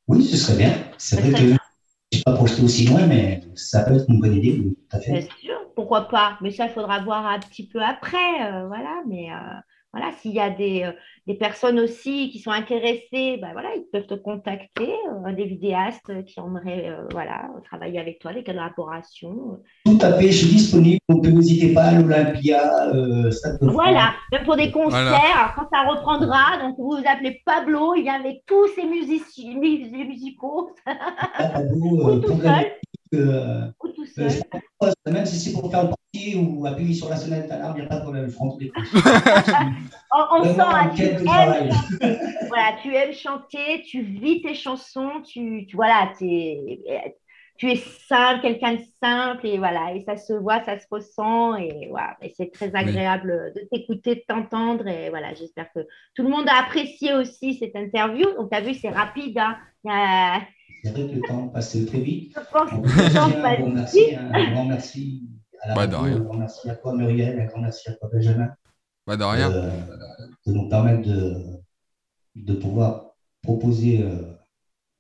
Oui, 0.07 0.25
ce 0.25 0.37
serait 0.37 0.59
bien. 0.59 0.73
C'est 0.99 1.17
Ce 1.17 1.21
vrai 1.21 1.31
que 1.33 1.37
je 1.39 1.53
n'ai 1.53 2.23
pas 2.25 2.35
projeté 2.35 2.63
aussi 2.63 2.87
loin, 2.87 3.07
mais 3.07 3.43
ça 3.55 3.83
peut 3.85 3.95
être 3.97 4.05
une 4.09 4.21
bonne 4.21 4.35
idée, 4.37 4.63
tout 4.63 4.97
à 4.97 5.01
fait. 5.01 5.29
Pourquoi 5.75 6.03
pas. 6.09 6.37
Mais 6.41 6.51
ça, 6.51 6.67
il 6.67 6.71
faudra 6.73 7.01
voir 7.01 7.27
un 7.27 7.39
petit 7.41 7.69
peu 7.69 7.81
après. 7.83 8.17
euh, 8.53 8.67
voilà, 8.67 9.03
mais 9.07 9.31
euh, 9.31 9.37
voilà, 9.93 10.11
s'il 10.19 10.33
y 10.33 10.41
a 10.41 10.51
des, 10.51 10.83
euh, 10.83 10.93
des 11.29 11.35
personnes 11.35 11.79
aussi 11.79 12.31
qui 12.31 12.41
sont 12.41 12.51
intéressées, 12.51 13.39
ben 13.41 13.53
voilà, 13.53 13.69
ils 13.77 13.85
peuvent 13.93 14.07
te 14.09 14.15
contacter, 14.15 14.93
euh, 15.27 15.33
des 15.33 15.45
vidéastes 15.45 16.25
qui 16.25 16.41
aimeraient 16.41 16.89
euh, 16.89 17.05
voilà, 17.13 17.49
travailler 17.65 18.01
avec 18.01 18.19
toi, 18.19 18.33
des 18.33 18.43
collaborations. 18.43 19.61
Tout 19.87 19.99
à 20.01 20.13
fait, 20.15 20.33
je 20.33 20.39
suis 20.39 20.49
disponible, 20.57 20.99
donc 21.09 21.25
n'hésitez 21.27 21.73
pas 21.75 21.85
à 21.85 21.93
l'Olympia, 22.01 22.89
euh. 22.93 23.31
Voilà, 23.61 24.15
même 24.33 24.45
pour 24.45 24.57
des 24.57 24.73
concerts, 24.73 24.91
Voilà. 25.05 25.53
quand 25.55 25.69
ça 25.73 25.83
reprendra, 25.89 26.59
donc 26.61 26.77
vous 26.77 26.97
vous 26.97 27.03
appelez 27.07 27.41
Pablo, 27.47 27.95
il 27.95 28.03
vient 28.03 28.19
avec 28.19 28.43
tous 28.47 28.67
ses 28.75 28.85
musiciens, 28.85 29.55
mus- 29.61 29.91
musicaux, 29.93 30.71
Pablo, 31.39 31.77
ou 31.81 32.09
euh, 32.09 32.19
tout 32.19 32.41
seul, 32.41 32.67
euh, 33.15 33.71
tout 34.05 34.21
euh, 34.21 34.29
seul. 34.29 35.13
même 35.13 35.27
si 35.27 35.39
c'est 35.39 35.53
pour 35.53 35.71
faire 35.71 35.85
le 35.85 35.89
portier 35.91 36.37
ou 36.37 36.67
appuyer 36.67 36.95
sur 36.95 37.09
la 37.09 37.17
sonnette 37.17 37.49
d'alarme, 37.49 37.77
il 37.77 37.81
n'y 37.81 37.87
a 37.87 37.89
pas 37.89 37.97
de 37.97 38.03
problème, 38.03 38.29
je. 38.29 38.37
On, 40.17 40.39
on 40.39 40.45
sent, 40.45 40.61
hein, 40.61 40.91
tu 40.95 41.03
aimes 41.03 41.25
travail. 41.25 41.71
voilà, 42.49 42.77
tu 42.81 42.95
aimes 42.95 43.13
chanter, 43.13 43.83
tu 43.83 44.03
vis 44.03 44.43
tes 44.43 44.55
chansons, 44.55 45.23
tu, 45.25 45.67
tu 45.67 45.75
voilà, 45.75 46.13
t'es- 46.17 46.81
tu 47.57 47.71
es 47.71 47.77
simple, 47.77 48.43
quelqu'un 48.43 48.75
de 48.75 48.83
simple, 49.03 49.47
et 49.47 49.59
voilà, 49.59 49.93
et 49.93 50.01
ça 50.01 50.17
se 50.17 50.33
voit, 50.33 50.63
ça 50.65 50.79
se 50.79 50.87
ressent, 50.91 51.57
et 51.57 51.89
voilà, 51.89 52.17
et 52.21 52.33
c'est 52.37 52.51
très 52.53 52.75
agréable 52.75 53.53
de 53.55 53.61
t'écouter, 53.73 54.17
de 54.17 54.23
t'entendre, 54.27 54.87
et 54.87 55.09
voilà, 55.11 55.35
j'espère 55.35 55.73
que 55.73 55.81
tout 56.15 56.23
le 56.23 56.29
monde 56.29 56.49
a 56.49 56.61
apprécié 56.61 57.15
aussi 57.15 57.55
cette 57.55 57.77
interview. 57.77 58.27
Donc, 58.37 58.51
tu 58.51 58.57
as 58.57 58.61
vu, 58.61 58.75
c'est 58.75 58.91
rapide, 58.91 59.39
hein. 59.39 59.57
Que 60.85 61.01
le 61.15 61.21
temps 61.23 61.49
passe 61.49 61.71
très 61.87 62.01
vite. 62.01 62.33
je 62.37 62.41
pense 62.53 62.71
On 62.73 62.83
que 62.83 62.89
peut 62.89 63.03
le 63.05 63.15
temps 63.15 63.29
dire 63.29 63.39
un 63.39 63.43
passe 63.43 63.59
grand 63.59 63.71
merci, 63.71 64.15
un 64.17 64.51
grand 64.53 64.65
merci 64.67 65.23
à 65.63 65.69
la 65.69 65.75
Bah, 65.75 65.81
radio, 65.99 65.99
un 66.17 66.21
grand 66.21 66.35
merci 66.39 66.69
à 66.71 66.75
toi 66.77 66.95
Muriel, 66.95 67.41
un 67.41 67.47
grand 67.47 67.61
merci 67.61 67.89
à 67.89 67.95
toi 67.95 68.11
Benjamin. 68.13 68.49
Bah, 69.07 69.17
de 69.17 69.25
rien. 69.25 69.51
euh, 69.51 69.71
de 70.47 70.53
nous 70.53 70.69
permettre 70.69 71.09
de, 71.09 71.37
de 72.37 72.53
pouvoir 72.55 73.15
proposer 73.43 74.03
euh, 74.03 74.33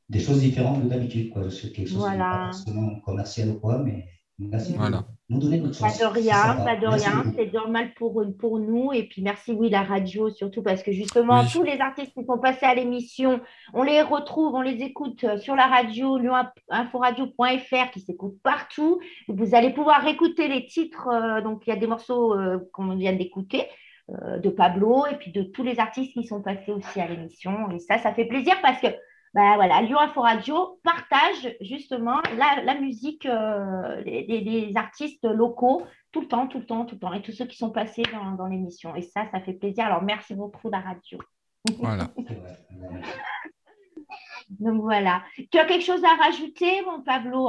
des 0.08 0.20
choses 0.20 0.40
différentes 0.40 0.82
de 0.84 0.88
d'habitude. 0.88 1.30
quoi. 1.32 1.50
C'est 1.50 1.70
quelque 1.72 1.88
chose 1.88 2.02
qui 2.04 2.10
n'est 2.10 2.16
Voilà. 2.16 2.30
pas 2.48 2.52
forcément 2.52 3.00
commercial 3.00 3.48
ou 3.50 3.54
quoi, 3.60 3.78
mais 3.78 4.06
merci 4.38 4.72
Voilà. 4.74 5.06
De 5.30 5.34
nous 5.34 5.40
donner 5.40 5.58
notre 5.60 5.80
Pas 5.80 5.88
de 5.88 6.04
rien, 6.04 6.56
pas 6.64 6.76
de 6.76 6.86
Merci 6.86 7.08
rien. 7.08 7.24
C'est 7.36 7.52
normal 7.52 7.94
pour, 7.94 8.22
pour 8.38 8.58
nous. 8.58 8.92
Et 8.92 9.04
puis 9.04 9.22
merci, 9.22 9.52
oui, 9.52 9.70
la 9.70 9.82
radio 9.82 10.30
surtout, 10.30 10.62
parce 10.62 10.82
que 10.82 10.92
justement, 10.92 11.40
Oui. 11.40 11.46
tous 11.52 11.62
les 11.62 11.80
artistes 11.80 12.12
qui 12.12 12.24
sont 12.24 12.38
passés 12.38 12.66
à 12.66 12.74
l'émission, 12.74 13.40
on 13.72 13.82
les 13.82 14.02
retrouve, 14.02 14.54
on 14.54 14.60
les 14.62 14.82
écoute 14.82 15.24
euh, 15.24 15.38
sur 15.38 15.56
la 15.56 15.66
radio, 15.66 16.18
lyoninforadio.fr, 16.18 17.90
qui 17.92 18.00
s'écoute 18.00 18.34
partout. 18.42 19.00
Vous 19.28 19.54
allez 19.54 19.70
pouvoir 19.70 20.06
écouter 20.06 20.48
les 20.48 20.66
titres. 20.66 21.08
euh, 21.08 21.40
donc, 21.40 21.62
il 21.66 21.70
y 21.70 21.72
a 21.72 21.76
des 21.76 21.86
morceaux 21.86 22.34
euh, 22.34 22.58
qu'on 22.72 22.94
vient 22.94 23.12
d'écouter. 23.12 23.64
euh, 24.10 24.38
de 24.38 24.50
Pablo 24.50 25.06
et 25.10 25.16
puis 25.16 25.32
de 25.32 25.42
tous 25.42 25.62
les 25.62 25.80
artistes 25.80 26.12
qui 26.12 26.24
sont 26.26 26.42
passés 26.42 26.72
aussi 26.72 27.00
à 27.00 27.08
l'émission. 27.08 27.70
Et 27.70 27.78
ça, 27.78 27.96
ça 27.98 28.12
fait 28.12 28.26
plaisir 28.26 28.54
parce 28.60 28.78
que 28.78 28.88
bah, 29.34 29.56
voilà, 29.56 29.82
Lyon 29.82 29.98
Info 29.98 30.20
Radio 30.22 30.78
partage 30.84 31.54
justement 31.60 32.20
la, 32.38 32.62
la 32.62 32.74
musique, 32.80 33.26
euh, 33.26 34.00
les, 34.02 34.24
les- 34.26 34.40
les 34.40 34.76
artistes 34.76 35.24
locaux 35.24 35.82
tout 36.12 36.20
le 36.20 36.28
temps, 36.28 36.46
tout 36.46 36.60
le 36.60 36.66
temps, 36.66 36.84
tout 36.84 36.94
le 36.94 37.00
temps, 37.00 37.12
et 37.12 37.22
tous 37.22 37.32
ceux 37.32 37.46
qui 37.46 37.56
sont 37.56 37.70
passés 37.72 38.04
dans, 38.12 38.32
dans 38.32 38.46
l'émission. 38.46 38.94
Et 38.94 39.02
ça, 39.02 39.28
ça 39.32 39.40
fait 39.40 39.54
plaisir. 39.54 39.86
Alors, 39.86 40.02
merci 40.02 40.34
beaucoup, 40.34 40.70
la 40.70 40.78
radio. 40.80 41.18
Voilà. 41.76 42.08
Donc, 44.48 44.80
voilà. 44.82 45.24
Tu 45.50 45.58
as 45.58 45.64
quelque 45.64 45.84
chose 45.84 46.04
à 46.04 46.14
rajouter, 46.22 46.82
mon 46.82 47.02
Pablo? 47.02 47.48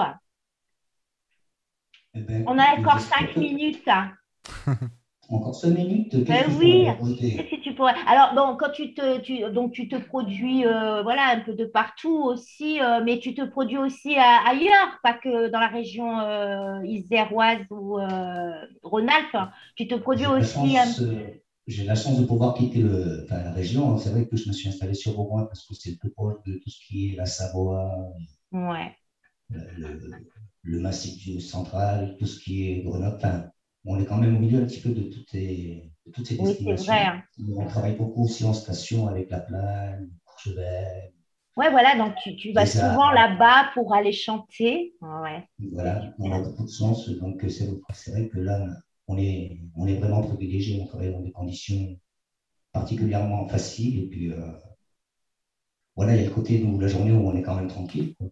Eh 2.15 2.21
ben, 2.21 2.43
On 2.47 2.57
a 2.57 2.75
encore 2.79 2.99
cinq 2.99 3.35
minutes. 3.35 3.87
hein. 3.87 4.11
Encore 5.29 5.55
cinq 5.55 5.71
minutes 5.71 6.15
Ben 6.25 6.45
oui. 6.59 6.85
Qu'est-ce 7.19 7.55
que 7.55 7.61
tu 7.63 7.73
pourrais... 7.73 7.93
Alors, 8.07 8.33
bon, 8.35 8.55
quand 8.57 8.69
tu 8.71 8.93
te, 8.93 9.19
tu, 9.19 9.39
donc, 9.51 9.71
tu 9.71 9.87
te 9.87 9.95
produis 9.95 10.65
euh, 10.65 11.01
voilà, 11.01 11.29
un 11.35 11.39
peu 11.39 11.53
de 11.53 11.65
partout 11.65 12.15
aussi, 12.15 12.79
euh, 12.79 13.01
mais 13.03 13.19
tu 13.19 13.33
te 13.33 13.41
produis 13.43 13.77
aussi 13.79 14.15
à- 14.15 14.47
ailleurs, 14.47 14.99
pas 15.03 15.13
que 15.13 15.49
dans 15.49 15.59
la 15.59 15.67
région 15.67 16.19
euh, 16.19 16.85
iséroise 16.85 17.59
ou 17.71 17.97
Rhône-Alpes. 18.83 19.49
Tu 19.75 19.87
te 19.87 19.95
produis 19.95 20.27
aussi. 20.27 20.77
J'ai 21.67 21.83
la 21.83 21.95
chance 21.95 22.19
de 22.19 22.25
pouvoir 22.27 22.53
quitter 22.53 22.79
le, 22.81 23.23
enfin, 23.23 23.41
la 23.41 23.51
région. 23.51 23.97
C'est 23.97 24.11
vrai 24.11 24.27
que 24.27 24.37
je 24.37 24.47
me 24.47 24.53
suis 24.53 24.69
installé 24.69 24.93
sur 24.93 25.13
Rouen 25.13 25.45
parce 25.47 25.65
que 25.65 25.73
c'est 25.73 25.89
le 25.89 25.97
plus 25.97 26.11
proche 26.11 26.35
de 26.45 26.53
tout 26.63 26.69
ce 26.69 26.77
qui 26.85 27.13
est 27.13 27.15
la 27.15 27.25
Savoie, 27.25 27.91
Ouais. 28.51 28.95
le, 29.49 29.59
le- 29.77 30.27
le 30.61 30.79
massif 30.79 31.39
central, 31.43 32.15
tout 32.19 32.25
ce 32.27 32.39
qui 32.39 32.69
est 32.71 32.81
Grenoble. 32.83 33.15
Enfin, 33.17 33.45
on 33.85 33.99
est 33.99 34.05
quand 34.05 34.17
même 34.17 34.35
au 34.35 34.39
milieu 34.39 34.61
un 34.61 34.65
petit 34.65 34.81
peu 34.81 34.89
de 34.89 35.03
toutes 35.03 35.29
ces, 35.29 35.91
de 36.05 36.11
toutes 36.11 36.27
ces 36.27 36.37
Oui, 36.37 36.51
destinations. 36.53 36.93
vrai. 36.93 37.05
hein. 37.05 37.23
On 37.57 37.65
travaille 37.67 37.95
beaucoup 37.95 38.23
aussi 38.23 38.43
en 38.45 38.53
station 38.53 39.07
avec 39.07 39.29
la 39.29 39.39
Plagne, 39.39 40.09
Courchevel. 40.25 41.11
Ouais, 41.57 41.69
voilà, 41.71 41.95
donc 41.97 42.15
tu, 42.21 42.35
tu 42.35 42.51
vas 42.51 42.65
souvent 42.65 43.11
là-bas 43.11 43.71
pour 43.73 43.93
aller 43.93 44.11
chanter. 44.11 44.93
Ouais. 45.01 45.47
Voilà, 45.71 46.13
on 46.19 46.31
a 46.31 46.39
beaucoup 46.39 46.63
de 46.65 46.69
chance. 46.71 47.09
Donc, 47.09 47.41
c'est 47.49 47.69
c'est 47.93 48.11
vrai 48.11 48.27
que 48.29 48.39
là, 48.39 48.67
on 49.07 49.17
est, 49.17 49.59
on 49.75 49.87
est 49.87 49.95
vraiment 49.95 50.21
privilégié. 50.21 50.81
On 50.81 50.85
travaille 50.87 51.11
dans 51.11 51.21
des 51.21 51.31
conditions 51.31 51.97
particulièrement 52.73 53.47
faciles. 53.47 54.03
Et 54.05 54.07
puis, 54.07 54.31
euh, 54.33 54.51
voilà, 55.97 56.15
il 56.15 56.21
y 56.21 56.25
a 56.25 56.29
le 56.29 56.33
côté 56.33 56.59
de 56.59 56.79
la 56.81 56.87
journée 56.87 57.11
où 57.11 57.27
on 57.27 57.35
est 57.35 57.41
quand 57.41 57.55
même 57.55 57.67
tranquille. 57.67 58.15
quoi. 58.17 58.27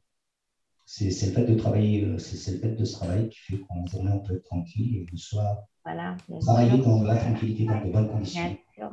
C'est 0.85 1.11
c'est 1.11 1.27
le 1.27 1.31
fait 1.33 1.45
de 1.45 1.55
travailler, 1.55 2.03
euh, 2.05 2.17
c'est 2.17 2.51
le 2.51 2.57
fait 2.59 2.75
de 2.75 2.83
ce 2.85 2.93
travail 2.93 3.29
qui 3.29 3.39
fait 3.39 3.57
qu'en 3.59 3.85
journée, 3.87 4.11
on 4.13 4.19
peut 4.19 4.35
être 4.35 4.43
tranquille 4.43 4.97
et 4.97 5.05
le 5.11 5.17
soir, 5.17 5.57
Voilà. 5.85 6.15
travailler 6.41 6.71
sûr. 6.75 6.85
dans 6.85 7.03
la 7.03 7.15
tranquillité, 7.15 7.65
dans 7.65 7.79
de 7.85 7.91
bonnes 7.91 8.09
conditions. 8.09 8.43
Bien 8.43 8.57
sûr. 8.75 8.91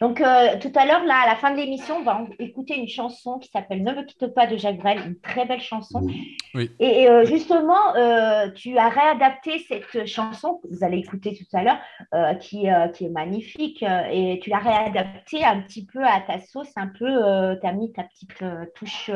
Donc, 0.00 0.20
euh, 0.20 0.58
tout 0.60 0.72
à 0.74 0.86
l'heure, 0.86 1.04
là, 1.04 1.20
à 1.24 1.26
la 1.26 1.36
fin 1.36 1.52
de 1.52 1.56
l'émission, 1.56 1.98
on 1.98 2.02
va 2.02 2.22
écouter 2.40 2.76
une 2.76 2.88
chanson 2.88 3.38
qui 3.38 3.48
s'appelle 3.50 3.84
Ne 3.84 3.92
me 3.92 4.02
quitte 4.04 4.26
pas 4.34 4.46
de 4.46 4.56
Jacques 4.56 4.78
Brel, 4.78 4.98
une 5.06 5.20
très 5.20 5.44
belle 5.46 5.60
chanson. 5.60 6.00
Oui. 6.02 6.36
Oui. 6.54 6.70
Et 6.80 7.08
euh, 7.08 7.24
justement, 7.24 7.94
euh, 7.96 8.50
tu 8.50 8.76
as 8.76 8.88
réadapté 8.88 9.60
cette 9.68 10.06
chanson, 10.06 10.60
que 10.62 10.68
vous 10.68 10.82
allez 10.84 10.98
écouter 10.98 11.34
tout 11.36 11.56
à 11.56 11.62
l'heure, 11.62 11.78
euh, 12.12 12.34
qui, 12.34 12.68
euh, 12.68 12.88
qui 12.88 13.04
est 13.06 13.10
magnifique, 13.10 13.84
et 13.84 14.40
tu 14.42 14.50
l'as 14.50 14.58
réadaptée 14.58 15.44
un 15.44 15.60
petit 15.62 15.84
peu 15.86 16.02
à 16.04 16.20
ta 16.26 16.40
sauce, 16.40 16.72
un 16.76 16.88
peu, 16.88 17.06
tu 17.60 17.66
as 17.66 17.72
mis 17.72 17.92
ta 17.92 18.02
petite 18.04 18.42
euh, 18.42 18.64
touche 18.74 19.10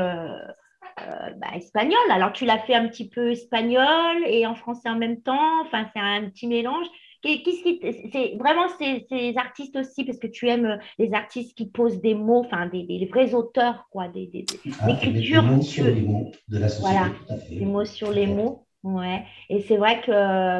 euh, 1.09 1.31
bah, 1.41 1.49
espagnole. 1.57 2.11
Alors, 2.11 2.33
tu 2.33 2.45
l'as 2.45 2.59
fait 2.59 2.75
un 2.75 2.89
petit 2.89 3.09
peu 3.09 3.31
espagnol 3.33 4.17
et 4.27 4.47
en 4.47 4.55
français 4.55 4.89
en 4.89 4.97
même 4.97 5.21
temps, 5.23 5.61
enfin, 5.65 5.87
c'est 5.95 6.01
un 6.01 6.29
petit 6.31 6.47
mélange. 6.47 6.87
Qu'est- 7.21 7.43
Qu'est-ce 7.43 7.63
qui 7.65 7.81
c'est 8.13 8.37
vraiment 8.39 8.69
ces, 8.79 9.05
ces 9.09 9.37
artistes 9.37 9.75
aussi 9.77 10.05
parce 10.05 10.19
que 10.19 10.29
tu 10.29 10.49
aimes 10.49 10.67
euh, 10.67 10.77
les 11.01 11.13
artistes 11.15 11.57
qui 11.59 11.69
posent 11.69 12.01
des 12.01 12.15
mots, 12.15 12.45
enfin 12.47 12.67
des, 12.67 12.85
des 12.85 13.07
vrais 13.13 13.35
auteurs 13.35 13.89
quoi, 13.91 14.07
des, 14.07 14.29
des, 14.29 14.43
des- 14.43 14.59
Ah, 14.81 14.93
des 14.93 15.41
mots 15.43 15.61
sur 15.63 15.85
les 15.87 16.01
mots 16.03 16.31
de 16.49 16.59
la 16.59 16.69
société, 16.69 16.95
Voilà. 16.97 17.11
tout 17.27 17.33
à 17.33 17.37
fait. 17.39 17.55
des 17.57 17.65
mots 17.67 17.85
sur 17.85 18.13
les 18.13 18.27
mots. 18.29 18.65
Ouais. 18.85 19.25
Et 19.51 19.61
c'est 19.63 19.77
vrai 19.77 20.01
que 20.01 20.13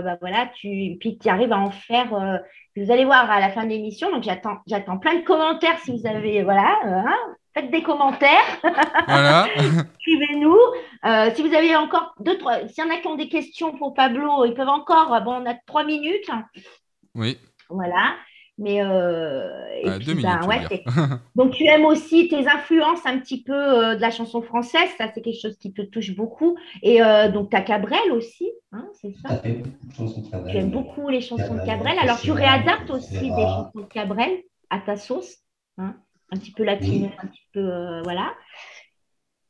bah 0.03 0.19
voilà, 0.21 0.51
tu 0.57 0.97
puis 0.99 1.17
tu 1.19 1.29
arrives 1.29 1.53
à 1.53 1.61
en 1.61 1.71
faire. 1.71 2.13
euh, 2.13 2.39
vous 2.77 2.91
allez 2.91 3.05
voir 3.05 3.31
à 3.31 3.39
la 3.39 3.51
fin 3.51 3.63
de 3.65 3.69
l'émission. 3.71 4.11
Donc 4.11 4.25
j'attends, 4.25 4.57
j'attends 4.67 4.99
plein 4.99 5.15
de 5.15 5.25
commentaires 5.25 5.79
si 5.85 5.93
vous 5.97 6.07
avez 6.09 6.43
voilà. 6.43 6.75
hein, 6.85 7.15
faites 7.61 7.71
des 7.71 7.83
commentaires. 7.83 8.61
Voilà. 9.07 9.47
Suivez-nous. 10.01 10.57
Euh, 11.05 11.31
si 11.35 11.43
vous 11.47 11.55
avez 11.55 11.75
encore 11.77 12.15
deux, 12.21 12.39
trois, 12.39 12.67
s'il 12.69 12.85
y 12.85 12.87
en 12.87 12.91
a 12.91 12.99
qui 12.99 13.07
ont 13.07 13.17
des 13.17 13.29
questions 13.29 13.73
pour 13.77 13.95
Pablo, 13.95 14.45
ils 14.45 14.55
peuvent 14.55 14.69
encore. 14.69 15.21
Bon, 15.23 15.43
on 15.43 15.47
a 15.47 15.55
trois 15.67 15.85
minutes. 15.85 16.29
oui. 17.15 17.39
Voilà. 17.71 18.15
Mais 18.61 18.83
euh, 18.83 19.49
et 19.83 19.89
Euh, 19.89 19.97
puis, 19.99 20.07
deux 20.07 20.15
ben, 20.15 20.41
minutes. 20.41 20.49
ouais, 20.71 20.83
donc 21.37 21.53
tu 21.53 21.65
aimes 21.67 21.85
aussi 21.85 22.27
tes 22.29 22.49
influences 22.49 23.07
un 23.07 23.19
petit 23.21 23.45
peu 23.45 23.53
euh, 23.55 23.95
de 23.95 24.01
la 24.01 24.11
chanson 24.11 24.43
française, 24.43 24.89
ça 24.99 25.05
c'est 25.15 25.21
quelque 25.23 25.41
chose 25.41 25.57
qui 25.59 25.73
te 25.73 25.83
touche 25.83 26.17
beaucoup. 26.17 26.57
Et 26.83 27.01
euh, 27.01 27.29
donc 27.31 27.51
tu 27.51 27.57
as 27.57 27.61
Cabrel 27.61 28.11
aussi, 28.11 28.51
hein, 28.73 28.85
c'est 29.01 29.13
ça? 29.23 29.35
À 29.35 29.37
fait, 29.37 29.63
beaucoup 29.63 29.87
de 29.87 29.93
chansons 29.95 30.21
de 30.23 30.29
Cabrel. 30.31 30.53
Tu 30.53 30.59
aimes 30.59 30.71
beaucoup 30.73 31.09
les 31.09 31.21
chansons 31.21 31.55
de 31.55 31.65
Cabrel. 31.65 31.99
Alors 32.01 32.19
tu 32.19 32.33
réadaptes 32.33 32.91
aussi 32.91 33.21
des 33.21 33.29
chansons 33.29 33.71
de 33.79 33.83
Cabrel 33.85 34.43
à 34.71 34.81
ta 34.81 34.97
sauce, 34.97 35.37
hein, 35.77 35.95
un 36.31 36.37
petit 36.37 36.53
peu 36.53 36.65
latino, 36.65 37.09
un 37.23 37.27
petit 37.27 37.47
peu 37.53 37.61
euh, 37.61 38.03
voilà. 38.03 38.35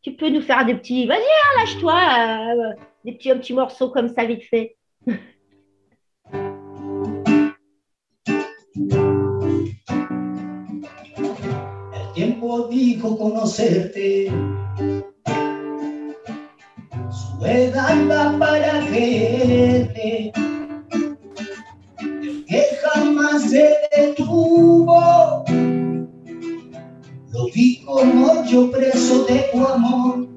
Tu 0.02 0.12
peux 0.12 0.28
nous 0.28 0.42
faire 0.42 0.64
des 0.64 0.74
petits, 0.74 1.06
vas-y, 1.06 1.18
hein, 1.18 1.60
lâche-toi, 1.60 1.94
euh, 1.94 2.72
des 3.04 3.12
petits, 3.12 3.30
un 3.30 3.38
petit 3.38 3.52
morceau 3.52 3.90
comme 3.90 4.08
ça 4.08 4.24
vite 4.24 4.44
fait. 4.44 4.76
El 11.92 12.12
tiempo 12.14 12.68
dijo 12.68 13.18
conocerte. 13.18 14.30
Su 17.10 17.44
edad 17.44 17.96
da 18.06 18.38
para 18.38 18.80
quererte. 18.86 20.32
El 22.00 22.44
que 22.44 22.64
jamás 22.82 23.50
se 23.50 23.76
detuvo. 23.96 25.47
Como 27.88 28.44
yo 28.44 28.70
preso 28.70 29.24
de 29.24 29.48
tu 29.50 29.66
amor. 29.66 30.28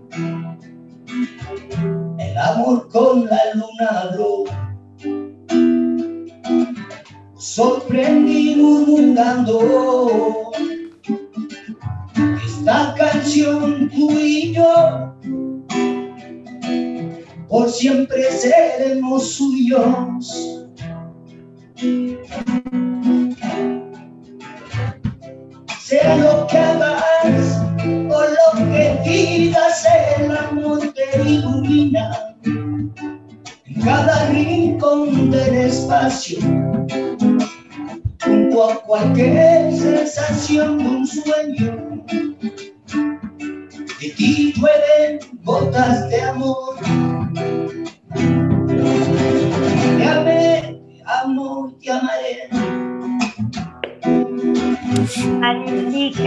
El 2.18 2.38
amor 2.38 2.88
con 2.88 3.26
la 3.26 3.42
luna 3.54 3.88
habló. 4.04 4.46
Sorprendí 7.36 8.56
murmurando 8.56 9.60
esta 12.46 12.96
canción 12.98 13.90
tú 13.90 14.12
y 14.12 14.54
yo 14.54 15.14
por 17.50 17.70
siempre 17.70 18.32
seremos 18.32 19.34
suyos. 19.34 20.70
Sea 25.92 26.16
lo 26.16 26.48
que 26.48 26.58
hagas 26.58 27.62
o 27.84 28.22
lo 28.22 28.72
que 28.72 28.98
digas, 29.04 29.86
el 30.16 30.38
amor 30.38 30.80
te 30.94 31.22
ilumina 31.22 32.34
en 32.46 32.94
cada 33.84 34.30
rincón 34.30 35.30
del 35.30 35.54
espacio 35.54 36.40
junto 38.24 38.70
a 38.70 38.82
cualquier 38.84 39.74
sensación 39.74 40.80
un 40.80 41.06
sueño. 41.06 42.06
De 44.00 44.10
ti 44.16 44.54
llueven 44.56 45.20
gotas 45.44 46.08
de 46.08 46.22
amor. 46.22 46.76
Te 49.98 50.06
amé, 50.08 50.82
te 50.88 51.04
amo, 51.06 51.76
te 51.82 51.92
amaré. 51.92 52.91
Magnifique. 55.40 56.22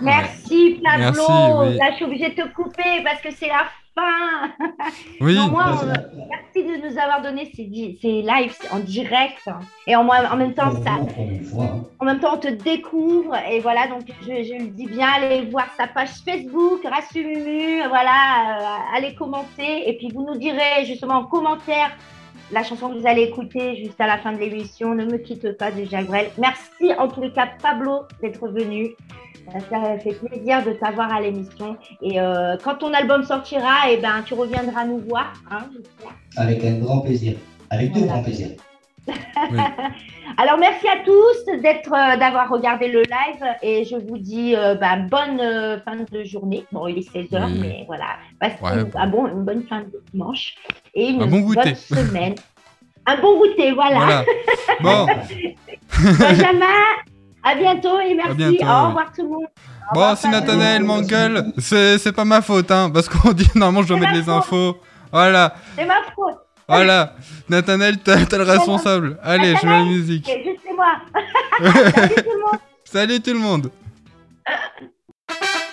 Merci 0.00 0.80
Pablo. 0.82 1.04
Merci, 1.18 1.72
oui. 1.72 1.76
Là, 1.76 1.90
je 1.90 1.96
suis 1.96 2.04
obligée 2.04 2.30
de 2.30 2.42
te 2.42 2.48
couper 2.48 3.02
parce 3.04 3.20
que 3.20 3.30
c'est 3.32 3.48
la 3.48 3.64
fin. 3.64 4.50
Oui. 5.20 5.34
Non, 5.34 5.48
moi, 5.48 5.78
euh, 5.82 5.92
merci 6.30 6.66
de 6.66 6.88
nous 6.88 6.98
avoir 6.98 7.20
donné 7.20 7.50
ces, 7.54 7.64
lives 7.64 8.56
en 8.72 8.78
direct. 8.78 9.48
Et 9.86 9.94
en, 9.94 10.04
même 10.04 10.54
temps, 10.54 10.72
ça, 10.82 10.98
en 11.98 12.04
même 12.04 12.20
temps, 12.20 12.34
on 12.34 12.38
te 12.38 12.48
découvre. 12.48 13.34
Et 13.50 13.60
voilà, 13.60 13.88
donc 13.88 14.02
je, 14.22 14.26
je 14.26 14.54
le 14.54 14.68
dis 14.68 14.86
bien, 14.86 15.08
allez 15.16 15.42
voir 15.50 15.66
sa 15.76 15.86
page 15.86 16.10
Facebook, 16.24 16.80
Rassumumu, 16.84 17.82
voilà, 17.88 18.60
euh, 18.60 18.96
allez 18.96 19.14
commenter. 19.14 19.88
Et 19.88 19.98
puis 19.98 20.10
vous 20.14 20.24
nous 20.24 20.38
direz 20.38 20.86
justement 20.86 21.16
en 21.16 21.24
commentaire 21.24 21.90
la 22.52 22.62
chanson 22.62 22.88
que 22.90 22.98
vous 22.98 23.06
allez 23.06 23.22
écouter 23.22 23.76
juste 23.76 24.00
à 24.00 24.06
la 24.06 24.18
fin 24.18 24.32
de 24.32 24.38
l'émission. 24.38 24.94
Ne 24.94 25.04
me 25.04 25.18
quitte 25.18 25.56
pas 25.56 25.70
de 25.70 25.84
Jacques 25.84 26.06
Brel. 26.06 26.30
Merci 26.38 26.92
en 26.98 27.08
tous 27.08 27.20
les 27.20 27.32
cas, 27.32 27.48
Pablo, 27.62 28.02
d'être 28.22 28.48
venu. 28.48 28.90
Ça 29.70 29.98
fait 29.98 30.12
plaisir 30.14 30.64
de 30.64 30.72
t'avoir 30.72 31.12
à 31.12 31.20
l'émission. 31.20 31.76
Et 32.02 32.20
euh, 32.20 32.56
quand 32.62 32.76
ton 32.76 32.92
album 32.92 33.24
sortira, 33.24 33.90
eh 33.90 33.96
ben, 33.96 34.22
tu 34.24 34.34
reviendras 34.34 34.84
nous 34.84 34.98
voir. 34.98 35.32
hein, 35.50 35.66
avec 36.36 36.64
un 36.64 36.78
grand 36.78 37.00
plaisir. 37.00 37.34
Avec 37.70 37.92
deux 37.92 38.00
Voilà. 38.00 38.14
grands 38.14 38.22
Alors, 40.38 40.58
merci 40.58 40.86
à 40.88 40.98
tous 41.04 41.60
d'être, 41.62 41.92
euh, 41.92 42.16
d'avoir 42.16 42.48
regardé 42.48 42.88
le 42.88 43.02
live 43.02 43.44
et 43.62 43.84
je 43.84 43.96
vous 43.96 44.18
dis 44.18 44.54
euh, 44.56 44.74
bah, 44.74 44.96
bonne 44.96 45.40
euh, 45.40 45.80
fin 45.80 45.96
de 45.96 46.24
journée. 46.24 46.64
Bon, 46.72 46.86
il 46.86 46.98
est 46.98 47.12
16h, 47.14 47.44
Oui. 47.46 47.58
mais 47.60 47.84
voilà. 47.86 48.16
Passez 48.38 48.56
Ouais. 48.62 48.80
une, 48.82 48.90
un 48.94 49.06
bon, 49.08 49.26
une 49.26 49.44
bonne 49.44 49.64
fin 49.68 49.80
de 49.80 50.02
dimanche 50.12 50.54
et 50.94 51.08
une 51.08 51.22
Un 51.22 51.26
bon 51.26 51.40
goûter. 51.40 51.62
bonne 51.62 51.74
semaine. 52.06 52.34
Un 53.06 53.16
bon 53.20 53.38
goûter, 53.38 53.72
voilà. 53.72 53.96
Voilà. 53.96 54.24
Bon, 54.80 55.06
Benjamin, 56.18 56.66
à 57.42 57.54
bientôt 57.54 57.98
et 58.00 58.14
merci. 58.14 58.34
bientôt, 58.36 58.64
Au 58.64 58.66
oui. 58.66 58.86
revoir 58.86 59.12
tout 59.14 59.22
le 59.22 59.28
monde. 59.28 59.46
Au 59.90 59.94
bon 59.94 60.16
si. 60.16 60.28
Nathanaël 60.28 60.82
m'engueule, 60.84 61.46
c'est 61.58 62.14
pas 62.14 62.24
ma 62.24 62.40
faute, 62.40 62.70
hein, 62.70 62.90
parce 62.92 63.08
qu'on 63.08 63.32
dit 63.32 63.48
normalement 63.56 63.82
je 63.82 63.88
dois 63.88 63.98
mettre 63.98 64.12
les 64.14 64.22
faute. 64.22 64.34
infos. 64.34 64.76
Voilà, 65.12 65.54
C'est 65.76 65.84
ma 65.86 65.96
faute. 66.14 66.38
Voilà, 66.70 67.14
Nathanaël, 67.48 67.98
t'as 67.98 68.16
le 68.16 68.42
responsable. 68.44 69.18
Allez, 69.22 69.56
je 69.60 69.66
mets 69.66 69.78
la 69.78 69.84
musique. 69.84 70.30
Salut 72.84 73.20
tout 73.20 73.32
le 73.32 73.38
monde. 73.38 73.70